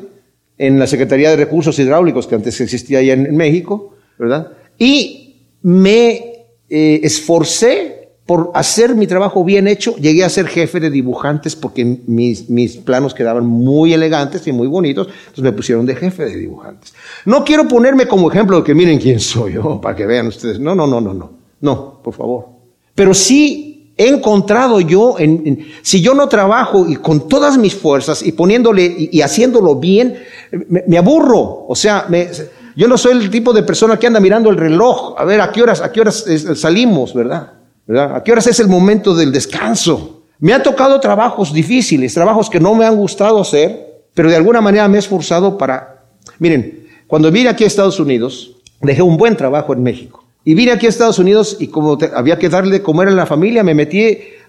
en 0.58 0.80
la 0.80 0.88
Secretaría 0.88 1.30
de 1.30 1.36
Recursos 1.36 1.78
Hidráulicos 1.78 2.28
que 2.28 2.36
antes 2.36 2.60
existía 2.62 3.00
allá 3.00 3.13
en, 3.13 3.36
México, 3.36 3.96
¿verdad? 4.17 4.52
Y 4.78 5.36
me 5.62 6.46
eh, 6.70 7.00
esforcé 7.04 7.97
por 8.28 8.52
hacer 8.54 8.94
mi 8.94 9.08
trabajo 9.08 9.44
bien 9.46 9.68
hecho, 9.68 9.96
llegué 9.96 10.26
a 10.26 10.30
ser 10.30 10.48
jefe 10.48 10.82
de 10.82 10.90
dibujantes 10.90 11.56
porque 11.56 11.86
mis, 12.06 12.50
mis, 12.50 12.76
planos 12.76 13.13
quedaban 13.13 13.46
muy 13.46 13.94
elegantes 13.94 14.46
y 14.48 14.52
muy 14.52 14.68
bonitos, 14.68 15.08
entonces 15.08 15.44
me 15.44 15.54
pusieron 15.54 15.86
de 15.86 15.96
jefe 15.96 16.26
de 16.26 16.36
dibujantes. 16.36 16.94
No 17.24 17.46
quiero 17.46 17.70
ponerme 17.70 18.06
como 18.06 18.30
ejemplo 18.30 18.58
de 18.58 18.63
que 18.66 18.76
miren 18.76 19.00
quién 19.00 19.22
soy 19.22 19.54
yo, 19.54 19.80
para 19.82 19.96
que 19.96 20.06
vean 20.06 20.28
ustedes. 20.28 20.60
No, 20.60 20.76
no, 20.76 20.86
no, 20.86 21.00
no, 21.00 21.13
no. 21.13 21.32
No, 21.62 22.02
por 22.04 22.13
favor. 22.13 22.50
Pero 22.94 23.13
sí 23.13 23.94
he 23.96 24.10
encontrado 24.10 24.82
yo, 24.82 25.16
en, 25.18 25.66
si 25.82 26.02
yo 26.02 26.13
no 26.13 26.28
trabajo 26.28 26.86
y 26.88 26.98
con 26.98 27.30
todas 27.30 27.58
mis 27.58 27.76
fuerzas 27.76 28.22
y 28.22 28.34
poniéndole 28.34 29.10
y, 29.10 29.22
haciéndolo 29.22 29.76
bien, 29.76 30.18
me, 30.52 30.98
aburro. 30.98 31.66
O 31.68 31.76
sea, 31.76 32.06
me, 32.10 32.30
yo 32.76 32.90
no 32.90 32.98
soy 32.98 33.13
el 33.13 33.32
tipo 33.32 33.54
de 33.54 33.63
persona 33.63 33.98
que 33.98 34.08
anda 34.08 34.20
mirando 34.20 34.50
el 34.50 34.58
reloj, 34.58 35.16
a 35.18 35.24
ver 35.24 35.40
a 35.40 35.50
qué 35.50 35.63
horas, 35.63 35.82
a 35.82 35.94
qué 35.94 36.02
horas 36.02 36.26
salimos, 36.56 37.13
¿verdad? 37.13 37.57
¿A 37.89 38.21
qué 38.23 38.32
horas 38.32 38.47
es 38.47 38.60
el 38.60 38.67
momento 38.67 39.15
del 39.15 39.32
descanso? 39.32 40.23
Me 40.39 40.54
han 40.54 40.62
tocado 40.62 41.00
trabajos 41.00 41.54
difíciles, 41.54 42.13
trabajos 42.13 42.50
que 42.50 42.60
no 42.60 42.76
me 42.76 42.86
han 42.86 42.95
gustado 42.95 43.39
hacer, 43.41 44.04
pero 44.13 44.30
de 44.30 44.36
alguna 44.36 44.62
manera 44.62 44.88
me 44.88 44.97
he 44.97 45.00
esforzado 45.00 45.58
para... 45.58 46.04
Miren, 46.39 46.88
cuando 47.08 47.32
vine 47.32 47.50
aquí 47.50 47.63
a 47.63 47.67
Estados 47.67 48.00
Unidos, 48.00 48.56
dejé 48.82 49.02
un 49.02 49.17
buen 49.17 49.38
trabajo 49.38 49.73
en 49.73 49.84
México. 49.84 50.26
Y 50.43 50.54
vine 50.54 50.71
aquí 50.71 50.86
a 50.86 50.89
Estados 50.89 51.19
Unidos 51.19 51.58
y 51.60 51.67
como 51.67 51.97
había 52.15 52.38
que 52.38 52.50
darle 52.50 52.71
de 52.71 52.84
comer 52.84 53.08
a 53.08 53.12
la 53.12 53.26
familia, 53.26 53.63
me 53.63 53.73
metí 53.73 54.00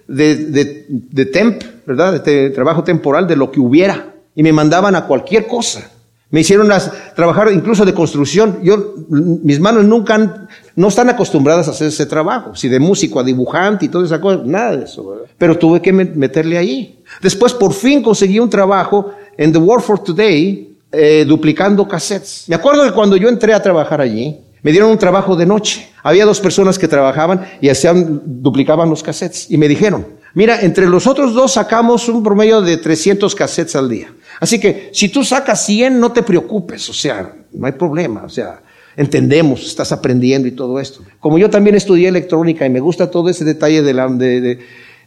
de, 0.07 0.35
de, 0.35 0.85
de 0.87 1.25
temp, 1.25 1.63
¿verdad? 1.85 2.21
De 2.23 2.49
trabajo 2.51 2.83
temporal, 2.83 3.27
de 3.27 3.35
lo 3.35 3.51
que 3.51 3.59
hubiera. 3.59 4.13
Y 4.35 4.43
me 4.43 4.53
mandaban 4.53 4.95
a 4.95 5.05
cualquier 5.05 5.47
cosa. 5.47 5.89
Me 6.31 6.41
hicieron 6.41 6.69
trabajar 7.15 7.51
incluso 7.51 7.83
de 7.85 7.93
construcción. 7.93 8.59
Yo, 8.61 8.93
mis 9.09 9.59
manos 9.59 9.83
nunca 9.85 10.47
no 10.75 10.87
están 10.87 11.09
acostumbradas 11.09 11.67
a 11.67 11.71
hacer 11.71 11.87
ese 11.87 12.05
trabajo. 12.05 12.55
Si 12.55 12.69
de 12.69 12.79
músico 12.79 13.19
a 13.19 13.23
dibujante 13.23 13.85
y 13.85 13.89
toda 13.89 14.05
esa 14.05 14.21
cosa, 14.21 14.43
nada 14.45 14.77
de 14.77 14.85
eso. 14.85 15.23
Pero 15.39 15.57
tuve 15.57 15.81
que 15.81 15.91
meterle 15.91 16.57
ahí. 16.59 16.99
Después 17.21 17.53
por 17.53 17.73
fin 17.73 18.03
conseguí 18.03 18.39
un 18.39 18.49
trabajo 18.49 19.11
en 19.37 19.51
The 19.51 19.57
World 19.57 19.83
for 19.83 20.03
Today, 20.03 20.77
eh, 20.91 21.25
duplicando 21.27 21.87
cassettes. 21.87 22.45
Me 22.47 22.55
acuerdo 22.55 22.83
que 22.83 22.91
cuando 22.91 23.17
yo 23.17 23.27
entré 23.27 23.53
a 23.53 23.61
trabajar 23.61 23.99
allí, 23.99 24.37
me 24.61 24.71
dieron 24.71 24.91
un 24.91 24.99
trabajo 24.99 25.35
de 25.35 25.47
noche. 25.47 25.89
Había 26.03 26.25
dos 26.25 26.39
personas 26.39 26.77
que 26.77 26.87
trabajaban 26.87 27.43
y 27.59 27.69
hacían, 27.69 28.21
duplicaban 28.23 28.87
los 28.89 29.01
cassettes. 29.01 29.49
Y 29.49 29.57
me 29.57 29.67
dijeron, 29.67 30.05
mira, 30.33 30.61
entre 30.61 30.87
los 30.87 31.07
otros 31.07 31.33
dos 31.33 31.53
sacamos 31.53 32.07
un 32.09 32.23
promedio 32.23 32.61
de 32.61 32.77
300 32.77 33.33
cassettes 33.35 33.75
al 33.75 33.89
día. 33.89 34.13
Así 34.39 34.59
que 34.59 34.89
si 34.93 35.09
tú 35.09 35.23
sacas 35.23 35.65
100, 35.65 35.99
no 35.99 36.11
te 36.11 36.23
preocupes, 36.23 36.89
o 36.89 36.93
sea, 36.93 37.35
no 37.51 37.65
hay 37.65 37.73
problema, 37.73 38.23
o 38.23 38.29
sea, 38.29 38.61
entendemos, 38.95 39.65
estás 39.65 39.91
aprendiendo 39.91 40.47
y 40.47 40.51
todo 40.51 40.79
esto. 40.79 41.01
Como 41.19 41.37
yo 41.37 41.49
también 41.49 41.75
estudié 41.75 42.07
electrónica 42.07 42.65
y 42.65 42.69
me 42.69 42.79
gusta 42.79 43.11
todo 43.11 43.29
ese 43.29 43.43
detalle 43.45 43.81
de 43.81 43.93
la, 43.93 44.07
de, 44.07 44.59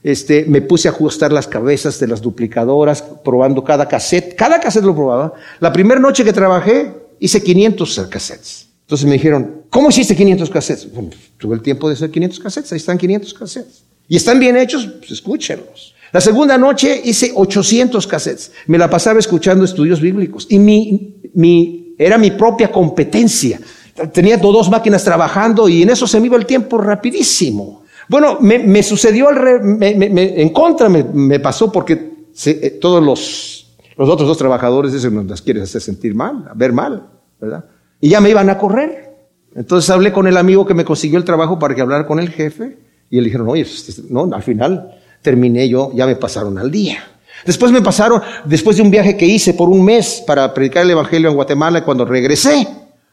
este, 0.03 0.45
me 0.47 0.63
puse 0.63 0.89
a 0.89 0.91
ajustar 0.91 1.33
las 1.33 1.47
cabezas 1.47 2.01
de 2.01 2.09
las 2.09 2.21
duplicadoras, 2.21 3.03
probando 3.03 3.63
cada 3.65 3.89
cassette, 3.89 4.35
cada 4.35 4.61
cassette 4.61 4.85
lo 4.85 4.95
probaba. 4.95 5.35
La 5.61 5.73
primera 5.73 6.01
noche 6.01 6.25
que 6.25 6.33
trabajé, 6.33 6.93
hice 7.19 7.43
500 7.43 8.09
cassettes. 8.11 8.69
Entonces 8.83 9.07
me 9.07 9.15
dijeron, 9.15 9.63
¿cómo 9.71 9.89
hiciste 9.91 10.17
500 10.17 10.51
cassettes? 10.51 10.89
Tuve 11.39 11.55
el 11.55 11.63
tiempo 11.63 11.89
de 11.89 11.95
hacer 11.95 12.11
500 12.11 12.41
cassettes, 12.41 12.73
ahí 12.73 12.79
están 12.79 12.99
500 12.99 13.35
cassettes. 13.35 13.85
Y 14.13 14.17
están 14.17 14.39
bien 14.39 14.59
hechos, 14.59 14.87
pues 14.99 15.11
escúchenlos. 15.13 15.95
La 16.13 16.21
segunda 16.21 16.59
noche 16.59 17.01
hice 17.03 17.33
800 17.35 18.07
cassettes. 18.07 18.53
Me 18.67 18.77
la 18.77 18.91
pasaba 18.91 19.19
escuchando 19.19 19.65
estudios 19.65 20.03
bíblicos. 20.03 20.47
Y 20.51 20.59
mi, 20.59 21.17
mi, 21.33 21.95
era 21.97 22.19
mi 22.19 22.31
propia 22.33 22.71
competencia. 22.71 23.59
Tenía 24.13 24.37
dos 24.37 24.69
máquinas 24.69 25.03
trabajando 25.03 25.67
y 25.67 25.81
en 25.81 25.89
eso 25.89 26.07
se 26.07 26.21
me 26.21 26.27
iba 26.27 26.37
el 26.37 26.45
tiempo 26.45 26.77
rapidísimo. 26.77 27.85
Bueno, 28.07 28.37
me, 28.39 28.83
sucedió 28.83 29.31
al 29.31 29.83
en 29.83 30.49
contra, 30.51 30.91
me, 30.91 31.41
pasó 31.41 31.73
porque 31.73 32.27
eh, 32.45 32.79
todos 32.79 33.03
los, 33.03 33.79
los 33.97 34.11
otros 34.11 34.29
dos 34.29 34.37
trabajadores 34.37 34.93
dicen, 34.93 35.27
las 35.27 35.41
quieres 35.41 35.63
hacer 35.63 35.81
sentir 35.81 36.15
mal, 36.15 36.51
ver 36.55 36.75
mal, 36.75 37.07
¿verdad? 37.41 37.65
Y 37.99 38.11
ya 38.11 38.21
me 38.21 38.29
iban 38.29 38.51
a 38.51 38.59
correr. 38.59 39.17
Entonces 39.55 39.89
hablé 39.89 40.13
con 40.13 40.27
el 40.27 40.37
amigo 40.37 40.67
que 40.67 40.75
me 40.75 40.85
consiguió 40.85 41.17
el 41.17 41.25
trabajo 41.25 41.59
para 41.59 41.75
que 41.75 41.81
hablara 41.81 42.07
con 42.07 42.21
el 42.21 42.29
jefe 42.29 42.92
y 43.13 43.19
le 43.19 43.25
dijeron, 43.25 43.47
oye, 43.51 43.61
este, 43.61 43.91
este, 43.91 44.03
no, 44.09 44.29
al 44.33 44.43
final 44.43 44.91
terminé 45.21 45.69
yo, 45.69 45.93
ya 45.95 46.07
me 46.07 46.17
pasaron 46.17 46.57
al 46.57 46.71
día. 46.71 46.97
Después 47.45 47.71
me 47.71 47.83
pasaron, 47.83 48.23
después 48.47 48.79
de 48.79 48.83
un 48.83 48.91
viaje 48.91 49.19
que 49.19 49.27
hice 49.27 49.53
por 49.53 49.69
un 49.69 49.85
mes 49.85 50.25
para 50.27 50.55
predicar 50.55 50.85
el 50.85 50.93
Evangelio 50.93 51.29
en 51.29 51.37
Guatemala, 51.37 51.85
cuando 51.85 52.07
regresé, 52.07 52.67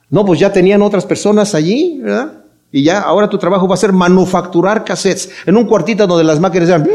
no, 0.10 0.26
pues 0.26 0.40
ya 0.40 0.54
tenían 0.54 0.82
otras 0.82 1.06
personas 1.06 1.54
allí, 1.54 2.00
¿verdad? 2.02 2.32
Y 2.72 2.84
ya, 2.84 3.02
ahora 3.02 3.30
tu 3.30 3.38
trabajo 3.38 3.68
va 3.68 3.74
a 3.74 3.78
ser 3.78 3.92
manufacturar 3.92 4.86
cassettes 4.86 5.32
en 5.46 5.58
un 5.58 5.66
cuartito 5.66 6.08
donde 6.08 6.24
las 6.24 6.40
máquinas 6.40 6.70
eran... 6.70 6.88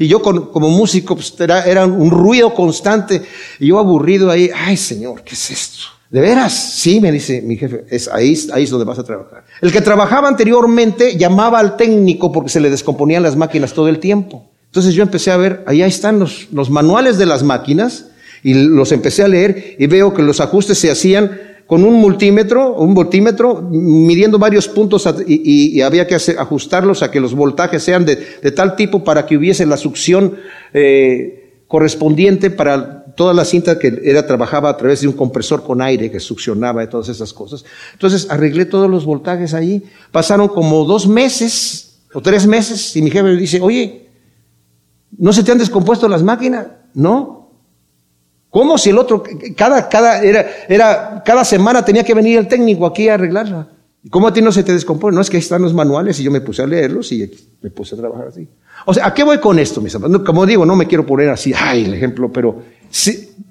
Y 0.00 0.08
yo 0.08 0.20
como 0.20 0.68
músico, 0.68 1.14
pues 1.14 1.32
era, 1.38 1.64
era 1.64 1.86
un 1.86 2.10
ruido 2.10 2.52
constante. 2.54 3.22
Y 3.60 3.68
yo 3.68 3.78
aburrido 3.78 4.32
ahí, 4.32 4.50
ay 4.52 4.76
Señor, 4.76 5.22
¿qué 5.22 5.34
es 5.34 5.50
esto? 5.52 5.95
¿De 6.16 6.22
veras? 6.22 6.54
Sí, 6.54 6.98
me 6.98 7.12
dice 7.12 7.42
mi 7.42 7.58
jefe, 7.58 7.84
es 7.90 8.08
ahí, 8.08 8.34
ahí 8.54 8.64
es 8.64 8.70
donde 8.70 8.86
vas 8.86 8.98
a 8.98 9.04
trabajar. 9.04 9.44
El 9.60 9.70
que 9.70 9.82
trabajaba 9.82 10.28
anteriormente 10.28 11.18
llamaba 11.18 11.58
al 11.58 11.76
técnico 11.76 12.32
porque 12.32 12.48
se 12.48 12.58
le 12.58 12.70
descomponían 12.70 13.22
las 13.22 13.36
máquinas 13.36 13.74
todo 13.74 13.88
el 13.88 13.98
tiempo. 13.98 14.48
Entonces 14.64 14.94
yo 14.94 15.02
empecé 15.02 15.30
a 15.30 15.36
ver, 15.36 15.62
ahí 15.66 15.82
están 15.82 16.18
los, 16.18 16.48
los 16.54 16.70
manuales 16.70 17.18
de 17.18 17.26
las 17.26 17.42
máquinas 17.42 18.12
y 18.42 18.54
los 18.54 18.92
empecé 18.92 19.24
a 19.24 19.28
leer 19.28 19.76
y 19.78 19.86
veo 19.88 20.14
que 20.14 20.22
los 20.22 20.40
ajustes 20.40 20.78
se 20.78 20.90
hacían 20.90 21.38
con 21.66 21.84
un 21.84 21.92
multímetro, 22.00 22.72
un 22.76 22.94
voltímetro, 22.94 23.60
midiendo 23.70 24.38
varios 24.38 24.68
puntos 24.68 25.06
y, 25.26 25.82
había 25.82 26.06
que 26.06 26.14
ajustarlos 26.14 27.02
a 27.02 27.10
que 27.10 27.20
los 27.20 27.34
voltajes 27.34 27.82
sean 27.82 28.06
de, 28.06 28.16
tal 28.52 28.74
tipo 28.74 29.04
para 29.04 29.26
que 29.26 29.36
hubiese 29.36 29.66
la 29.66 29.76
succión 29.76 30.36
eh, 30.72 31.60
correspondiente 31.68 32.48
para 32.48 33.04
toda 33.16 33.34
la 33.34 33.44
cinta 33.44 33.78
que 33.78 34.00
era 34.04 34.26
trabajaba 34.26 34.68
a 34.68 34.76
través 34.76 35.00
de 35.00 35.08
un 35.08 35.14
compresor 35.14 35.64
con 35.64 35.82
aire 35.82 36.10
que 36.10 36.20
succionaba 36.20 36.84
y 36.84 36.88
todas 36.88 37.08
esas 37.08 37.32
cosas. 37.32 37.64
Entonces 37.94 38.28
arreglé 38.30 38.66
todos 38.66 38.88
los 38.88 39.04
voltajes 39.04 39.54
ahí. 39.54 39.82
Pasaron 40.12 40.48
como 40.48 40.84
dos 40.84 41.08
meses 41.08 41.98
o 42.12 42.20
tres 42.20 42.46
meses 42.46 42.94
y 42.94 43.02
mi 43.02 43.10
jefe 43.10 43.24
me 43.24 43.36
dice, 43.36 43.60
oye, 43.60 44.08
¿no 45.18 45.32
se 45.32 45.42
te 45.42 45.52
han 45.52 45.58
descompuesto 45.58 46.08
las 46.08 46.22
máquinas? 46.22 46.66
No. 46.94 47.50
¿Cómo 48.50 48.78
si 48.78 48.90
el 48.90 48.98
otro, 48.98 49.22
cada, 49.56 49.88
cada, 49.88 50.22
era, 50.22 50.46
era, 50.68 51.22
cada 51.24 51.44
semana 51.44 51.84
tenía 51.84 52.04
que 52.04 52.14
venir 52.14 52.38
el 52.38 52.48
técnico 52.48 52.86
aquí 52.86 53.08
a 53.08 53.14
arreglarla? 53.14 53.68
¿Cómo 54.10 54.28
a 54.28 54.32
ti 54.32 54.40
no 54.40 54.52
se 54.52 54.62
te 54.62 54.72
descompone? 54.72 55.14
No, 55.14 55.20
es 55.20 55.30
que 55.30 55.36
ahí 55.36 55.42
están 55.42 55.62
los 55.62 55.74
manuales 55.74 56.20
y 56.20 56.22
yo 56.22 56.30
me 56.30 56.40
puse 56.40 56.62
a 56.62 56.66
leerlos 56.66 57.10
y 57.12 57.28
me 57.62 57.70
puse 57.70 57.94
a 57.94 57.98
trabajar 57.98 58.28
así. 58.28 58.46
O 58.84 58.94
sea, 58.94 59.06
¿a 59.06 59.14
qué 59.14 59.24
voy 59.24 59.38
con 59.38 59.58
esto, 59.58 59.80
mis 59.80 59.94
amados? 59.94 60.22
Como 60.24 60.46
digo, 60.46 60.64
no 60.64 60.76
me 60.76 60.86
quiero 60.86 61.04
poner 61.04 61.28
así, 61.30 61.52
ay, 61.56 61.84
el 61.84 61.94
ejemplo, 61.94 62.30
pero 62.32 62.62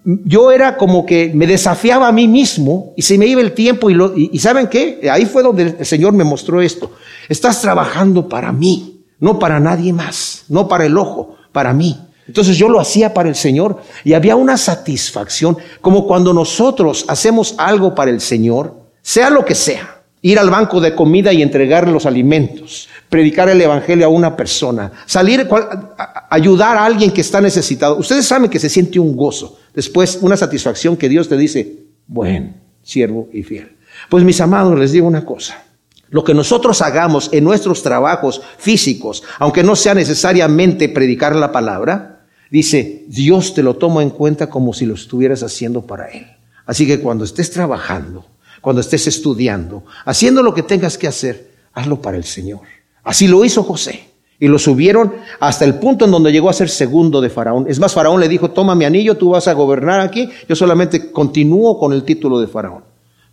yo 0.03 0.51
era 0.51 0.77
como 0.77 1.05
que 1.05 1.31
me 1.33 1.45
desafiaba 1.45 2.07
a 2.07 2.11
mí 2.11 2.27
mismo 2.27 2.93
y 2.95 3.01
se 3.01 3.17
me 3.17 3.25
iba 3.25 3.41
el 3.41 3.51
tiempo 3.53 3.89
y, 3.89 3.95
lo, 3.95 4.13
y, 4.15 4.37
¿saben 4.39 4.67
qué? 4.67 5.09
Ahí 5.11 5.25
fue 5.25 5.43
donde 5.43 5.75
el 5.79 5.85
Señor 5.85 6.13
me 6.13 6.23
mostró 6.23 6.61
esto. 6.61 6.91
Estás 7.27 7.61
trabajando 7.61 8.29
para 8.29 8.51
mí, 8.53 9.03
no 9.19 9.39
para 9.39 9.59
nadie 9.59 9.91
más, 9.91 10.45
no 10.47 10.67
para 10.67 10.85
el 10.85 10.97
ojo, 10.97 11.35
para 11.51 11.73
mí. 11.73 11.99
Entonces 12.27 12.55
yo 12.55 12.69
lo 12.69 12.79
hacía 12.79 13.13
para 13.13 13.27
el 13.27 13.35
Señor 13.35 13.81
y 14.03 14.13
había 14.13 14.35
una 14.35 14.57
satisfacción, 14.57 15.57
como 15.81 16.07
cuando 16.07 16.33
nosotros 16.33 17.03
hacemos 17.07 17.55
algo 17.57 17.93
para 17.93 18.09
el 18.11 18.21
Señor, 18.21 18.75
sea 19.01 19.29
lo 19.29 19.43
que 19.43 19.53
sea 19.53 19.94
ir 20.25 20.39
al 20.39 20.49
banco 20.49 20.81
de 20.81 20.95
comida 20.95 21.31
y 21.31 21.43
entregar 21.43 21.87
los 21.87 22.07
alimentos, 22.07 22.89
predicar 23.09 23.47
el 23.47 23.61
Evangelio 23.61 24.07
a 24.07 24.09
una 24.09 24.35
persona, 24.35 24.91
salir, 25.05 25.47
ayudar 26.31 26.77
a 26.77 26.85
alguien 26.85 27.11
que 27.11 27.21
está 27.21 27.39
necesitado. 27.41 27.95
Ustedes 27.97 28.25
saben 28.25 28.49
que 28.49 28.57
se 28.57 28.67
siente 28.67 28.99
un 28.99 29.15
gozo, 29.15 29.59
después 29.75 30.17
una 30.23 30.35
satisfacción 30.35 30.97
que 30.97 31.09
Dios 31.09 31.29
te 31.29 31.37
dice, 31.37 31.83
buen 32.07 32.55
siervo 32.81 33.29
y 33.31 33.43
fiel. 33.43 33.73
Pues 34.09 34.23
mis 34.23 34.41
amados, 34.41 34.79
les 34.79 34.93
digo 34.93 35.05
una 35.05 35.23
cosa. 35.23 35.63
Lo 36.09 36.23
que 36.23 36.33
nosotros 36.33 36.81
hagamos 36.81 37.29
en 37.31 37.43
nuestros 37.43 37.83
trabajos 37.83 38.41
físicos, 38.57 39.21
aunque 39.37 39.61
no 39.61 39.75
sea 39.75 39.93
necesariamente 39.93 40.89
predicar 40.89 41.35
la 41.35 41.51
palabra, 41.51 42.25
dice, 42.49 43.03
Dios 43.09 43.53
te 43.53 43.61
lo 43.61 43.75
toma 43.75 44.01
en 44.01 44.09
cuenta 44.09 44.49
como 44.49 44.73
si 44.73 44.87
lo 44.87 44.95
estuvieras 44.95 45.43
haciendo 45.43 45.85
para 45.85 46.07
Él. 46.07 46.25
Así 46.65 46.87
que 46.87 46.99
cuando 46.99 47.25
estés 47.25 47.51
trabajando, 47.51 48.25
cuando 48.65 48.81
estés 48.81 49.05
estudiando, 49.05 49.83
haciendo 50.05 50.41
lo 50.41 50.51
que 50.51 50.63
tengas 50.63 50.97
que 50.97 51.05
hacer, 51.05 51.51
hazlo 51.71 52.01
para 52.01 52.17
el 52.17 52.23
Señor. 52.23 52.61
Así 53.03 53.27
lo 53.27 53.45
hizo 53.45 53.61
José. 53.61 54.09
Y 54.39 54.47
lo 54.47 54.57
subieron 54.57 55.13
hasta 55.39 55.65
el 55.65 55.75
punto 55.75 56.05
en 56.05 56.11
donde 56.11 56.31
llegó 56.31 56.49
a 56.49 56.53
ser 56.53 56.67
segundo 56.67 57.21
de 57.21 57.29
Faraón. 57.29 57.67
Es 57.69 57.77
más, 57.77 57.93
Faraón 57.93 58.19
le 58.19 58.27
dijo, 58.27 58.49
toma 58.49 58.73
mi 58.73 58.83
anillo, 58.83 59.17
tú 59.17 59.29
vas 59.29 59.47
a 59.47 59.53
gobernar 59.53 59.99
aquí, 59.99 60.31
yo 60.49 60.55
solamente 60.55 61.11
continúo 61.11 61.77
con 61.77 61.93
el 61.93 62.01
título 62.01 62.39
de 62.39 62.47
Faraón. 62.47 62.83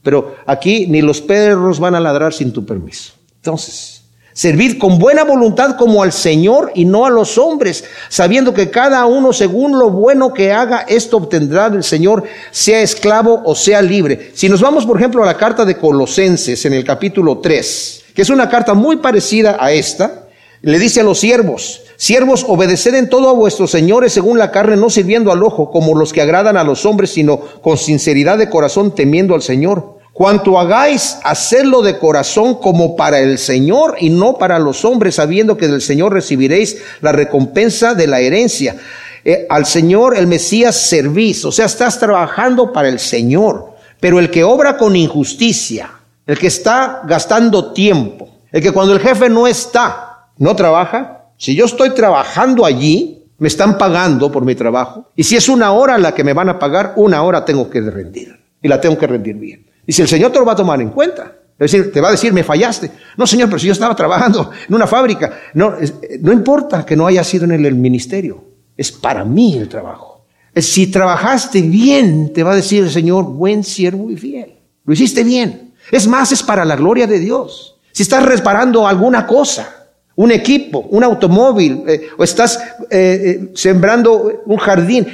Pero 0.03 0.37
aquí 0.45 0.87
ni 0.87 1.01
los 1.01 1.23
perros 1.23 1.81
van 1.81 1.95
a 1.95 2.01
ladrar 2.01 2.35
sin 2.35 2.53
tu 2.53 2.67
permiso. 2.67 3.15
Entonces, 3.37 4.02
Servid 4.35 4.79
con 4.79 4.99
buena 4.99 5.25
voluntad 5.25 5.77
como 5.77 6.03
al 6.03 6.13
Señor 6.13 6.73
y 6.75 6.87
no 6.87 7.05
a 7.05 7.11
los 7.11 7.37
hombres, 7.37 7.85
sabiendo 8.09 8.55
que 8.55 8.71
cada 8.71 9.05
uno 9.05 9.33
según 9.33 9.79
lo 9.79 9.91
bueno 9.91 10.33
que 10.33 10.53
haga, 10.53 10.87
esto 10.89 11.19
obtendrá 11.19 11.69
del 11.69 11.85
Señor, 11.85 12.25
sea 12.51 12.81
esclavo 12.81 13.43
o 13.45 13.55
sea 13.55 13.83
libre. 13.83 14.33
Si 14.35 14.49
nos 14.49 14.63
vamos, 14.63 14.87
por 14.87 14.97
ejemplo, 14.97 15.23
a 15.23 15.27
la 15.27 15.37
carta 15.37 15.65
de 15.65 15.77
Colosenses 15.77 16.65
en 16.65 16.73
el 16.73 16.85
capítulo 16.85 17.39
3, 17.39 18.05
que 18.15 18.23
es 18.23 18.31
una 18.31 18.49
carta 18.49 18.73
muy 18.73 18.97
parecida 18.97 19.59
a 19.61 19.73
esta, 19.73 20.29
le 20.63 20.79
dice 20.79 21.01
a 21.01 21.05
los 21.05 21.19
siervos, 21.19 21.83
siervos, 21.97 22.47
obedeced 22.49 22.95
en 22.95 23.11
todo 23.11 23.29
a 23.29 23.33
vuestros 23.35 23.71
señores 23.71 24.13
según 24.13 24.39
la 24.39 24.51
carne, 24.51 24.77
no 24.77 24.89
sirviendo 24.89 25.33
al 25.33 25.43
ojo 25.43 25.71
como 25.71 25.95
los 25.95 26.13
que 26.13 26.23
agradan 26.23 26.57
a 26.57 26.65
los 26.65 26.87
hombres, 26.87 27.11
sino 27.11 27.39
con 27.39 27.77
sinceridad 27.77 28.39
de 28.39 28.49
corazón 28.49 28.95
temiendo 28.95 29.35
al 29.35 29.43
Señor 29.43 30.02
Cuanto 30.13 30.59
hagáis, 30.59 31.19
hacedlo 31.25 31.81
de 31.81 31.99
corazón 31.99 32.57
como 32.57 32.97
para 32.97 33.19
el 33.21 33.39
Señor 33.39 33.97
y 33.99 34.11
no 34.11 34.37
para 34.37 34.59
los 34.59 34.85
hombres, 34.85 35.15
sabiendo 35.15 35.57
que 35.57 35.69
del 35.69 35.81
Señor 35.81 36.13
recibiréis 36.13 36.77
la 37.01 37.13
recompensa 37.13 37.95
de 37.95 38.07
la 38.07 38.21
herencia. 38.21 38.77
Eh, 39.25 39.47
al 39.49 39.65
Señor, 39.65 40.17
el 40.17 40.27
Mesías, 40.27 40.77
servís. 40.77 41.45
O 41.47 41.53
sea, 41.53 41.65
estás 41.65 41.99
trabajando 41.99 42.73
para 42.73 42.89
el 42.89 42.99
Señor. 42.99 43.73
Pero 44.01 44.19
el 44.19 44.31
que 44.31 44.45
obra 44.45 44.77
con 44.77 44.97
injusticia, 44.97 45.91
el 46.27 46.39
que 46.39 46.49
está 46.49 47.03
gastando 47.07 47.73
tiempo, 47.73 48.29
el 48.51 48.61
que 48.61 48.73
cuando 48.73 48.93
el 48.93 49.01
jefe 49.01 49.31
no 49.31 49.47
está, 49.47 50.27
no 50.37 50.55
trabaja. 50.55 51.29
Si 51.39 51.55
yo 51.55 51.65
estoy 51.65 51.91
trabajando 51.91 52.67
allí, 52.67 53.25
me 53.39 53.49
están 53.49 53.79
pagando 53.79 54.31
por 54.31 54.45
mi 54.45 54.55
trabajo. 54.55 55.09
Y 55.17 55.25
si 55.25 55.37
es 55.37 55.49
una 55.49 55.73
hora 55.73 55.97
la 55.97 56.15
que 56.15 56.23
me 56.23 56.35
van 56.35 56.51
a 56.51 56.59
pagar, 56.59 56.93
una 56.97 57.23
hora 57.23 57.45
tengo 57.47 57.71
que 57.71 57.81
rendir. 57.81 58.39
Y 58.61 58.69
la 58.69 58.81
tengo 58.81 58.99
que 58.99 59.07
rendir 59.07 59.37
bien. 59.37 59.72
Si 59.87 60.03
el 60.03 60.09
Señor 60.09 60.33
te 60.33 60.39
lo 60.39 60.45
va 60.45 60.53
a 60.53 60.57
tomar 60.57 60.81
en 60.81 60.91
cuenta. 60.91 61.33
Es 61.59 61.71
decir, 61.71 61.93
te 61.93 62.01
va 62.01 62.09
a 62.09 62.13
decir, 62.13 62.33
me 62.33 62.43
fallaste. 62.43 62.91
No, 63.17 63.27
Señor, 63.27 63.49
pero 63.49 63.59
si 63.59 63.67
yo 63.67 63.73
estaba 63.73 63.95
trabajando 63.95 64.51
en 64.69 64.75
una 64.75 64.87
fábrica. 64.87 65.41
No, 65.55 65.75
no 66.21 66.33
importa 66.33 66.85
que 66.85 66.97
no 66.97 67.07
haya 67.07 67.23
sido 67.25 67.45
en 67.45 67.53
el 67.53 67.75
ministerio. 67.75 68.45
Es 68.77 68.91
para 68.91 69.25
mí 69.25 69.57
el 69.57 69.69
trabajo. 69.69 70.25
Si 70.57 70.89
trabajaste 70.89 71.63
bien, 71.63 72.33
te 72.33 72.43
va 72.43 72.53
a 72.53 72.57
decir 72.57 72.85
el 72.85 72.91
Señor, 72.91 73.25
buen 73.25 73.65
siervo 73.65 74.11
y 74.11 74.17
fiel. 74.17 74.59
Lo 74.85 74.93
hiciste 74.93 75.25
bien. 75.25 75.75
Es 75.91 76.07
más, 76.07 76.33
es 76.33 76.43
para 76.43 76.65
la 76.65 76.77
gloria 76.77 77.07
de 77.07 77.19
Dios. 77.19 77.77
Si 77.93 78.03
estás 78.03 78.25
reparando 78.25 78.87
alguna 78.87 79.27
cosa, 79.27 79.82
un 80.17 80.31
equipo, 80.31 80.81
un 80.91 81.05
automóvil, 81.05 81.85
eh, 81.87 82.09
o 82.17 82.25
estás 82.25 82.59
eh, 82.91 82.91
eh, 82.91 83.51
sembrando 83.55 84.43
un 84.47 84.57
jardín, 84.59 85.07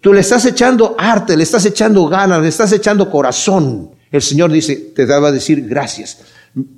tú 0.00 0.12
le 0.12 0.20
estás 0.20 0.44
echando 0.46 0.94
arte, 0.98 1.36
le 1.36 1.42
estás 1.42 1.64
echando 1.66 2.06
ganas, 2.06 2.40
le 2.40 2.48
estás 2.48 2.72
echando 2.72 3.10
corazón. 3.10 3.90
El 4.10 4.22
Señor 4.22 4.52
dice, 4.52 4.76
te 4.94 5.04
va 5.04 5.28
a 5.28 5.32
decir 5.32 5.66
gracias, 5.66 6.18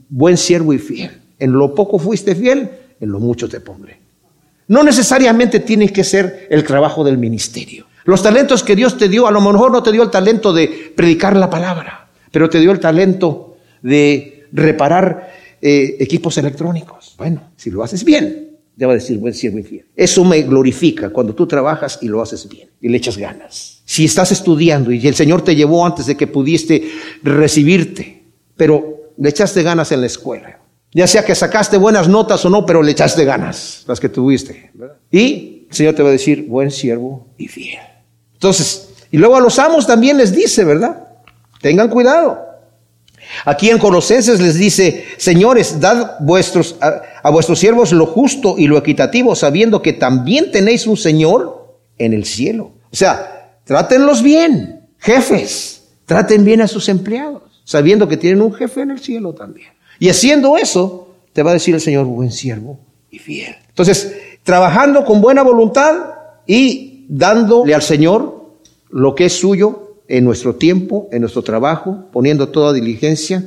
buen 0.08 0.36
siervo 0.36 0.72
y 0.72 0.78
fiel. 0.78 1.10
En 1.38 1.52
lo 1.52 1.74
poco 1.74 1.98
fuiste 1.98 2.34
fiel, 2.34 2.70
en 3.00 3.10
lo 3.10 3.20
mucho 3.20 3.48
te 3.48 3.60
pondré. 3.60 3.98
No 4.68 4.82
necesariamente 4.82 5.60
tiene 5.60 5.92
que 5.92 6.04
ser 6.04 6.46
el 6.50 6.64
trabajo 6.64 7.04
del 7.04 7.18
ministerio. 7.18 7.86
Los 8.04 8.22
talentos 8.22 8.62
que 8.62 8.74
Dios 8.74 8.96
te 8.96 9.08
dio, 9.08 9.26
a 9.26 9.30
lo 9.30 9.40
mejor 9.40 9.70
no 9.70 9.82
te 9.82 9.92
dio 9.92 10.02
el 10.02 10.10
talento 10.10 10.52
de 10.52 10.92
predicar 10.96 11.36
la 11.36 11.50
palabra, 11.50 12.08
pero 12.32 12.48
te 12.48 12.58
dio 12.58 12.72
el 12.72 12.80
talento 12.80 13.56
de 13.82 14.46
reparar 14.52 15.37
eh, 15.60 15.96
equipos 16.00 16.36
electrónicos. 16.38 17.14
Bueno, 17.18 17.50
si 17.56 17.70
lo 17.70 17.82
haces 17.82 18.04
bien, 18.04 18.48
a 18.86 18.94
decir 18.94 19.18
buen 19.18 19.34
siervo 19.34 19.58
y 19.58 19.62
fiel. 19.62 19.86
Eso 19.96 20.24
me 20.24 20.42
glorifica 20.42 21.10
cuando 21.10 21.34
tú 21.34 21.46
trabajas 21.46 21.98
y 22.00 22.08
lo 22.08 22.22
haces 22.22 22.48
bien 22.48 22.68
y 22.80 22.88
le 22.88 22.98
echas 22.98 23.18
ganas. 23.18 23.82
si 23.84 24.04
estás 24.04 24.30
estudiando 24.32 24.92
y 24.92 25.04
el 25.06 25.14
Señor 25.14 25.42
te 25.42 25.56
llevó 25.56 25.84
antes 25.84 26.06
de 26.06 26.16
que 26.16 26.26
pudiste 26.26 26.88
recibirte, 27.22 28.22
pero 28.56 29.12
le 29.16 29.30
echaste 29.30 29.62
ganas 29.62 29.90
en 29.92 30.00
la 30.02 30.06
escuela. 30.06 30.60
Ya 30.92 31.06
sea 31.06 31.24
que 31.24 31.34
sacaste 31.34 31.76
buenas 31.76 32.08
notas 32.08 32.44
o 32.44 32.50
no, 32.50 32.64
pero 32.64 32.82
le 32.82 32.92
echaste 32.92 33.24
ganas, 33.24 33.84
las 33.86 33.98
que 33.98 34.08
tuviste. 34.08 34.70
Y 35.10 35.66
el 35.68 35.74
Señor 35.74 35.94
te 35.94 36.02
va 36.02 36.10
a 36.10 36.12
decir, 36.12 36.46
buen 36.46 36.70
siervo 36.70 37.26
y 37.36 37.48
fiel. 37.48 37.78
Entonces, 38.34 38.90
y 39.10 39.18
luego 39.18 39.36
a 39.36 39.40
los 39.40 39.58
amos 39.58 39.86
también 39.86 40.16
les 40.16 40.34
dice, 40.34 40.64
¿verdad? 40.64 41.08
Tengan 41.60 41.88
cuidado. 41.88 42.47
Aquí 43.44 43.70
en 43.70 43.78
Colosenses 43.78 44.40
les 44.40 44.54
dice, 44.54 45.06
señores, 45.16 45.80
dad 45.80 46.16
vuestros, 46.20 46.76
a, 46.80 47.02
a, 47.22 47.30
vuestros 47.30 47.58
siervos 47.58 47.92
lo 47.92 48.06
justo 48.06 48.56
y 48.58 48.66
lo 48.66 48.78
equitativo, 48.78 49.34
sabiendo 49.34 49.82
que 49.82 49.92
también 49.92 50.50
tenéis 50.50 50.86
un 50.86 50.96
Señor 50.96 51.76
en 51.98 52.12
el 52.12 52.24
cielo. 52.24 52.72
O 52.90 52.96
sea, 52.96 53.38
Trátenlos 53.68 54.22
bien, 54.22 54.80
jefes, 54.96 55.82
traten 56.06 56.42
bien 56.42 56.62
a 56.62 56.68
sus 56.68 56.88
empleados, 56.88 57.42
sabiendo 57.64 58.08
que 58.08 58.16
tienen 58.16 58.40
un 58.40 58.54
jefe 58.54 58.80
en 58.80 58.92
el 58.92 58.98
cielo 58.98 59.34
también. 59.34 59.68
Y 59.98 60.08
haciendo 60.08 60.56
eso, 60.56 61.16
te 61.34 61.42
va 61.42 61.50
a 61.50 61.52
decir 61.52 61.74
el 61.74 61.82
Señor, 61.82 62.06
buen 62.06 62.32
siervo 62.32 62.80
y 63.10 63.18
fiel. 63.18 63.54
Entonces, 63.68 64.16
trabajando 64.42 65.04
con 65.04 65.20
buena 65.20 65.42
voluntad 65.42 65.96
y 66.46 67.04
dándole 67.10 67.74
al 67.74 67.82
Señor 67.82 68.54
lo 68.88 69.14
que 69.14 69.26
es 69.26 69.34
suyo 69.34 69.87
en 70.08 70.24
nuestro 70.24 70.56
tiempo, 70.56 71.08
en 71.12 71.20
nuestro 71.20 71.42
trabajo, 71.42 72.06
poniendo 72.12 72.48
toda 72.48 72.72
diligencia, 72.72 73.44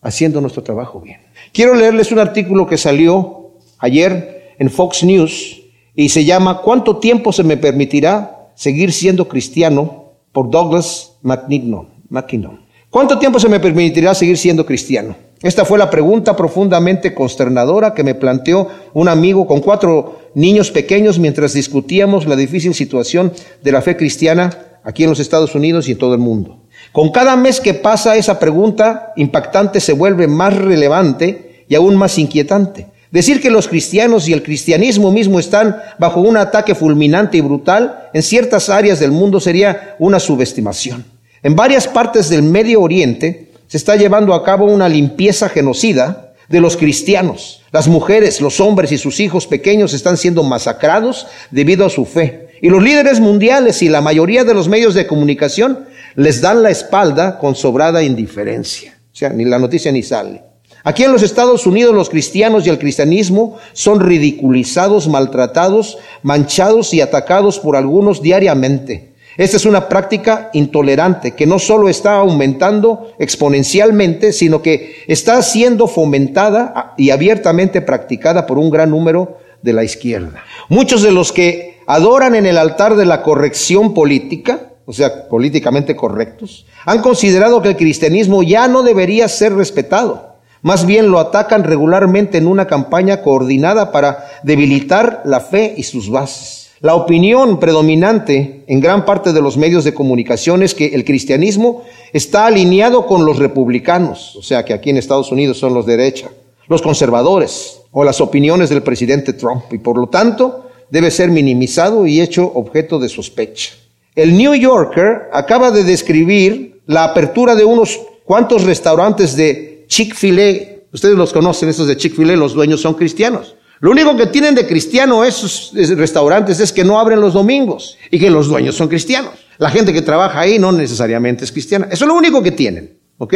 haciendo 0.00 0.40
nuestro 0.40 0.62
trabajo 0.62 1.00
bien. 1.00 1.20
Quiero 1.52 1.74
leerles 1.74 2.12
un 2.12 2.18
artículo 2.18 2.66
que 2.66 2.76
salió 2.76 3.54
ayer 3.78 4.54
en 4.58 4.70
Fox 4.70 5.02
News 5.02 5.62
y 5.94 6.10
se 6.10 6.24
llama 6.24 6.60
¿Cuánto 6.62 6.98
tiempo 6.98 7.32
se 7.32 7.42
me 7.42 7.56
permitirá 7.56 8.50
seguir 8.54 8.92
siendo 8.92 9.28
cristiano 9.28 10.12
por 10.32 10.50
Douglas 10.50 11.12
McKinnon. 11.22 12.66
¿Cuánto 12.90 13.18
tiempo 13.18 13.38
se 13.38 13.48
me 13.48 13.60
permitirá 13.60 14.14
seguir 14.14 14.38
siendo 14.38 14.66
cristiano? 14.66 15.16
Esta 15.42 15.64
fue 15.64 15.78
la 15.78 15.90
pregunta 15.90 16.34
profundamente 16.34 17.14
consternadora 17.14 17.94
que 17.94 18.02
me 18.02 18.14
planteó 18.14 18.68
un 18.94 19.08
amigo 19.08 19.46
con 19.46 19.60
cuatro 19.60 20.18
niños 20.34 20.70
pequeños 20.70 21.18
mientras 21.18 21.52
discutíamos 21.52 22.26
la 22.26 22.36
difícil 22.36 22.74
situación 22.74 23.32
de 23.62 23.72
la 23.72 23.82
fe 23.82 23.96
cristiana 23.96 24.75
aquí 24.86 25.02
en 25.02 25.10
los 25.10 25.20
Estados 25.20 25.54
Unidos 25.54 25.88
y 25.88 25.92
en 25.92 25.98
todo 25.98 26.14
el 26.14 26.20
mundo. 26.20 26.60
Con 26.92 27.10
cada 27.10 27.36
mes 27.36 27.60
que 27.60 27.74
pasa 27.74 28.16
esa 28.16 28.38
pregunta 28.38 29.12
impactante 29.16 29.80
se 29.80 29.92
vuelve 29.92 30.28
más 30.28 30.56
relevante 30.56 31.64
y 31.68 31.74
aún 31.74 31.96
más 31.96 32.16
inquietante. 32.18 32.86
Decir 33.10 33.40
que 33.40 33.50
los 33.50 33.66
cristianos 33.66 34.28
y 34.28 34.32
el 34.32 34.42
cristianismo 34.42 35.10
mismo 35.10 35.40
están 35.40 35.76
bajo 35.98 36.20
un 36.20 36.36
ataque 36.36 36.74
fulminante 36.74 37.36
y 37.36 37.40
brutal 37.40 38.08
en 38.14 38.22
ciertas 38.22 38.68
áreas 38.68 39.00
del 39.00 39.10
mundo 39.10 39.40
sería 39.40 39.96
una 39.98 40.20
subestimación. 40.20 41.04
En 41.42 41.56
varias 41.56 41.88
partes 41.88 42.28
del 42.28 42.42
Medio 42.42 42.80
Oriente 42.80 43.50
se 43.66 43.76
está 43.76 43.96
llevando 43.96 44.34
a 44.34 44.44
cabo 44.44 44.66
una 44.66 44.88
limpieza 44.88 45.48
genocida 45.48 46.34
de 46.48 46.60
los 46.60 46.76
cristianos. 46.76 47.62
Las 47.72 47.88
mujeres, 47.88 48.40
los 48.40 48.60
hombres 48.60 48.92
y 48.92 48.98
sus 48.98 49.18
hijos 49.18 49.46
pequeños 49.46 49.94
están 49.94 50.16
siendo 50.16 50.44
masacrados 50.44 51.26
debido 51.50 51.84
a 51.84 51.90
su 51.90 52.04
fe. 52.04 52.45
Y 52.60 52.68
los 52.68 52.82
líderes 52.82 53.20
mundiales 53.20 53.82
y 53.82 53.88
la 53.88 54.00
mayoría 54.00 54.44
de 54.44 54.54
los 54.54 54.68
medios 54.68 54.94
de 54.94 55.06
comunicación 55.06 55.86
les 56.14 56.40
dan 56.40 56.62
la 56.62 56.70
espalda 56.70 57.38
con 57.38 57.54
sobrada 57.54 58.02
indiferencia. 58.02 58.98
O 59.12 59.16
sea, 59.16 59.30
ni 59.30 59.44
la 59.44 59.58
noticia 59.58 59.92
ni 59.92 60.02
sale. 60.02 60.42
Aquí 60.84 61.02
en 61.02 61.12
los 61.12 61.22
Estados 61.22 61.66
Unidos 61.66 61.94
los 61.94 62.10
cristianos 62.10 62.66
y 62.66 62.70
el 62.70 62.78
cristianismo 62.78 63.58
son 63.72 64.00
ridiculizados, 64.00 65.08
maltratados, 65.08 65.98
manchados 66.22 66.94
y 66.94 67.00
atacados 67.00 67.58
por 67.58 67.76
algunos 67.76 68.22
diariamente. 68.22 69.14
Esta 69.36 69.56
es 69.58 69.66
una 69.66 69.88
práctica 69.88 70.48
intolerante 70.54 71.32
que 71.32 71.44
no 71.44 71.58
solo 71.58 71.88
está 71.88 72.14
aumentando 72.14 73.12
exponencialmente, 73.18 74.32
sino 74.32 74.62
que 74.62 75.02
está 75.08 75.42
siendo 75.42 75.88
fomentada 75.88 76.94
y 76.96 77.10
abiertamente 77.10 77.82
practicada 77.82 78.46
por 78.46 78.58
un 78.58 78.70
gran 78.70 78.90
número 78.90 79.38
de 79.62 79.72
la 79.72 79.84
izquierda. 79.84 80.44
Muchos 80.68 81.02
de 81.02 81.10
los 81.12 81.32
que 81.32 81.75
adoran 81.86 82.34
en 82.34 82.46
el 82.46 82.58
altar 82.58 82.96
de 82.96 83.06
la 83.06 83.22
corrección 83.22 83.94
política, 83.94 84.72
o 84.84 84.92
sea, 84.92 85.28
políticamente 85.28 85.96
correctos, 85.96 86.66
han 86.84 87.02
considerado 87.02 87.62
que 87.62 87.68
el 87.68 87.76
cristianismo 87.76 88.42
ya 88.42 88.68
no 88.68 88.82
debería 88.82 89.28
ser 89.28 89.54
respetado 89.54 90.36
más 90.66 90.84
bien 90.84 91.12
lo 91.12 91.20
atacan 91.20 91.62
regularmente 91.62 92.38
en 92.38 92.48
una 92.48 92.66
campaña 92.66 93.22
coordinada 93.22 93.92
para 93.92 94.26
debilitar 94.42 95.22
la 95.24 95.38
fe 95.38 95.74
y 95.76 95.84
sus 95.84 96.10
bases. 96.10 96.70
La 96.80 96.96
opinión 96.96 97.60
predominante 97.60 98.64
en 98.66 98.80
gran 98.80 99.04
parte 99.04 99.32
de 99.32 99.40
los 99.40 99.56
medios 99.56 99.84
de 99.84 99.94
comunicación 99.94 100.64
es 100.64 100.74
que 100.74 100.86
el 100.86 101.04
cristianismo 101.04 101.84
está 102.12 102.46
alineado 102.46 103.06
con 103.06 103.24
los 103.24 103.38
republicanos, 103.38 104.34
o 104.34 104.42
sea 104.42 104.64
que 104.64 104.74
aquí 104.74 104.90
en 104.90 104.96
Estados 104.96 105.30
Unidos 105.30 105.56
son 105.58 105.72
los 105.72 105.86
de 105.86 105.96
derecha, 105.96 106.30
los 106.66 106.82
conservadores 106.82 107.82
o 107.92 108.02
las 108.02 108.20
opiniones 108.20 108.68
del 108.68 108.82
presidente 108.82 109.34
Trump 109.34 109.72
y 109.72 109.78
por 109.78 109.96
lo 109.96 110.08
tanto 110.08 110.65
debe 110.90 111.10
ser 111.10 111.30
minimizado 111.30 112.06
y 112.06 112.20
hecho 112.20 112.50
objeto 112.54 112.98
de 112.98 113.08
sospecha. 113.08 113.72
El 114.14 114.36
New 114.36 114.54
Yorker 114.54 115.28
acaba 115.32 115.70
de 115.70 115.84
describir 115.84 116.80
la 116.86 117.04
apertura 117.04 117.54
de 117.54 117.64
unos 117.64 118.00
cuantos 118.24 118.64
restaurantes 118.64 119.36
de 119.36 119.84
Chick-fil-A, 119.88 120.86
ustedes 120.92 121.16
los 121.16 121.32
conocen, 121.32 121.68
esos 121.68 121.86
de 121.86 121.96
Chick-fil-A, 121.96 122.36
los 122.36 122.54
dueños 122.54 122.80
son 122.80 122.94
cristianos. 122.94 123.56
Lo 123.80 123.90
único 123.90 124.16
que 124.16 124.26
tienen 124.26 124.54
de 124.54 124.66
cristiano 124.66 125.22
esos 125.22 125.72
restaurantes 125.74 126.60
es 126.60 126.72
que 126.72 126.82
no 126.82 126.98
abren 126.98 127.20
los 127.20 127.34
domingos 127.34 127.98
y 128.10 128.18
que 128.18 128.30
los 128.30 128.48
dueños 128.48 128.74
son 128.74 128.88
cristianos. 128.88 129.32
La 129.58 129.70
gente 129.70 129.92
que 129.92 130.02
trabaja 130.02 130.40
ahí 130.40 130.58
no 130.58 130.72
necesariamente 130.72 131.44
es 131.44 131.52
cristiana. 131.52 131.88
Eso 131.90 132.04
es 132.04 132.08
lo 132.08 132.14
único 132.14 132.42
que 132.42 132.52
tienen, 132.52 132.98
¿ok? 133.18 133.34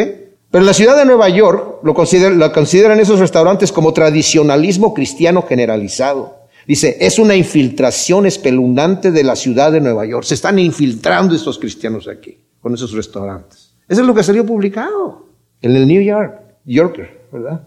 Pero 0.51 0.65
la 0.65 0.73
ciudad 0.73 0.97
de 0.97 1.05
Nueva 1.05 1.29
York 1.29 1.81
lo 1.83 1.95
consideran, 1.95 2.39
lo 2.39 2.53
consideran 2.53 2.99
esos 2.99 3.21
restaurantes 3.21 3.71
como 3.71 3.93
tradicionalismo 3.93 4.95
cristiano 4.95 5.45
generalizado. 5.47 6.40
Dice, 6.71 6.99
es 7.01 7.19
una 7.19 7.35
infiltración 7.35 8.27
espeluznante 8.27 9.11
de 9.11 9.25
la 9.25 9.35
ciudad 9.35 9.73
de 9.73 9.81
Nueva 9.81 10.07
York. 10.07 10.23
Se 10.23 10.35
están 10.35 10.57
infiltrando 10.57 11.35
estos 11.35 11.59
cristianos 11.59 12.07
aquí, 12.07 12.39
con 12.61 12.73
esos 12.73 12.93
restaurantes. 12.93 13.73
Eso 13.89 14.03
es 14.03 14.07
lo 14.07 14.15
que 14.15 14.23
salió 14.23 14.47
publicado 14.47 15.27
en 15.61 15.75
el 15.75 15.89
New 15.89 16.01
York, 16.01 16.41
Yorker, 16.65 17.23
¿verdad? 17.33 17.63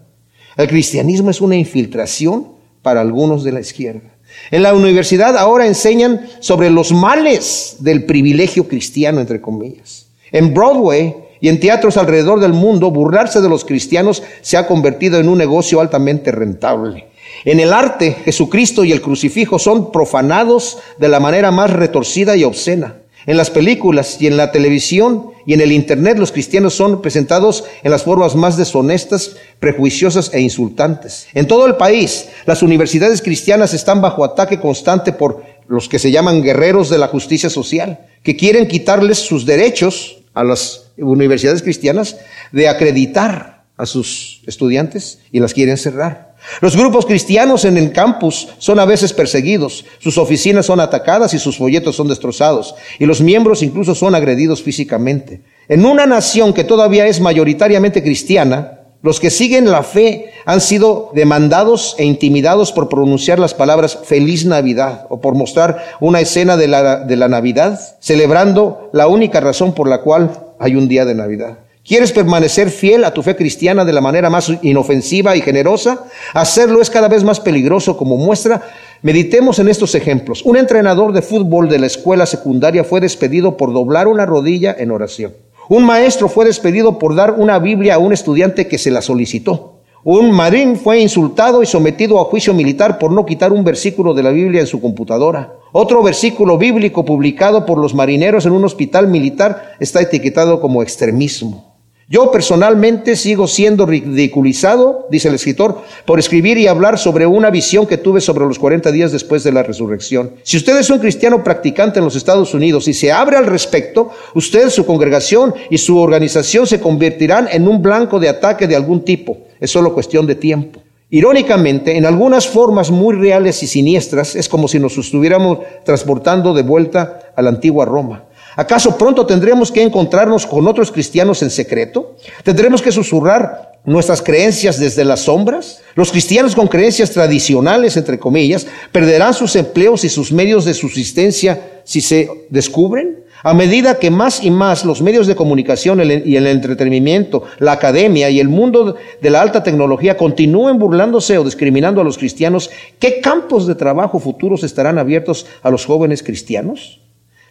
El 0.56 0.68
cristianismo 0.68 1.28
es 1.28 1.42
una 1.42 1.54
infiltración 1.54 2.52
para 2.80 3.02
algunos 3.02 3.44
de 3.44 3.52
la 3.52 3.60
izquierda. 3.60 4.16
En 4.50 4.62
la 4.62 4.72
universidad 4.72 5.36
ahora 5.36 5.66
enseñan 5.66 6.26
sobre 6.40 6.70
los 6.70 6.90
males 6.90 7.76
del 7.80 8.06
privilegio 8.06 8.66
cristiano, 8.66 9.20
entre 9.20 9.42
comillas. 9.42 10.06
En 10.32 10.54
Broadway 10.54 11.14
y 11.42 11.50
en 11.50 11.60
teatros 11.60 11.98
alrededor 11.98 12.40
del 12.40 12.54
mundo, 12.54 12.90
burlarse 12.90 13.42
de 13.42 13.50
los 13.50 13.66
cristianos 13.66 14.22
se 14.40 14.56
ha 14.56 14.66
convertido 14.66 15.20
en 15.20 15.28
un 15.28 15.36
negocio 15.36 15.78
altamente 15.82 16.32
rentable. 16.32 17.12
En 17.44 17.60
el 17.60 17.72
arte, 17.72 18.16
Jesucristo 18.24 18.84
y 18.84 18.92
el 18.92 19.02
crucifijo 19.02 19.58
son 19.58 19.92
profanados 19.92 20.78
de 20.98 21.08
la 21.08 21.20
manera 21.20 21.50
más 21.50 21.70
retorcida 21.70 22.36
y 22.36 22.44
obscena. 22.44 22.96
En 23.26 23.36
las 23.38 23.50
películas 23.50 24.18
y 24.20 24.26
en 24.26 24.36
la 24.36 24.52
televisión 24.52 25.30
y 25.46 25.54
en 25.54 25.60
el 25.62 25.72
Internet 25.72 26.18
los 26.18 26.32
cristianos 26.32 26.74
son 26.74 27.00
presentados 27.00 27.64
en 27.82 27.90
las 27.90 28.02
formas 28.02 28.34
más 28.34 28.56
deshonestas, 28.56 29.36
prejuiciosas 29.60 30.30
e 30.34 30.40
insultantes. 30.40 31.26
En 31.32 31.46
todo 31.46 31.66
el 31.66 31.76
país, 31.76 32.28
las 32.44 32.62
universidades 32.62 33.22
cristianas 33.22 33.72
están 33.72 34.02
bajo 34.02 34.24
ataque 34.24 34.60
constante 34.60 35.12
por 35.12 35.42
los 35.68 35.88
que 35.88 35.98
se 35.98 36.10
llaman 36.10 36.42
guerreros 36.42 36.90
de 36.90 36.98
la 36.98 37.08
justicia 37.08 37.48
social, 37.48 38.06
que 38.22 38.36
quieren 38.36 38.68
quitarles 38.68 39.18
sus 39.18 39.46
derechos 39.46 40.18
a 40.34 40.44
las 40.44 40.90
universidades 40.98 41.62
cristianas 41.62 42.16
de 42.52 42.68
acreditar 42.68 43.64
a 43.76 43.86
sus 43.86 44.42
estudiantes 44.46 45.20
y 45.32 45.40
las 45.40 45.54
quieren 45.54 45.78
cerrar. 45.78 46.33
Los 46.60 46.76
grupos 46.76 47.06
cristianos 47.06 47.64
en 47.64 47.76
el 47.76 47.92
campus 47.92 48.48
son 48.58 48.78
a 48.78 48.84
veces 48.84 49.12
perseguidos, 49.12 49.84
sus 49.98 50.18
oficinas 50.18 50.66
son 50.66 50.80
atacadas 50.80 51.34
y 51.34 51.38
sus 51.38 51.56
folletos 51.56 51.96
son 51.96 52.08
destrozados, 52.08 52.74
y 52.98 53.06
los 53.06 53.20
miembros 53.20 53.62
incluso 53.62 53.94
son 53.94 54.14
agredidos 54.14 54.62
físicamente. 54.62 55.40
En 55.68 55.84
una 55.84 56.06
nación 56.06 56.52
que 56.52 56.64
todavía 56.64 57.06
es 57.06 57.20
mayoritariamente 57.20 58.02
cristiana, 58.02 58.80
los 59.02 59.20
que 59.20 59.30
siguen 59.30 59.70
la 59.70 59.82
fe 59.82 60.30
han 60.46 60.62
sido 60.62 61.10
demandados 61.14 61.94
e 61.98 62.04
intimidados 62.04 62.72
por 62.72 62.88
pronunciar 62.88 63.38
las 63.38 63.52
palabras 63.52 63.98
feliz 64.02 64.46
Navidad 64.46 65.06
o 65.10 65.20
por 65.20 65.34
mostrar 65.34 65.96
una 66.00 66.20
escena 66.20 66.56
de 66.56 66.68
la, 66.68 67.00
de 67.00 67.16
la 67.16 67.28
Navidad, 67.28 67.78
celebrando 68.00 68.88
la 68.94 69.06
única 69.06 69.40
razón 69.40 69.74
por 69.74 69.88
la 69.88 70.00
cual 70.00 70.54
hay 70.58 70.76
un 70.76 70.88
día 70.88 71.04
de 71.04 71.14
Navidad. 71.14 71.58
¿Quieres 71.86 72.12
permanecer 72.12 72.70
fiel 72.70 73.04
a 73.04 73.12
tu 73.12 73.22
fe 73.22 73.36
cristiana 73.36 73.84
de 73.84 73.92
la 73.92 74.00
manera 74.00 74.30
más 74.30 74.50
inofensiva 74.62 75.36
y 75.36 75.42
generosa? 75.42 76.06
Hacerlo 76.32 76.80
es 76.80 76.88
cada 76.88 77.08
vez 77.08 77.24
más 77.24 77.40
peligroso 77.40 77.98
como 77.98 78.16
muestra. 78.16 78.62
Meditemos 79.02 79.58
en 79.58 79.68
estos 79.68 79.94
ejemplos. 79.94 80.42
Un 80.46 80.56
entrenador 80.56 81.12
de 81.12 81.20
fútbol 81.20 81.68
de 81.68 81.78
la 81.78 81.86
escuela 81.86 82.24
secundaria 82.24 82.84
fue 82.84 83.02
despedido 83.02 83.58
por 83.58 83.74
doblar 83.74 84.08
una 84.08 84.24
rodilla 84.24 84.74
en 84.78 84.92
oración. 84.92 85.34
Un 85.68 85.84
maestro 85.84 86.30
fue 86.30 86.46
despedido 86.46 86.98
por 86.98 87.14
dar 87.14 87.32
una 87.32 87.58
Biblia 87.58 87.96
a 87.96 87.98
un 87.98 88.14
estudiante 88.14 88.66
que 88.66 88.78
se 88.78 88.90
la 88.90 89.02
solicitó. 89.02 89.80
Un 90.04 90.32
marín 90.32 90.76
fue 90.76 91.00
insultado 91.00 91.62
y 91.62 91.66
sometido 91.66 92.18
a 92.18 92.24
juicio 92.24 92.54
militar 92.54 92.98
por 92.98 93.12
no 93.12 93.26
quitar 93.26 93.52
un 93.52 93.62
versículo 93.62 94.14
de 94.14 94.22
la 94.22 94.30
Biblia 94.30 94.62
en 94.62 94.66
su 94.66 94.80
computadora. 94.80 95.52
Otro 95.72 96.02
versículo 96.02 96.56
bíblico 96.56 97.04
publicado 97.04 97.66
por 97.66 97.76
los 97.76 97.94
marineros 97.94 98.46
en 98.46 98.52
un 98.52 98.64
hospital 98.64 99.08
militar 99.08 99.74
está 99.80 100.00
etiquetado 100.00 100.62
como 100.62 100.82
extremismo. 100.82 101.73
Yo 102.06 102.30
personalmente 102.30 103.16
sigo 103.16 103.46
siendo 103.46 103.86
ridiculizado, 103.86 105.06
dice 105.10 105.28
el 105.28 105.36
escritor, 105.36 105.82
por 106.04 106.18
escribir 106.18 106.58
y 106.58 106.66
hablar 106.66 106.98
sobre 106.98 107.26
una 107.26 107.48
visión 107.48 107.86
que 107.86 107.96
tuve 107.96 108.20
sobre 108.20 108.44
los 108.44 108.58
40 108.58 108.92
días 108.92 109.10
después 109.10 109.42
de 109.42 109.52
la 109.52 109.62
resurrección. 109.62 110.32
Si 110.42 110.58
usted 110.58 110.78
es 110.78 110.90
un 110.90 110.98
cristiano 110.98 111.42
practicante 111.42 112.00
en 112.00 112.04
los 112.04 112.14
Estados 112.14 112.52
Unidos 112.52 112.88
y 112.88 112.92
se 112.92 113.10
abre 113.10 113.38
al 113.38 113.46
respecto, 113.46 114.10
usted, 114.34 114.68
su 114.68 114.84
congregación 114.84 115.54
y 115.70 115.78
su 115.78 115.98
organización 115.98 116.66
se 116.66 116.78
convertirán 116.78 117.48
en 117.50 117.66
un 117.66 117.80
blanco 117.80 118.20
de 118.20 118.28
ataque 118.28 118.66
de 118.66 118.76
algún 118.76 119.02
tipo. 119.02 119.38
Es 119.58 119.70
solo 119.70 119.94
cuestión 119.94 120.26
de 120.26 120.34
tiempo. 120.34 120.82
Irónicamente, 121.08 121.96
en 121.96 122.04
algunas 122.04 122.48
formas 122.48 122.90
muy 122.90 123.14
reales 123.14 123.62
y 123.62 123.66
siniestras, 123.66 124.36
es 124.36 124.48
como 124.48 124.68
si 124.68 124.78
nos 124.78 124.98
estuviéramos 124.98 125.58
transportando 125.84 126.52
de 126.52 126.62
vuelta 126.62 127.32
a 127.34 127.40
la 127.40 127.50
antigua 127.50 127.84
Roma. 127.86 128.24
¿Acaso 128.56 128.96
pronto 128.96 129.26
tendremos 129.26 129.72
que 129.72 129.82
encontrarnos 129.82 130.46
con 130.46 130.66
otros 130.68 130.92
cristianos 130.92 131.42
en 131.42 131.50
secreto? 131.50 132.16
¿Tendremos 132.42 132.82
que 132.82 132.92
susurrar 132.92 133.80
nuestras 133.84 134.22
creencias 134.22 134.78
desde 134.78 135.04
las 135.04 135.20
sombras? 135.20 135.82
Los 135.94 136.12
cristianos 136.12 136.54
con 136.54 136.68
creencias 136.68 137.10
tradicionales, 137.10 137.96
entre 137.96 138.18
comillas, 138.18 138.66
perderán 138.92 139.34
sus 139.34 139.56
empleos 139.56 140.04
y 140.04 140.08
sus 140.08 140.32
medios 140.32 140.64
de 140.64 140.74
subsistencia 140.74 141.80
si 141.84 142.00
se 142.00 142.28
descubren. 142.50 143.24
A 143.42 143.52
medida 143.52 143.98
que 143.98 144.10
más 144.10 144.42
y 144.42 144.50
más 144.50 144.86
los 144.86 145.02
medios 145.02 145.26
de 145.26 145.36
comunicación 145.36 146.00
y 146.00 146.36
el 146.36 146.46
entretenimiento, 146.46 147.42
la 147.58 147.72
academia 147.72 148.30
y 148.30 148.40
el 148.40 148.48
mundo 148.48 148.96
de 149.20 149.30
la 149.30 149.42
alta 149.42 149.62
tecnología 149.62 150.16
continúen 150.16 150.78
burlándose 150.78 151.36
o 151.36 151.44
discriminando 151.44 152.00
a 152.00 152.04
los 152.04 152.16
cristianos, 152.16 152.70
¿qué 152.98 153.20
campos 153.20 153.66
de 153.66 153.74
trabajo 153.74 154.18
futuros 154.18 154.64
estarán 154.64 154.98
abiertos 154.98 155.44
a 155.62 155.68
los 155.68 155.84
jóvenes 155.84 156.22
cristianos? 156.22 157.03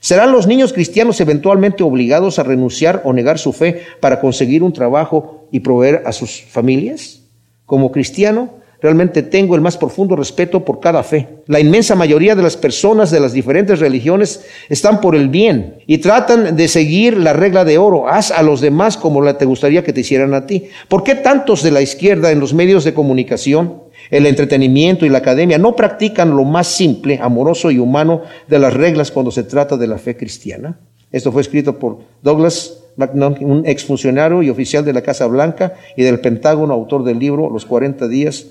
¿Serán 0.04 0.34
los 0.34 0.48
niños 0.48 0.74
cristianos 0.74 1.22
eventualmente 1.22 1.82
obligados 1.82 2.38
a 2.38 2.44
renunciar 2.44 3.04
o 3.06 3.14
negar 3.14 3.40
su 3.40 3.54
fe 3.54 3.84
para 4.02 4.20
conseguir 4.20 4.62
un 4.62 4.74
trabajo 4.74 5.48
y 5.50 5.62
proveer 5.62 6.04
a 6.06 6.12
sus 6.12 6.42
familias? 6.42 7.22
Como 7.66 7.90
cristiano, 7.90 8.56
realmente 8.82 9.24
tengo 9.24 9.56
el 9.56 9.62
más 9.62 9.78
profundo 9.78 10.18
respeto 10.18 10.66
por 10.66 10.82
cada 10.82 11.04
fe. 11.04 11.30
La 11.48 11.62
inmensa 11.62 11.96
mayoría 11.96 12.36
de 12.36 12.44
las 12.44 12.58
personas 12.58 13.12
de 13.12 13.22
las 13.22 13.32
diferentes 13.32 13.80
religiones 13.80 14.44
están 14.68 15.00
por 15.00 15.16
el 15.16 15.30
bien 15.30 15.76
y 15.88 16.00
tratan 16.00 16.58
de 16.58 16.68
seguir 16.68 17.16
la 17.16 17.32
regla 17.32 17.64
de 17.64 17.78
oro. 17.78 18.10
Haz 18.10 18.32
a 18.32 18.44
los 18.44 18.60
demás 18.60 18.98
como 18.98 19.24
te 19.36 19.46
gustaría 19.46 19.86
que 19.86 19.94
te 19.94 20.02
hicieran 20.02 20.34
a 20.34 20.46
ti. 20.46 20.66
¿Por 20.90 21.06
qué 21.06 21.16
tantos 21.16 21.64
de 21.64 21.72
la 21.72 21.82
izquierda 21.82 22.30
en 22.32 22.42
los 22.42 22.54
medios 22.54 22.84
de 22.84 22.94
comunicación 22.94 23.83
el 24.10 24.26
entretenimiento 24.26 25.06
y 25.06 25.10
la 25.10 25.20
academia 25.20 25.58
no 25.58 25.76
practican 25.76 26.36
lo 26.36 26.44
más 26.44 26.68
simple, 26.68 27.20
amoroso 27.22 27.72
y 27.72 27.80
humano 27.80 28.24
de 28.48 28.60
las 28.60 28.74
reglas 28.74 29.12
cuando 29.12 29.32
se 29.32 29.44
trata 29.44 29.78
de 29.78 29.88
la 29.88 29.98
fe 29.98 30.18
cristiana. 30.18 30.80
Esto 31.12 31.32
fue 31.32 31.42
escrito 31.42 31.78
por 31.78 32.00
Douglas 32.22 32.80
McNaught, 32.98 33.42
un 33.42 33.66
exfuncionario 33.66 34.44
y 34.44 34.50
oficial 34.50 34.84
de 34.86 34.94
la 34.94 35.02
Casa 35.02 35.26
Blanca 35.28 35.74
y 35.96 36.04
del 36.04 36.20
Pentágono, 36.20 36.74
autor 36.74 37.04
del 37.04 37.20
libro 37.20 37.50
Los 37.50 37.66
40 37.66 38.08
días, 38.08 38.48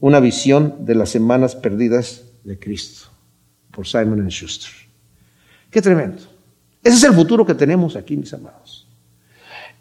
una 0.00 0.20
visión 0.20 0.74
de 0.80 0.94
las 0.94 1.10
semanas 1.10 1.56
perdidas 1.56 2.24
de 2.44 2.58
Cristo, 2.58 3.08
por 3.70 3.86
Simon 3.86 4.28
Schuster. 4.28 4.70
Qué 5.70 5.80
tremendo. 5.80 6.22
Ese 6.82 6.96
es 6.96 7.04
el 7.04 7.14
futuro 7.14 7.46
que 7.46 7.54
tenemos 7.54 7.96
aquí, 7.96 8.16
mis 8.16 8.32
amados. 8.34 8.86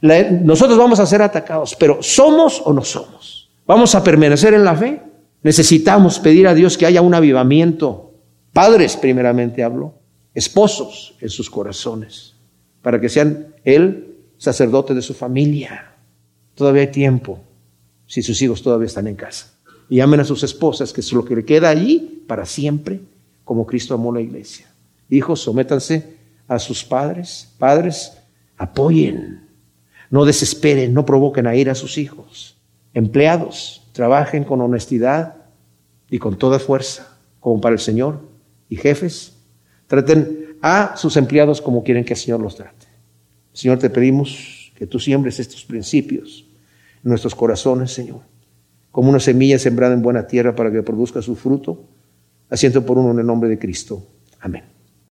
nosotros 0.01 0.77
vamos 0.77 0.99
a 0.99 1.05
ser 1.05 1.21
atacados, 1.21 1.75
pero 1.75 2.01
¿somos 2.01 2.61
o 2.63 2.73
no 2.73 2.83
somos? 2.83 3.42
¿Vamos 3.65 3.95
a 3.95 4.03
permanecer 4.03 4.53
en 4.53 4.65
la 4.65 4.75
fe? 4.75 5.01
Necesitamos 5.41 6.19
pedir 6.19 6.47
a 6.47 6.53
Dios 6.53 6.77
que 6.77 6.85
haya 6.85 7.01
un 7.01 7.13
avivamiento. 7.13 8.13
Padres, 8.51 8.97
primeramente 8.97 9.63
hablo, 9.63 9.95
esposos 10.33 11.15
en 11.19 11.29
sus 11.29 11.49
corazones, 11.49 12.35
para 12.81 12.99
que 12.99 13.09
sean 13.09 13.55
Él 13.63 14.17
sacerdote 14.37 14.93
de 14.93 15.01
su 15.01 15.13
familia. 15.13 15.95
Todavía 16.55 16.83
hay 16.83 16.91
tiempo, 16.91 17.39
si 18.05 18.21
sus 18.21 18.41
hijos 18.41 18.61
todavía 18.61 18.87
están 18.87 19.07
en 19.07 19.15
casa. 19.15 19.53
Y 19.89 19.99
amen 19.99 20.19
a 20.19 20.25
sus 20.25 20.43
esposas, 20.43 20.93
que 20.93 21.01
es 21.01 21.11
lo 21.13 21.25
que 21.25 21.35
le 21.35 21.45
queda 21.45 21.69
allí 21.69 22.23
para 22.27 22.45
siempre, 22.45 22.99
como 23.43 23.65
Cristo 23.65 23.93
amó 23.93 24.13
la 24.13 24.21
iglesia. 24.21 24.67
Hijos, 25.09 25.41
sométanse 25.41 26.17
a 26.47 26.59
sus 26.59 26.83
padres. 26.83 27.53
Padres, 27.57 28.13
apoyen. 28.57 29.47
No 30.09 30.25
desesperen, 30.25 30.93
no 30.93 31.05
provoquen 31.05 31.47
a 31.47 31.55
ir 31.55 31.69
a 31.69 31.75
sus 31.75 31.97
hijos. 31.97 32.52
Empleados, 32.93 33.89
trabajen 33.93 34.43
con 34.43 34.61
honestidad 34.61 35.35
y 36.09 36.19
con 36.19 36.37
toda 36.37 36.59
fuerza, 36.59 37.17
como 37.39 37.59
para 37.59 37.73
el 37.73 37.79
Señor. 37.79 38.21
Y 38.69 38.75
jefes, 38.75 39.37
traten 39.87 40.57
a 40.61 40.95
sus 40.95 41.17
empleados 41.17 41.61
como 41.61 41.83
quieren 41.83 42.05
que 42.05 42.13
el 42.13 42.19
Señor 42.19 42.39
los 42.39 42.55
trate. 42.55 42.87
Señor, 43.51 43.79
te 43.79 43.89
pedimos 43.89 44.71
que 44.75 44.87
tú 44.87 44.99
siembres 44.99 45.39
estos 45.39 45.65
principios 45.65 46.45
en 47.03 47.09
nuestros 47.09 47.35
corazones, 47.35 47.91
Señor, 47.91 48.21
como 48.91 49.09
una 49.09 49.19
semilla 49.19 49.59
sembrada 49.59 49.93
en 49.93 50.01
buena 50.01 50.25
tierra 50.25 50.55
para 50.55 50.71
que 50.71 50.81
produzca 50.81 51.21
su 51.21 51.35
fruto, 51.35 51.83
asiento 52.49 52.85
por 52.85 52.97
uno 52.97 53.11
en 53.11 53.19
el 53.19 53.25
nombre 53.25 53.49
de 53.49 53.59
Cristo. 53.59 54.07
Amén. 54.39 54.72